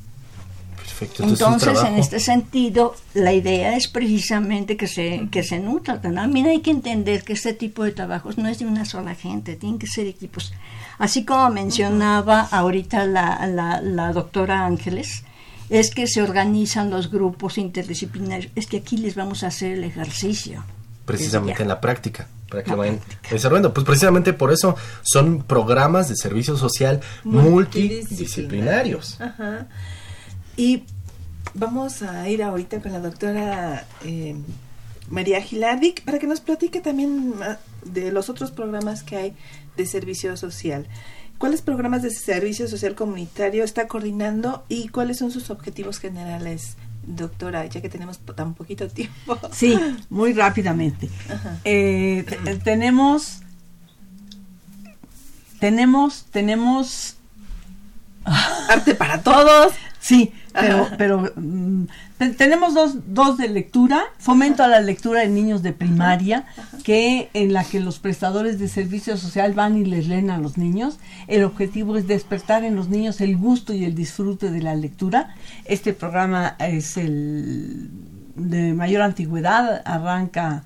Entonces, 1.21 1.83
en 1.85 1.95
este 1.95 2.19
sentido, 2.19 2.95
la 3.15 3.33
idea 3.33 3.77
es 3.77 3.89
precisamente 3.89 4.77
que 4.77 4.89
se, 4.89 5.29
que 5.31 5.43
se 5.43 5.61
nutra. 5.61 6.01
También 6.01 6.47
hay 6.47 6.61
que 6.61 6.71
entender 6.71 7.23
que 7.23 7.35
este 7.35 7.53
tipo 7.53 7.85
de 7.85 7.93
trabajos 7.93 8.37
no 8.37 8.49
es 8.49 8.59
de 8.59 8.67
una 8.67 8.85
sola 8.85 9.15
gente, 9.15 9.57
tienen 9.57 9.79
que 9.79 9.87
ser 9.87 10.07
equipos. 10.07 10.53
Así 10.99 11.25
como 11.25 11.51
mencionaba 11.51 12.41
ahorita 12.41 13.05
la, 13.07 13.47
la, 13.47 13.81
la 13.81 14.13
doctora 14.13 14.67
Ángeles, 14.67 15.23
es 15.71 15.91
que 15.91 16.07
se 16.07 16.23
organizan 16.23 16.91
los 16.91 17.11
grupos 17.11 17.59
interdisciplinarios, 17.59 18.53
es 18.55 18.67
que 18.67 18.79
aquí 18.79 18.97
les 18.97 19.15
vamos 19.15 19.45
a 19.45 19.49
hacer 19.49 19.73
el 19.73 19.85
ejercicio. 19.85 20.65
Precisamente 21.05 21.63
en 21.63 21.69
la 21.69 21.81
práctica, 21.81 22.29
para 22.49 22.63
que 22.63 22.71
lo 22.71 22.77
vayan 22.77 23.01
desarrollando. 23.31 23.73
Pues 23.73 23.87
precisamente 23.87 24.33
por 24.33 24.53
eso 24.53 24.77
son 25.03 25.43
programas 25.43 26.09
de 26.09 26.17
servicio 26.17 26.57
social 26.57 27.01
multidisciplinarios. 27.25 29.21
Ajá. 29.21 29.69
Y 30.57 30.85
vamos 31.55 32.03
a 32.03 32.29
ir 32.29 32.43
ahorita 32.43 32.81
con 32.81 32.93
la 32.93 33.01
doctora 33.01 33.87
eh, 34.05 34.37
María 35.09 35.41
Gilardic 35.41 36.03
para 36.05 36.19
que 36.19 36.27
nos 36.27 36.41
platique 36.41 36.81
también 36.81 37.35
ah, 37.43 37.59
de 37.85 38.13
los 38.13 38.29
otros 38.29 38.51
programas 38.51 39.03
que 39.03 39.17
hay 39.17 39.37
de 39.77 39.87
servicio 39.87 40.37
social. 40.37 40.87
¿Cuáles 41.39 41.63
programas 41.63 42.03
de 42.03 42.11
servicio 42.11 42.67
social 42.67 42.97
comunitario 42.97 43.63
está 43.63 43.87
coordinando 43.87 44.65
y 44.69 44.89
cuáles 44.89 45.19
son 45.19 45.31
sus 45.31 45.51
objetivos 45.51 46.01
generales, 46.01 46.77
doctora, 47.07 47.65
ya 47.67 47.81
que 47.81 47.89
tenemos 47.89 48.19
tan 48.19 48.55
poquito 48.55 48.89
tiempo? 48.89 49.39
Sí, 49.53 49.79
muy 50.11 50.33
rápidamente. 50.33 51.09
Eh, 51.65 52.25
tenemos, 52.65 53.41
tenemos, 55.61 56.25
tenemos... 56.33 57.15
Arte 58.25 58.95
para 58.97 59.23
todos. 59.23 59.73
Sí, 60.01 60.33
pero, 60.53 60.89
pero 60.99 61.33
mm, 61.37 61.85
tenemos 62.37 62.75
dos, 62.75 62.97
dos 63.07 63.39
de 63.39 63.49
lectura, 63.49 64.03
fomento 64.19 64.63
a 64.63 64.69
la 64.69 64.81
lectura 64.81 65.21
de 65.21 65.29
niños 65.29 65.63
de 65.63 65.73
primaria, 65.73 66.47
que 66.83 67.31
en 67.33 67.53
la 67.53 67.65
que 67.65 67.81
los 67.81 67.99
prestadores 67.99 68.59
de 68.59 68.69
servicio 68.69 69.17
social 69.17 69.55
van 69.55 69.77
y 69.77 69.85
les 69.85 70.09
leen 70.09 70.31
a 70.31 70.39
los 70.39 70.59
niños. 70.59 70.99
El 71.29 71.45
objetivo 71.45 71.97
es 71.97 72.09
despertar 72.09 72.65
en 72.65 72.75
los 72.75 72.89
niños 72.89 73.21
el 73.21 73.37
gusto 73.37 73.73
y 73.73 73.85
el 73.85 73.95
disfrute 73.95 74.51
de 74.51 74.63
la 74.63 74.75
lectura. 74.75 75.35
Este 75.65 75.93
programa 75.93 76.57
es 76.59 76.97
el 76.97 77.91
de 78.35 78.73
mayor 78.75 79.03
antigüedad, 79.03 79.83
arranca 79.85 80.65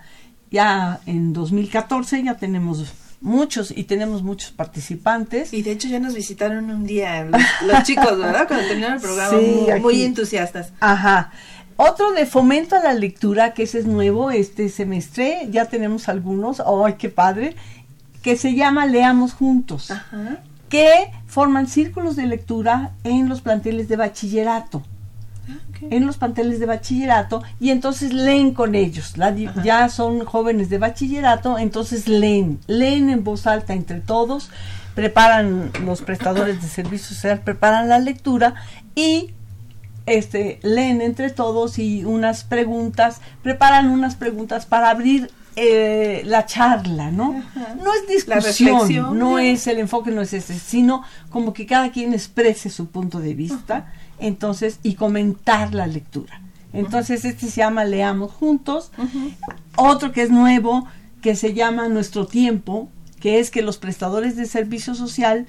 ya 0.50 1.00
en 1.06 1.32
2014, 1.32 2.22
ya 2.22 2.36
tenemos 2.36 2.92
muchos 3.22 3.72
y 3.74 3.84
tenemos 3.84 4.22
muchos 4.22 4.50
participantes. 4.50 5.52
Y 5.52 5.62
de 5.62 5.72
hecho 5.72 5.88
ya 5.88 5.98
nos 6.00 6.14
visitaron 6.14 6.70
un 6.70 6.86
día 6.86 7.24
los, 7.24 7.82
chicos, 7.84 8.18
¿verdad? 8.18 8.46
Cuando 8.46 8.66
terminaron 8.66 8.96
el 8.96 9.02
programa, 9.02 9.38
muy, 9.80 10.02
entusiastas. 10.02 10.72
Ajá. 10.80 11.32
Otro 11.76 12.12
de 12.12 12.26
fomento 12.26 12.76
a 12.76 12.80
la 12.80 12.92
lectura, 12.92 13.54
que 13.54 13.62
ese 13.62 13.78
es 13.78 13.86
nuevo 13.86 14.30
este 14.30 14.68
semestre, 14.68 15.48
ya 15.50 15.64
tenemos 15.64 16.08
algunos, 16.08 16.60
¡ay, 16.60 16.94
qué 16.98 17.08
padre! 17.08 17.56
Que 18.20 18.36
se 18.36 18.54
llama 18.54 18.86
Leamos 18.86 19.32
Juntos, 19.32 19.90
Ajá. 19.90 20.42
que 20.68 21.10
forman 21.26 21.66
círculos 21.66 22.14
de 22.14 22.26
lectura 22.26 22.92
en 23.04 23.28
los 23.28 23.40
planteles 23.40 23.88
de 23.88 23.96
bachillerato 23.96 24.82
en 25.90 26.06
los 26.06 26.16
panteles 26.16 26.60
de 26.60 26.66
bachillerato 26.66 27.42
y 27.60 27.70
entonces 27.70 28.12
leen 28.12 28.54
con 28.54 28.74
ellos. 28.74 29.14
ya 29.62 29.88
son 29.88 30.24
jóvenes 30.24 30.70
de 30.70 30.78
bachillerato, 30.78 31.58
entonces 31.58 32.08
leen, 32.08 32.60
leen 32.66 33.10
en 33.10 33.24
voz 33.24 33.46
alta 33.46 33.74
entre 33.74 34.00
todos, 34.00 34.50
preparan 34.94 35.70
los 35.84 36.02
prestadores 36.02 36.60
de 36.62 36.68
servicios 36.68 37.08
social, 37.16 37.40
preparan 37.40 37.88
la 37.88 37.98
lectura 37.98 38.54
y 38.94 39.30
este 40.06 40.58
leen 40.62 41.00
entre 41.00 41.30
todos 41.30 41.78
y 41.78 42.04
unas 42.04 42.44
preguntas, 42.44 43.20
preparan 43.42 43.88
unas 43.88 44.16
preguntas 44.16 44.66
para 44.66 44.90
abrir 44.90 45.30
eh, 45.54 46.22
la 46.24 46.46
charla, 46.46 47.10
¿no? 47.10 47.42
No 47.82 47.92
es 47.94 48.08
discusión, 48.08 49.18
no 49.18 49.38
es 49.38 49.66
el 49.66 49.78
enfoque, 49.78 50.10
no 50.10 50.22
es 50.22 50.32
ese, 50.32 50.58
sino 50.58 51.02
como 51.28 51.52
que 51.52 51.66
cada 51.66 51.90
quien 51.92 52.14
exprese 52.14 52.70
su 52.70 52.86
punto 52.86 53.20
de 53.20 53.34
vista 53.34 53.92
entonces, 54.22 54.78
y 54.82 54.94
comentar 54.94 55.74
la 55.74 55.86
lectura. 55.86 56.40
Entonces, 56.72 57.24
este 57.24 57.48
se 57.48 57.60
llama 57.60 57.84
Leamos 57.84 58.32
Juntos. 58.32 58.90
Otro 59.76 60.12
que 60.12 60.22
es 60.22 60.30
nuevo, 60.30 60.86
que 61.20 61.36
se 61.36 61.54
llama 61.54 61.88
Nuestro 61.88 62.26
Tiempo, 62.26 62.88
que 63.20 63.38
es 63.38 63.50
que 63.50 63.62
los 63.62 63.78
prestadores 63.78 64.36
de 64.36 64.46
servicio 64.46 64.94
social 64.94 65.46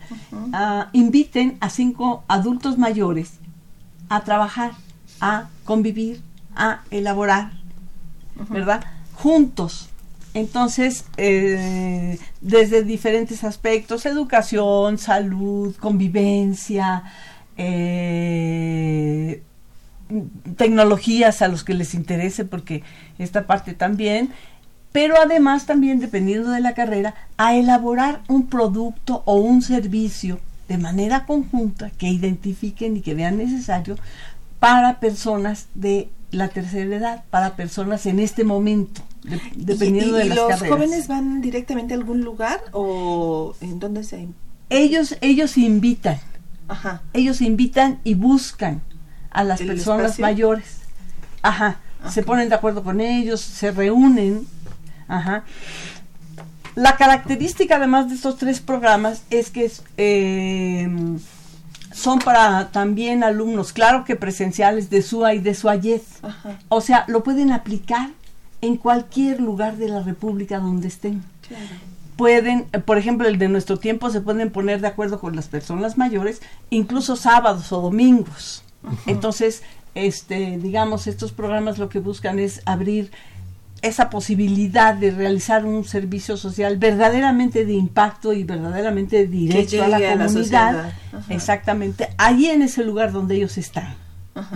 ah, 0.51 0.89
inviten 0.93 1.57
a 1.59 1.69
cinco 1.69 2.23
adultos 2.27 2.77
mayores 2.77 3.33
a 4.09 4.23
trabajar, 4.23 4.73
a 5.19 5.49
convivir, 5.63 6.21
a 6.55 6.81
elaborar, 6.91 7.51
¿verdad? 8.49 8.83
Juntos. 9.15 9.89
Entonces, 10.35 11.05
eh, 11.17 12.19
desde 12.41 12.83
diferentes 12.83 13.43
aspectos, 13.43 14.05
educación, 14.05 14.97
salud, 14.97 15.75
convivencia, 15.77 17.03
eh, 17.57 19.41
tecnologías 20.57 21.41
a 21.41 21.47
los 21.47 21.63
que 21.63 21.73
les 21.73 21.93
interese, 21.93 22.45
porque 22.45 22.83
esta 23.17 23.47
parte 23.47 23.73
también, 23.73 24.29
pero 24.91 25.15
además 25.19 25.65
también, 25.65 25.99
dependiendo 25.99 26.51
de 26.51 26.61
la 26.61 26.73
carrera, 26.73 27.15
a 27.37 27.55
elaborar 27.55 28.21
un 28.27 28.47
producto 28.47 29.23
o 29.25 29.35
un 29.35 29.61
servicio 29.61 30.39
de 30.67 30.77
manera 30.77 31.25
conjunta 31.25 31.89
que 31.91 32.07
identifiquen 32.07 32.97
y 32.97 33.01
que 33.01 33.15
vean 33.15 33.37
necesario 33.37 33.97
para 34.59 34.99
personas 34.99 35.67
de 35.73 36.09
la 36.31 36.47
tercera 36.47 36.95
edad, 36.95 37.23
para 37.29 37.55
personas 37.55 38.05
en 38.05 38.19
este 38.19 38.43
momento, 38.43 39.01
dependiendo 39.55 40.15
de 40.15 40.25
las 40.25 40.37
carreras. 40.37 40.61
¿Los 40.61 40.69
jóvenes 40.69 41.07
van 41.07 41.41
directamente 41.41 41.93
a 41.93 41.97
algún 41.97 42.21
lugar 42.21 42.61
o 42.71 43.55
en 43.61 43.79
dónde 43.79 44.03
se...? 44.03 44.27
Ellos, 44.69 45.17
ellos 45.21 45.57
invitan 45.57 46.17
ellos 47.13 47.41
invitan 47.41 47.99
y 48.03 48.15
buscan 48.15 48.81
a 49.31 49.43
las 49.43 49.61
personas 49.61 50.19
mayores. 50.19 50.81
Ajá. 51.41 51.77
Se 52.09 52.23
ponen 52.23 52.49
de 52.49 52.55
acuerdo 52.55 52.83
con 52.83 53.01
ellos, 53.01 53.41
se 53.41 53.71
reúnen. 53.71 54.45
Ajá. 55.07 55.43
La 56.75 56.97
característica 56.97 57.75
además 57.75 58.09
de 58.09 58.15
estos 58.15 58.37
tres 58.37 58.59
programas 58.59 59.23
es 59.29 59.51
que 59.51 59.71
eh, 59.97 60.89
son 61.93 62.19
para 62.19 62.71
también 62.71 63.23
alumnos, 63.23 63.73
claro 63.73 64.03
que 64.03 64.15
presenciales 64.15 64.89
de 64.89 65.01
SUA 65.01 65.35
y 65.35 65.39
de 65.39 65.53
SUAYED. 65.53 66.01
O 66.69 66.81
sea, 66.81 67.05
lo 67.07 67.23
pueden 67.23 67.51
aplicar 67.51 68.09
en 68.61 68.77
cualquier 68.77 69.39
lugar 69.39 69.77
de 69.77 69.89
la 69.89 70.01
República 70.01 70.59
donde 70.59 70.87
estén 70.87 71.23
pueden, 72.15 72.65
por 72.85 72.97
ejemplo, 72.97 73.27
el 73.27 73.37
de 73.37 73.49
nuestro 73.49 73.77
tiempo 73.77 74.09
se 74.09 74.21
pueden 74.21 74.51
poner 74.51 74.81
de 74.81 74.87
acuerdo 74.87 75.19
con 75.19 75.35
las 75.35 75.47
personas 75.47 75.97
mayores, 75.97 76.41
incluso 76.69 77.15
sábados 77.15 77.71
o 77.71 77.81
domingos. 77.81 78.63
Entonces, 79.05 79.63
este, 79.95 80.57
digamos, 80.57 81.07
estos 81.07 81.31
programas 81.31 81.77
lo 81.77 81.89
que 81.89 81.99
buscan 81.99 82.39
es 82.39 82.61
abrir 82.65 83.11
esa 83.81 84.09
posibilidad 84.09 84.95
de 84.95 85.11
realizar 85.11 85.65
un 85.65 85.83
servicio 85.83 86.37
social 86.37 86.77
verdaderamente 86.77 87.65
de 87.65 87.73
impacto 87.73 88.31
y 88.31 88.45
verdaderamente 88.45 89.27
directo 89.27 89.83
a 89.83 89.89
la 89.89 89.99
comunidad, 89.99 90.93
exactamente, 91.27 92.07
allí 92.17 92.47
en 92.49 92.61
ese 92.61 92.85
lugar 92.85 93.11
donde 93.11 93.35
ellos 93.35 93.57
están, 93.57 93.95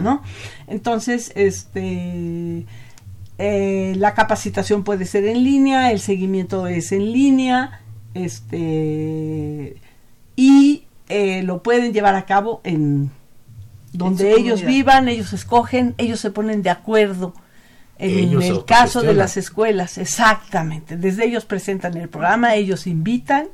¿no? 0.01 0.23
Entonces, 0.67 1.33
este 1.35 2.65
eh, 3.37 3.93
la 3.97 4.13
capacitación 4.13 4.83
puede 4.83 5.05
ser 5.05 5.25
en 5.25 5.43
línea, 5.43 5.91
el 5.91 5.99
seguimiento 5.99 6.67
es 6.67 6.91
en 6.91 7.11
línea, 7.11 7.81
este 8.13 9.77
y 10.35 10.85
eh, 11.09 11.43
lo 11.43 11.61
pueden 11.61 11.93
llevar 11.93 12.15
a 12.15 12.25
cabo 12.25 12.61
en 12.63 13.11
donde 13.93 14.33
ellos 14.33 14.63
vivan, 14.63 15.07
ellos 15.07 15.33
escogen, 15.33 15.95
ellos 15.97 16.19
se 16.19 16.31
ponen 16.31 16.61
de 16.61 16.69
acuerdo. 16.69 17.33
En 17.99 18.39
el 18.41 18.65
caso 18.65 19.01
de 19.01 19.15
las 19.15 19.37
escuelas, 19.37 19.97
exactamente. 19.97 20.97
Desde 20.97 21.25
ellos 21.25 21.45
presentan 21.45 21.97
el 21.97 22.09
programa, 22.09 22.53
ellos 22.53 22.85
invitan 22.85 23.47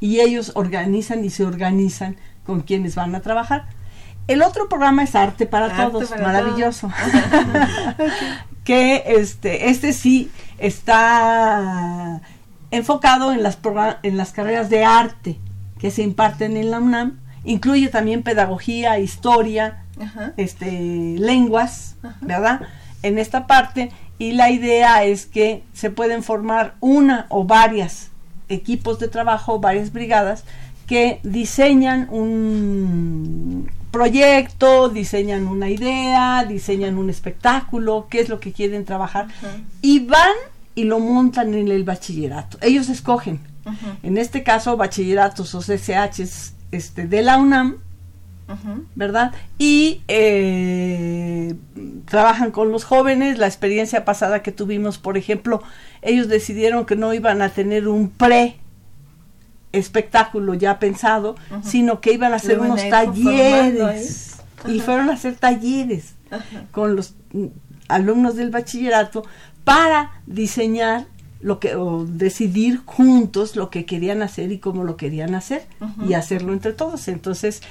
y 0.00 0.18
ellos 0.18 0.50
organizan 0.54 1.24
y 1.24 1.30
se 1.30 1.44
organizan 1.44 2.16
con 2.44 2.62
quienes 2.62 2.96
van 2.96 3.14
a 3.14 3.20
trabajar. 3.20 3.66
El 4.26 4.42
otro 4.42 4.68
programa 4.68 5.04
es 5.04 5.14
Arte 5.14 5.46
para 5.46 5.76
Todos, 5.76 6.10
maravilloso. 6.10 6.90
que 8.66 9.04
este, 9.06 9.70
este 9.70 9.92
sí 9.92 10.28
está 10.58 12.20
enfocado 12.72 13.32
en 13.32 13.44
las, 13.44 13.58
en 14.02 14.16
las 14.16 14.32
carreras 14.32 14.68
de 14.68 14.84
arte 14.84 15.38
que 15.78 15.92
se 15.92 16.02
imparten 16.02 16.56
en 16.56 16.72
la 16.72 16.80
UNAM. 16.80 17.20
Incluye 17.44 17.88
también 17.88 18.24
pedagogía, 18.24 18.98
historia, 18.98 19.84
este, 20.36 21.14
lenguas, 21.16 21.94
¿verdad? 22.20 22.62
En 23.02 23.18
esta 23.18 23.46
parte. 23.46 23.92
Y 24.18 24.32
la 24.32 24.50
idea 24.50 25.04
es 25.04 25.26
que 25.26 25.62
se 25.72 25.90
pueden 25.90 26.24
formar 26.24 26.74
una 26.80 27.26
o 27.28 27.44
varias 27.44 28.10
equipos 28.48 28.98
de 28.98 29.06
trabajo, 29.06 29.60
varias 29.60 29.92
brigadas, 29.92 30.44
que 30.86 31.20
diseñan 31.22 32.08
un 32.10 33.70
proyecto, 33.90 34.88
diseñan 34.88 35.46
una 35.46 35.70
idea, 35.70 36.44
diseñan 36.44 36.98
un 36.98 37.10
espectáculo, 37.10 38.08
qué 38.10 38.20
es 38.20 38.28
lo 38.28 38.40
que 38.40 38.52
quieren 38.52 38.84
trabajar, 38.84 39.28
y 39.82 40.00
van 40.00 40.34
y 40.74 40.84
lo 40.84 41.00
montan 41.00 41.54
en 41.54 41.68
el 41.68 41.84
bachillerato. 41.84 42.58
Ellos 42.60 42.88
escogen. 42.88 43.40
En 44.04 44.16
este 44.16 44.44
caso, 44.44 44.76
bachilleratos 44.76 45.54
o 45.54 45.60
CCH 45.60 46.20
este, 46.70 47.08
de 47.08 47.22
la 47.22 47.38
UNAM, 47.38 47.78
¿verdad? 48.94 49.32
Y 49.58 50.02
eh, 50.06 51.54
trabajan 52.04 52.52
con 52.52 52.70
los 52.70 52.84
jóvenes. 52.84 53.38
La 53.38 53.46
experiencia 53.46 54.04
pasada 54.04 54.42
que 54.42 54.52
tuvimos, 54.52 54.98
por 54.98 55.16
ejemplo, 55.16 55.62
ellos 56.02 56.28
decidieron 56.28 56.86
que 56.86 56.94
no 56.94 57.12
iban 57.12 57.42
a 57.42 57.48
tener 57.48 57.88
un 57.88 58.10
pre 58.10 58.60
espectáculo 59.76 60.54
ya 60.54 60.78
pensado, 60.78 61.36
sino 61.62 62.00
que 62.00 62.12
iban 62.12 62.32
a 62.32 62.36
hacer 62.36 62.58
unos 62.60 62.88
talleres. 62.88 64.36
Y 64.66 64.80
fueron 64.80 65.10
a 65.10 65.14
hacer 65.14 65.36
talleres 65.36 66.14
con 66.72 66.96
los 66.96 67.14
mm, 67.32 67.46
alumnos 67.88 68.36
del 68.36 68.50
bachillerato 68.50 69.24
para 69.64 70.22
diseñar 70.26 71.06
lo 71.40 71.60
que 71.60 71.76
o 71.76 72.04
decidir 72.04 72.80
juntos 72.84 73.56
lo 73.56 73.70
que 73.70 73.84
querían 73.84 74.22
hacer 74.22 74.50
y 74.52 74.58
cómo 74.58 74.84
lo 74.84 74.96
querían 74.96 75.34
hacer 75.34 75.66
y 76.08 76.14
hacerlo 76.14 76.52
entre 76.52 76.72
todos. 76.72 77.08
Entonces, 77.08 77.62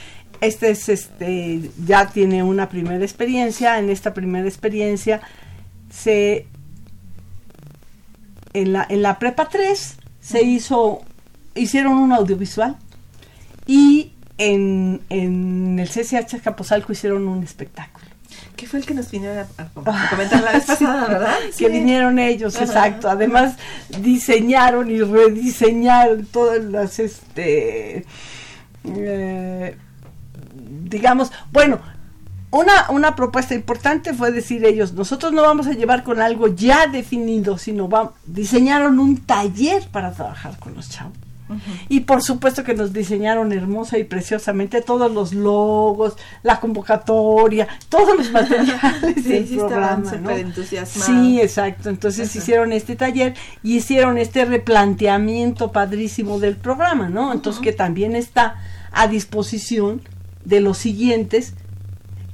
este 0.42 0.70
es 0.70 0.90
este 0.90 1.72
ya 1.86 2.08
tiene 2.08 2.44
una 2.44 2.70
primera 2.70 3.04
experiencia, 3.04 3.80
en 3.80 3.90
esta 3.90 4.14
primera 4.14 4.48
experiencia 4.48 5.22
se 5.90 6.48
en 8.54 8.74
la 8.74 8.86
en 8.88 9.02
la 9.02 9.20
prepa 9.20 9.50
3 9.50 9.98
se 10.20 10.44
hizo 10.44 11.02
hicieron 11.56 11.94
un 11.94 12.12
audiovisual 12.12 12.76
y 13.66 14.12
en, 14.38 15.02
en 15.10 15.80
el 15.80 15.90
CCH 15.90 16.42
Capozalco 16.44 16.92
hicieron 16.92 17.28
un 17.28 17.44
espectáculo. 17.44 18.06
¿Qué 18.56 18.68
fue 18.68 18.80
el 18.80 18.86
que 18.86 18.94
nos 18.94 19.10
vinieron 19.12 19.46
a, 19.58 19.66
comentar 20.10 20.44
la 20.44 20.54
vez 20.54 20.66
pasada, 20.66 21.08
verdad? 21.08 21.38
Que 21.58 21.70
vinieron 21.70 22.20
ellos, 22.20 22.56
exacto. 22.60 23.10
Además, 23.10 23.56
diseñaron 24.00 24.90
y 24.90 25.02
rediseñaron 25.02 26.26
todas 26.26 26.64
las, 26.64 27.00
este, 27.00 28.06
eh, 28.86 29.78
digamos, 30.84 31.32
bueno, 31.52 31.80
una, 32.52 32.90
una 32.90 33.16
propuesta 33.16 33.54
importante 33.56 34.14
fue 34.14 34.32
decir 34.32 34.64
ellos, 34.64 34.94
nosotros 34.94 35.34
no 35.34 35.42
vamos 35.42 35.68
a 35.68 35.74
llevar 35.74 36.04
con 36.04 36.22
algo 36.22 36.48
ya 36.48 36.88
definido, 36.88 37.58
sino 37.58 37.88
vamos, 37.88 38.14
diseñaron 38.26 39.00
un 39.00 39.18
taller 39.18 39.84
para 39.90 40.14
trabajar 40.14 40.58
con 40.60 40.76
los 40.76 40.90
chavos. 40.90 41.18
Y 41.90 42.02
por 42.02 42.24
supuesto 42.24 42.64
que 42.64 42.74
nos 42.74 42.92
diseñaron 42.94 43.52
hermosa 43.52 43.98
y 43.98 44.04
preciosamente 44.04 44.82
todos 44.82 45.12
los 45.12 45.34
logos, 45.34 46.16
la 46.44 46.60
convocatoria, 46.60 47.68
todos 47.90 48.18
los 48.18 48.32
materiales 48.34 49.24
sí, 49.24 49.30
del 49.30 49.58
programa. 49.58 50.12
Sí, 50.86 51.40
exacto. 51.42 51.90
Entonces 51.90 52.36
hicieron 52.36 52.74
este 52.74 52.96
taller 52.96 53.36
y 53.64 53.78
hicieron 53.78 54.18
este 54.18 54.46
replanteamiento 54.46 55.72
padrísimo 55.72 56.40
del 56.40 56.56
programa, 56.56 57.10
¿no? 57.10 57.32
Entonces 57.32 57.62
que 57.62 57.74
también 57.74 58.16
está 58.16 58.56
a 58.92 59.08
disposición 59.08 60.02
de 60.46 60.62
los 60.62 60.78
siguientes 60.78 61.54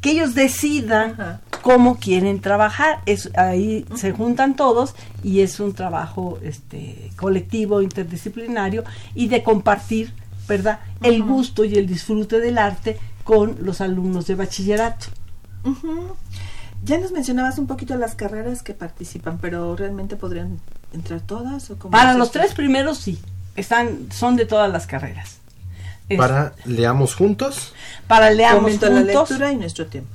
que 0.01 0.11
ellos 0.11 0.33
decidan 0.33 1.39
cómo 1.61 1.97
quieren 1.97 2.41
trabajar. 2.41 3.01
Es, 3.05 3.29
ahí 3.37 3.85
se 3.95 4.11
juntan 4.11 4.55
todos 4.55 4.95
y 5.23 5.41
es 5.41 5.59
un 5.59 5.73
trabajo 5.73 6.39
este, 6.41 7.11
colectivo, 7.15 7.81
interdisciplinario 7.81 8.83
y 9.13 9.27
de 9.27 9.43
compartir, 9.43 10.13
¿verdad? 10.47 10.79
El 11.01 11.23
gusto 11.23 11.63
y 11.63 11.75
el 11.75 11.87
disfrute 11.87 12.39
del 12.39 12.57
arte 12.57 12.97
con 13.23 13.57
los 13.61 13.79
alumnos 13.79 14.27
de 14.27 14.35
bachillerato. 14.35 15.07
Ya 16.83 16.97
nos 16.97 17.11
mencionabas 17.11 17.59
un 17.59 17.67
poquito 17.67 17.95
las 17.95 18.15
carreras 18.15 18.63
que 18.63 18.73
participan, 18.73 19.37
pero 19.37 19.75
realmente 19.75 20.15
podrían 20.15 20.59
entrar 20.93 21.21
todas 21.21 21.69
o 21.69 21.77
Para 21.77 22.15
los 22.15 22.31
tres 22.31 22.55
primeros 22.55 22.97
sí, 22.97 23.19
están 23.55 24.11
son 24.11 24.35
de 24.35 24.45
todas 24.45 24.71
las 24.71 24.87
carreras. 24.87 25.40
Para 26.17 26.53
leamos 26.65 27.15
juntos. 27.15 27.73
Para 28.07 28.31
leamos 28.31 28.71
juntos. 28.71 28.89
la 28.89 29.01
lectura 29.01 29.51
y 29.51 29.57
nuestro 29.57 29.87
tiempo. 29.87 30.11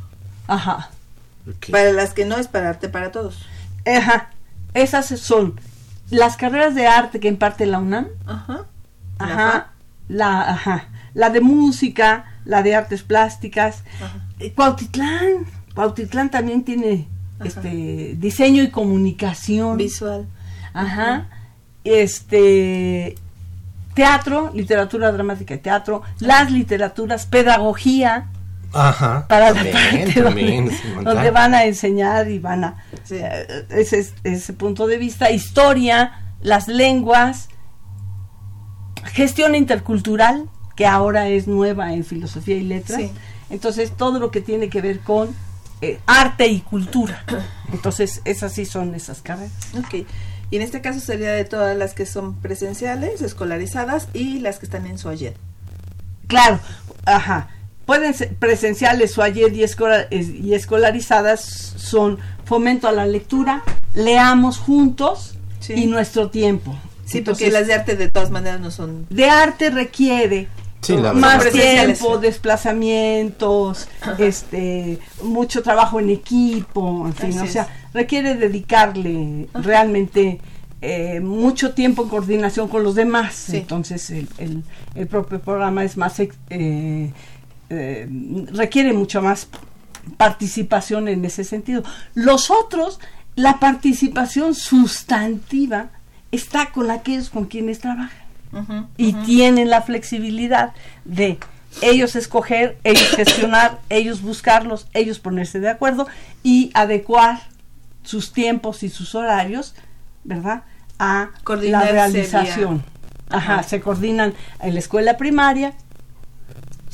Ajá. 0.47 0.91
Para 1.71 1.93
las 1.93 2.13
que 2.13 2.25
no 2.25 2.37
es 2.39 2.49
para 2.49 2.71
arte 2.71 2.89
para 2.89 3.13
todos. 3.13 3.39
Ajá. 3.87 4.31
Esas 4.75 5.07
son 5.07 5.61
las 6.11 6.37
carreras 6.37 6.75
de 6.75 6.87
arte 6.87 7.21
que 7.21 7.29
imparte 7.29 7.67
la 7.67 7.79
UNAM. 7.79 8.09
Ajá. 8.27 8.65
Ajá. 9.19 9.73
La, 10.09 10.51
ajá. 10.51 10.89
La 11.15 11.31
de 11.31 11.41
música, 11.41 12.27
la 12.45 12.63
de 12.63 12.75
artes 12.75 13.03
plásticas. 13.03 13.83
Eh, 14.39 14.53
Cuautitlán. 14.53 15.47
Cuautitlán 15.75 16.31
también 16.31 16.65
tiene 16.65 17.09
este 17.45 18.15
diseño 18.17 18.63
y 18.63 18.71
comunicación 18.71 19.77
visual. 19.77 20.27
Ajá. 20.73 21.29
Este 21.85 23.15
teatro, 23.97 24.51
literatura 24.55 25.11
dramática 25.11 25.55
y 25.55 25.59
teatro, 25.59 26.03
las 26.21 26.53
literaturas, 26.53 27.25
pedagogía, 27.25 28.29
Ajá, 28.75 29.27
para 29.27 29.53
la 29.53 29.65
parte 29.73 30.23
donde, 31.03 31.31
van 31.31 31.55
a 31.55 31.65
enseñar 31.65 32.31
y 32.31 32.39
van 32.39 32.65
a 32.65 32.85
eh, 33.09 33.65
ese, 33.71 34.07
ese 34.23 34.53
punto 34.53 34.87
de 34.87 34.99
vista, 34.99 35.31
historia, 35.31 36.35
las 36.43 36.69
lenguas, 36.69 37.49
gestión 39.05 39.55
intercultural, 39.55 40.51
que 40.77 40.85
ahora 40.87 41.29
es 41.29 41.49
nueva 41.49 41.95
en 41.95 42.05
filosofía 42.05 42.57
y 42.57 42.65
letras. 42.65 43.01
Entonces, 43.49 43.93
todo 43.97 44.19
lo 44.19 44.31
que 44.31 44.43
tiene 44.43 44.69
que 44.69 44.83
ver 44.83 45.01
con 45.01 45.35
eh, 45.81 46.01
arte 46.07 46.49
y 46.49 46.61
cultura. 46.61 47.25
Entonces, 47.73 48.21
esas 48.27 48.53
sí 48.53 48.67
son 48.67 48.95
esas 48.95 49.23
carreras. 49.23 49.53
Ok. 49.79 50.07
Y 50.51 50.57
en 50.57 50.63
este 50.63 50.81
caso 50.81 51.01
sería 51.01 51.33
de 51.33 51.45
todas 51.45 51.77
las 51.77 51.95
que 51.95 52.07
son 52.07 52.37
presenciales, 52.41 53.23
escolarizadas 53.23 54.09
y 54.13 54.39
las 54.39 54.59
que 54.59 54.67
están 54.67 54.87
en 54.87 54.99
su 54.99 55.09
ayer. 55.09 55.35
Claro, 56.29 56.61
ajá 57.05 57.51
pueden 57.87 58.13
ser 58.13 58.35
presenciales 58.35 59.17
o 59.17 59.23
ayer 59.23 59.53
y, 59.55 59.65
y 59.65 60.55
escolarizadas 60.55 61.41
son 61.41 62.19
fomento 62.45 62.89
a 62.89 62.93
la 62.93 63.07
lectura, 63.07 63.63
leamos 63.95 64.59
juntos 64.59 65.39
y 65.69 65.87
nuestro 65.87 66.29
tiempo. 66.29 66.77
Sí, 67.07 67.21
porque 67.21 67.51
las 67.51 67.69
de 67.69 67.75
arte 67.75 67.97
de 67.97 68.11
todas 68.11 68.31
maneras 68.31 68.61
no 68.61 68.73
son... 68.73 69.07
De 69.11 69.31
arte 69.31 69.71
requiere 69.71 70.49
más 71.15 71.51
tiempo, 71.51 72.19
desplazamientos, 72.19 73.89
este, 74.19 74.99
mucho 75.23 75.63
trabajo 75.63 76.01
en 76.01 76.11
equipo, 76.11 77.07
en 77.07 77.15
fin, 77.15 77.39
o 77.41 77.47
sea, 77.47 77.69
requiere 77.93 78.35
dedicarle 78.35 79.49
realmente 79.55 80.41
eh, 80.83 81.21
mucho 81.21 81.73
tiempo 81.73 82.03
en 82.03 82.09
coordinación 82.09 82.69
con 82.69 82.83
los 82.83 82.95
demás. 82.95 83.49
Entonces, 83.51 84.11
el, 84.11 84.63
el, 84.95 85.07
propio 85.07 85.41
programa 85.41 85.83
es 85.85 85.97
más 85.97 86.21
eh, 86.21 86.31
eh, 87.71 88.09
requiere 88.53 88.93
mucho 88.93 89.23
más 89.23 89.49
participación 90.17 91.09
en 91.09 91.25
ese 91.25 91.45
sentido. 91.45 91.83
Los 92.15 92.51
otros, 92.51 93.01
la 93.35 93.59
participación 93.59 94.55
sustantiva 94.55 95.91
está 96.31 96.71
con 96.71 96.91
aquellos 96.91 97.31
con 97.31 97.47
quienes 97.47 97.81
trabajan 97.81 98.26
y 98.97 99.13
tienen 99.13 99.71
la 99.71 99.83
flexibilidad 99.83 100.73
de 101.05 101.39
ellos 101.83 102.17
escoger, 102.17 102.79
ellos 102.85 103.09
gestionar, 103.11 103.79
ellos 103.91 104.23
buscarlos, 104.23 104.87
ellos 104.95 105.19
ponerse 105.19 105.61
de 105.61 105.69
acuerdo 105.69 106.07
y 106.43 106.71
adecuar 106.75 107.41
sus 108.03 108.33
tiempos 108.33 108.83
y 108.83 108.89
sus 108.89 109.15
horarios, 109.15 109.75
¿verdad? 110.25 110.63
A 110.99 111.31
la 111.63 111.83
realización. 111.83 112.83
Ajá, 113.29 113.63
se 113.65 113.81
coordinan 113.81 114.35
en 114.61 114.75
la 114.75 114.79
escuela 114.79 115.17
primaria 115.17 115.75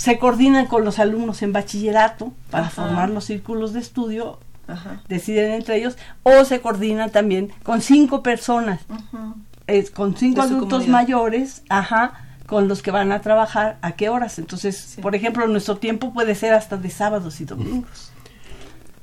se 0.02 0.18
coordinan 0.18 0.66
con 0.66 0.84
los 0.84 0.98
alumnos 0.98 1.42
en 1.42 1.52
bachillerato 1.52 2.32
para 2.50 2.70
formar 2.70 3.08
los 3.08 3.26
círculos 3.26 3.72
de 3.72 3.78
estudio, 3.78 4.40
deciden 5.06 5.52
entre 5.52 5.76
ellos, 5.76 5.96
o 6.24 6.44
se 6.44 6.60
coordinan 6.60 7.10
también 7.10 7.52
con 7.62 7.80
cinco 7.82 8.20
personas, 8.20 8.80
con 9.94 10.16
cinco 10.16 10.42
adultos 10.42 10.88
mayores, 10.88 11.62
ajá, 11.68 12.26
con 12.46 12.68
los 12.68 12.82
que 12.82 12.90
van 12.90 13.12
a 13.12 13.20
trabajar, 13.20 13.78
a 13.82 13.92
qué 13.92 14.08
horas. 14.08 14.38
Entonces, 14.38 14.96
por 15.00 15.14
ejemplo, 15.14 15.46
nuestro 15.46 15.76
tiempo 15.76 16.12
puede 16.12 16.34
ser 16.34 16.54
hasta 16.54 16.76
de 16.76 16.90
sábados 16.90 17.40
y 17.40 17.44
domingos. 17.44 18.12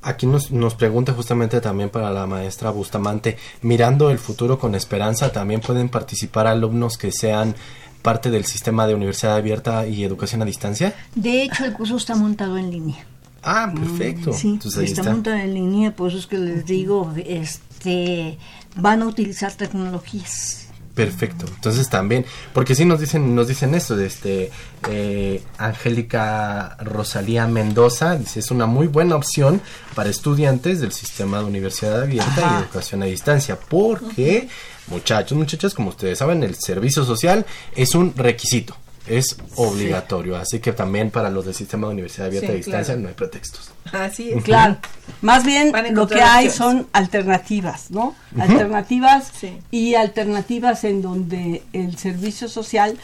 Aquí 0.01 0.25
nos, 0.25 0.51
nos 0.51 0.75
pregunta 0.75 1.11
justamente 1.13 1.59
también 1.59 1.89
para 1.89 2.09
la 2.11 2.25
maestra 2.25 2.69
Bustamante, 2.69 3.37
mirando 3.61 4.09
el 4.09 4.17
futuro 4.17 4.57
con 4.57 4.73
esperanza, 4.75 5.31
también 5.31 5.59
pueden 5.59 5.89
participar 5.89 6.47
alumnos 6.47 6.97
que 6.97 7.11
sean 7.11 7.53
parte 8.01 8.31
del 8.31 8.45
sistema 8.45 8.87
de 8.87 8.95
universidad 8.95 9.35
abierta 9.35 9.87
y 9.87 10.03
educación 10.03 10.41
a 10.41 10.45
distancia? 10.45 10.95
De 11.15 11.43
hecho, 11.43 11.65
el 11.65 11.73
curso 11.73 11.97
está 11.97 12.15
montado 12.15 12.57
en 12.57 12.71
línea. 12.71 13.05
Ah, 13.41 13.71
perfecto. 13.73 14.33
Sí, 14.33 14.59
está, 14.83 15.03
montado 15.03 15.37
en 15.37 15.53
línea, 15.53 15.95
por 15.95 16.09
eso 16.09 16.17
es 16.17 16.27
que 16.27 16.37
les 16.37 16.65
digo, 16.65 17.13
este, 17.25 18.37
van 18.75 19.01
a 19.01 19.07
utilizar 19.07 19.53
tecnologías. 19.53 20.69
Perfecto. 20.95 21.45
Entonces 21.47 21.89
también, 21.89 22.25
porque 22.51 22.75
sí 22.75 22.83
nos 22.83 22.99
dicen, 22.99 23.33
nos 23.33 23.47
dicen 23.47 23.73
esto, 23.73 23.95
de 23.95 24.05
este 24.05 24.51
eh, 24.89 25.41
Angélica 25.57 26.75
Rosalía 26.81 27.47
Mendoza, 27.47 28.17
dice 28.17 28.41
es 28.41 28.51
una 28.51 28.65
muy 28.65 28.87
buena 28.87 29.15
opción 29.15 29.61
para 29.95 30.09
estudiantes 30.09 30.81
del 30.81 30.91
sistema 30.91 31.39
de 31.39 31.45
universidad 31.45 32.01
abierta 32.01 32.41
y 32.41 32.63
educación 32.63 33.03
a 33.03 33.05
distancia, 33.05 33.57
porque 33.57 34.49
muchachos, 34.87 35.37
muchachas, 35.37 35.73
como 35.73 35.89
ustedes 35.89 36.17
saben, 36.17 36.43
el 36.43 36.55
servicio 36.55 37.05
social 37.05 37.45
es 37.77 37.95
un 37.95 38.13
requisito 38.17 38.75
es 39.09 39.37
obligatorio. 39.55 40.37
Así 40.37 40.59
que 40.59 40.71
también 40.71 41.11
para 41.11 41.29
los 41.29 41.45
del 41.45 41.53
sistema 41.53 41.87
de 41.87 41.93
universidad 41.93 42.27
abierta 42.27 42.51
a 42.51 42.55
distancia 42.55 42.95
no 42.95 43.07
hay 43.07 43.13
pretextos. 43.13 43.71
Así 43.91 44.31
es. 44.31 44.43
Claro. 44.43 44.77
Más 45.21 45.43
bien 45.43 45.73
lo 45.91 46.07
que 46.07 46.21
hay 46.21 46.49
son 46.49 46.87
alternativas, 46.93 47.91
¿no? 47.91 48.15
Alternativas 48.39 49.31
y 49.71 49.95
alternativas 49.95 50.83
en 50.83 51.01
donde 51.01 51.63
el 51.73 51.97
servicio 51.97 52.47
social 52.47 52.97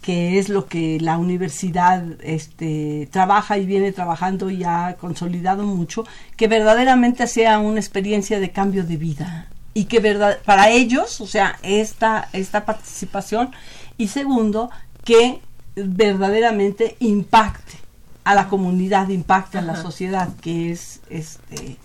que 0.00 0.38
es 0.38 0.48
lo 0.48 0.66
que 0.66 0.98
la 1.00 1.18
universidad 1.18 2.02
este, 2.22 3.08
trabaja 3.10 3.58
y 3.58 3.66
viene 3.66 3.90
trabajando 3.90 4.50
y 4.50 4.62
ha 4.62 4.96
consolidado 5.00 5.64
mucho, 5.64 6.04
que 6.36 6.46
verdaderamente 6.46 7.26
sea 7.26 7.58
una 7.58 7.80
experiencia 7.80 8.38
de 8.38 8.50
cambio 8.52 8.84
de 8.84 8.96
vida 8.96 9.48
y 9.74 9.84
que 9.84 10.00
verdad, 10.00 10.38
para 10.44 10.70
ellos, 10.70 11.20
o 11.20 11.26
sea, 11.26 11.58
esta, 11.62 12.28
esta 12.32 12.64
participación 12.64 13.50
y 13.98 14.08
segundo, 14.08 14.70
que 15.06 15.40
verdaderamente 15.76 16.96
impacte 17.00 17.72
a 18.24 18.34
la 18.34 18.48
comunidad, 18.48 19.08
impacte 19.08 19.56
a 19.56 19.62
la 19.62 19.80
sociedad, 19.80 20.28
que 20.42 20.72
es 20.72 21.00
este 21.08 21.78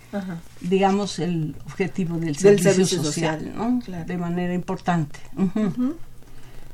digamos 0.60 1.20
el 1.20 1.56
objetivo 1.66 2.18
del, 2.18 2.36
servicio, 2.38 3.02
social, 3.02 3.54
¿no? 3.56 3.80
de 4.06 4.18
manera 4.18 4.54
importante. 4.54 5.20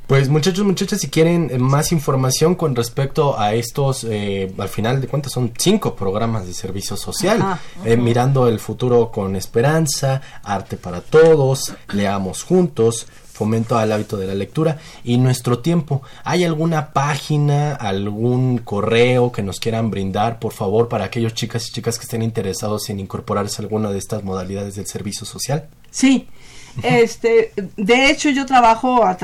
Pues 0.07 0.29
muchachos, 0.29 0.65
muchachas, 0.65 1.01
si 1.01 1.09
quieren 1.09 1.49
eh, 1.51 1.57
más 1.59 1.91
información 1.91 2.55
con 2.55 2.73
respecto 2.77 3.37
a 3.37 3.53
estos, 3.53 4.05
eh, 4.05 4.53
al 4.57 4.69
final 4.69 5.01
de 5.01 5.07
cuentas 5.07 5.33
son 5.33 5.51
cinco 5.57 5.97
programas 5.97 6.47
de 6.47 6.53
servicio 6.53 6.95
social, 6.95 7.59
eh, 7.83 7.97
mirando 7.97 8.47
el 8.47 8.61
futuro 8.61 9.11
con 9.11 9.35
esperanza, 9.35 10.21
arte 10.43 10.77
para 10.77 11.01
todos, 11.01 11.73
leamos 11.91 12.43
juntos, 12.43 13.05
fomento 13.37 13.77
al 13.77 13.91
hábito 13.91 14.17
de 14.17 14.25
la 14.25 14.33
lectura 14.33 14.79
y 15.03 15.17
nuestro 15.17 15.59
tiempo. 15.59 16.01
¿Hay 16.23 16.43
alguna 16.43 16.91
página, 16.91 17.75
algún 17.75 18.57
correo 18.57 19.31
que 19.31 19.43
nos 19.43 19.59
quieran 19.59 19.91
brindar, 19.91 20.39
por 20.39 20.53
favor, 20.53 20.89
para 20.89 21.05
aquellos 21.05 21.35
chicas 21.35 21.67
y 21.67 21.71
chicas 21.71 21.99
que 21.99 22.05
estén 22.05 22.23
interesados 22.23 22.89
en 22.89 22.99
incorporarse 22.99 23.61
a 23.61 23.65
alguna 23.65 23.91
de 23.91 23.99
estas 23.99 24.23
modalidades 24.23 24.75
del 24.75 24.87
servicio 24.87 25.25
social? 25.25 25.67
Sí, 25.91 26.27
este, 26.81 27.53
de 27.75 28.09
hecho 28.09 28.31
yo 28.31 28.47
trabajo 28.47 29.05
a 29.05 29.15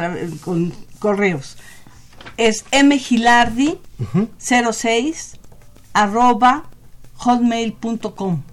con 0.45 0.72
correos. 0.99 1.57
Es 2.38 2.66
mgilardi 2.72 3.80
06 4.38 5.39
arroba 5.93 6.66
hotmail.com. 7.18 8.43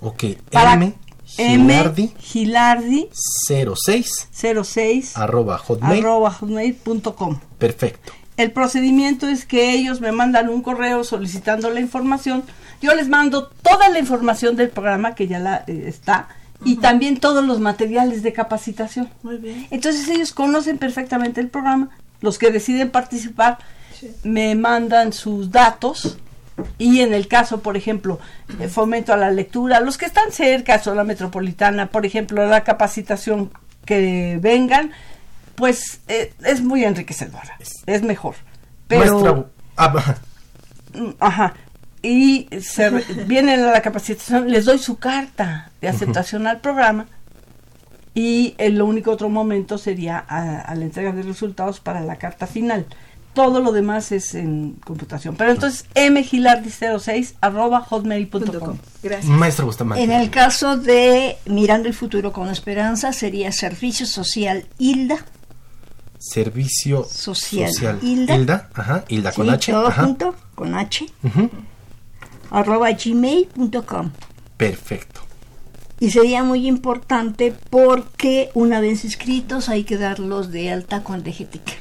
Ok, 0.00 0.24
M 0.52 0.94
Gilardi, 1.38 2.12
Gilardi 2.20 3.08
06 3.46 4.28
06 4.64 5.16
arroba 5.16 5.56
hotmail, 5.58 6.00
arroba 6.00 6.30
hotmail.com. 6.32 7.38
Perfecto. 7.58 8.12
El 8.36 8.52
procedimiento 8.52 9.28
es 9.28 9.44
que 9.44 9.72
ellos 9.72 10.00
me 10.00 10.12
mandan 10.12 10.48
un 10.48 10.62
correo 10.62 11.04
solicitando 11.04 11.70
la 11.70 11.80
información. 11.80 12.44
Yo 12.80 12.94
les 12.94 13.08
mando 13.08 13.48
toda 13.48 13.88
la 13.88 13.98
información 13.98 14.56
del 14.56 14.70
programa 14.70 15.14
que 15.14 15.26
ya 15.26 15.38
la, 15.38 15.64
eh, 15.66 15.84
está 15.86 16.28
y 16.64 16.76
también 16.76 17.20
todos 17.20 17.44
los 17.44 17.60
materiales 17.60 18.22
de 18.22 18.32
capacitación. 18.32 19.08
Muy 19.22 19.36
bien. 19.36 19.66
Entonces 19.70 20.08
ellos 20.08 20.32
conocen 20.32 20.78
perfectamente 20.78 21.40
el 21.40 21.48
programa. 21.48 21.90
Los 22.20 22.38
que 22.38 22.50
deciden 22.50 22.90
participar 22.90 23.58
me 24.22 24.54
mandan 24.54 25.12
sus 25.12 25.50
datos 25.50 26.18
y 26.78 27.00
en 27.00 27.14
el 27.14 27.28
caso, 27.28 27.60
por 27.60 27.76
ejemplo, 27.76 28.18
fomento 28.70 29.12
a 29.12 29.16
la 29.16 29.30
lectura, 29.30 29.80
los 29.80 29.98
que 29.98 30.06
están 30.06 30.32
cerca, 30.32 30.78
zona 30.78 31.04
metropolitana, 31.04 31.86
por 31.86 32.06
ejemplo, 32.06 32.46
la 32.46 32.64
capacitación 32.64 33.50
que 33.84 34.38
vengan, 34.40 34.92
pues 35.54 36.00
eh, 36.08 36.32
es 36.44 36.62
muy 36.62 36.84
enriquecedora, 36.84 37.58
es 37.86 38.02
mejor. 38.02 38.36
Pero, 38.86 39.50
ah, 39.76 40.16
mm, 40.94 41.10
ajá, 41.20 41.54
y 42.02 42.48
se, 42.60 42.90
vienen 43.26 43.60
a 43.60 43.72
la 43.72 43.82
capacitación, 43.82 44.50
les 44.50 44.64
doy 44.64 44.78
su 44.78 44.98
carta 44.98 45.70
de 45.80 45.88
aceptación 45.88 46.46
al 46.46 46.60
programa 46.60 47.06
y 48.14 48.54
el 48.58 48.80
único 48.82 49.12
otro 49.12 49.28
momento 49.28 49.78
sería 49.78 50.18
a 50.18 50.74
la 50.74 50.84
entrega 50.84 51.12
de 51.12 51.22
resultados 51.22 51.78
para 51.78 52.00
la 52.00 52.16
carta 52.16 52.46
final 52.48 52.86
todo 53.34 53.60
lo 53.60 53.72
demás 53.72 54.10
es 54.12 54.34
en 54.34 54.72
computación. 54.84 55.36
Pero 55.36 55.52
entonces, 55.52 55.86
mgilardi06 55.94 57.34
arroba 57.40 57.80
hotmail.com. 57.82 58.78
Gracias. 59.02 59.24
Maestro 59.26 59.66
Bustamante. 59.66 60.02
En 60.02 60.10
el 60.10 60.30
caso 60.30 60.76
de 60.76 61.36
Mirando 61.46 61.88
el 61.88 61.94
futuro 61.94 62.32
con 62.32 62.48
esperanza, 62.48 63.12
sería 63.12 63.52
Servicio 63.52 64.06
Social 64.06 64.66
Hilda. 64.78 65.24
Servicio 66.18 67.04
Social, 67.04 67.70
Hilda. 68.02 68.36
Hilda, 68.36 68.68
ajá, 68.74 69.04
Hilda 69.08 69.32
con 69.32 69.48
H. 69.50 69.70
Todo 69.72 69.90
junto, 69.92 70.34
con 70.56 70.74
H. 70.74 71.06
Arroba 72.50 72.90
gmail.com. 72.90 74.10
Perfecto. 74.56 75.20
Y 76.00 76.10
sería 76.10 76.42
muy 76.42 76.66
importante 76.66 77.54
porque 77.70 78.50
una 78.54 78.80
vez 78.80 79.04
inscritos 79.04 79.68
hay 79.68 79.84
que 79.84 79.96
darlos 79.96 80.50
de 80.50 80.70
alta 80.70 81.02
con 81.02 81.22
DGTIC. 81.22 81.78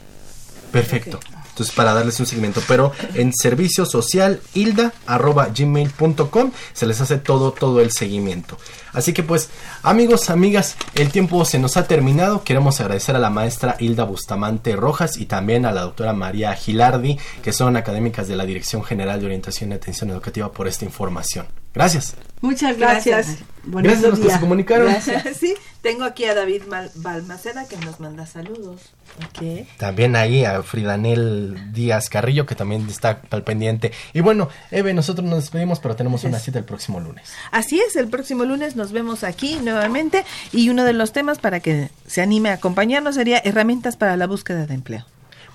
Perfecto. 0.72 1.20
Entonces, 1.58 1.76
para 1.76 1.96
darles 1.96 2.20
un 2.20 2.28
seguimiento. 2.28 2.62
Pero 2.68 2.92
en 3.16 3.34
servicio 3.34 3.88
social 3.88 4.42
hilda 4.54 4.94
arroba 5.08 5.48
gmail.com 5.48 6.52
se 6.72 6.86
les 6.86 7.02
hace 7.02 7.18
todo, 7.18 7.52
todo 7.52 7.82
el 7.82 7.92
seguimiento. 7.92 8.60
Así 8.94 9.12
que 9.12 9.24
pues, 9.24 9.50
amigos, 9.82 10.30
amigas, 10.30 10.76
el 10.94 11.10
tiempo 11.10 11.44
se 11.46 11.58
nos 11.58 11.76
ha 11.76 11.88
terminado. 11.88 12.44
Queremos 12.44 12.80
agradecer 12.80 13.16
a 13.16 13.20
la 13.20 13.32
maestra 13.32 13.76
Hilda 13.80 14.04
Bustamante 14.04 14.76
Rojas 14.76 15.18
y 15.18 15.26
también 15.26 15.66
a 15.66 15.72
la 15.72 15.82
doctora 15.82 16.14
María 16.14 16.54
Gilardi, 16.54 17.18
que 17.42 17.54
son 17.54 17.76
académicas 17.76 18.28
de 18.28 18.36
la 18.36 18.46
Dirección 18.46 18.84
General 18.84 19.20
de 19.20 19.26
Orientación 19.26 19.72
y 19.72 19.76
Atención 19.76 20.12
Educativa 20.12 20.52
por 20.52 20.68
esta 20.68 20.86
información. 20.86 21.48
Gracias. 21.74 22.14
Muchas 22.42 22.78
gracias. 22.78 23.28
Gracias, 23.28 23.57
a 23.76 23.82
los 23.82 24.20
que 24.20 24.30
se 24.30 24.40
comunicaron. 24.40 24.94
Sí, 25.38 25.56
tengo 25.82 26.04
aquí 26.04 26.26
a 26.26 26.34
David 26.34 26.64
Balmaceda 26.96 27.68
que 27.68 27.78
nos 27.78 28.00
manda 28.00 28.26
saludos. 28.26 28.94
También 29.78 30.16
ahí 30.16 30.46
a 30.46 30.62
Fridanel 30.64 31.74
Díaz 31.74 32.10
Carrillo 32.10 32.46
que 32.46 32.56
también 32.56 32.88
está 32.90 33.22
al 33.30 33.44
pendiente. 33.44 33.92
Y 34.14 34.22
bueno, 34.22 34.50
Eve, 34.72 34.94
nosotros 34.94 35.28
nos 35.28 35.42
despedimos, 35.42 35.80
pero 35.80 35.96
tenemos 35.96 36.24
una 36.24 36.40
cita 36.40 36.60
el 36.60 36.66
próximo 36.66 37.00
lunes. 37.00 37.32
Así 37.52 37.80
es, 37.80 37.96
el 37.96 38.08
próximo 38.08 38.46
lunes 38.46 38.76
nos 38.76 38.92
vemos 38.92 39.24
aquí 39.24 39.58
nuevamente 39.62 40.24
y 40.52 40.70
uno 40.70 40.84
de 40.84 40.94
los 40.94 41.14
temas 41.14 41.40
para 41.40 41.60
que 41.60 41.90
se 42.06 42.22
anime 42.22 42.50
a 42.50 42.54
acompañarnos 42.54 43.16
sería 43.16 43.42
herramientas 43.44 43.98
para 43.98 44.18
la 44.18 44.28
búsqueda 44.28 44.66
de 44.66 44.74
empleo. 44.74 45.06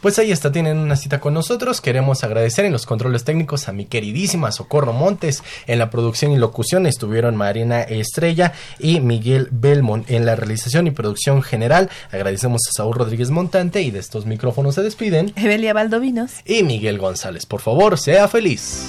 Pues 0.03 0.18
ahí 0.18 0.32
está, 0.32 0.50
tienen 0.50 0.78
una 0.78 0.96
cita 0.96 1.20
con 1.20 1.32
nosotros. 1.32 1.80
Queremos 1.80 2.24
agradecer 2.24 2.64
en 2.64 2.72
los 2.72 2.86
controles 2.86 3.22
técnicos 3.22 3.68
a 3.68 3.72
mi 3.72 3.84
queridísima 3.84 4.50
Socorro 4.50 4.92
Montes. 4.92 5.44
En 5.68 5.78
la 5.78 5.90
producción 5.90 6.32
y 6.32 6.38
locución 6.38 6.86
estuvieron 6.86 7.36
Marina 7.36 7.82
Estrella 7.82 8.53
y 8.80 8.98
Miguel 8.98 9.46
Belmont. 9.53 10.11
En 10.11 10.26
la 10.26 10.34
realización 10.34 10.88
y 10.88 10.90
producción 10.90 11.40
general 11.40 11.88
agradecemos 12.11 12.62
a 12.68 12.72
Saúl 12.76 12.96
Rodríguez 12.96 13.30
Montante 13.30 13.82
y 13.82 13.92
de 13.92 14.00
estos 14.00 14.26
micrófonos 14.26 14.74
se 14.74 14.82
despiden. 14.82 15.32
Evelia 15.36 15.72
Valdovinos. 15.72 16.32
Y 16.44 16.64
Miguel 16.64 16.98
González. 16.98 17.46
Por 17.46 17.61
favor, 17.61 17.96
sea 17.96 18.26
feliz. 18.26 18.88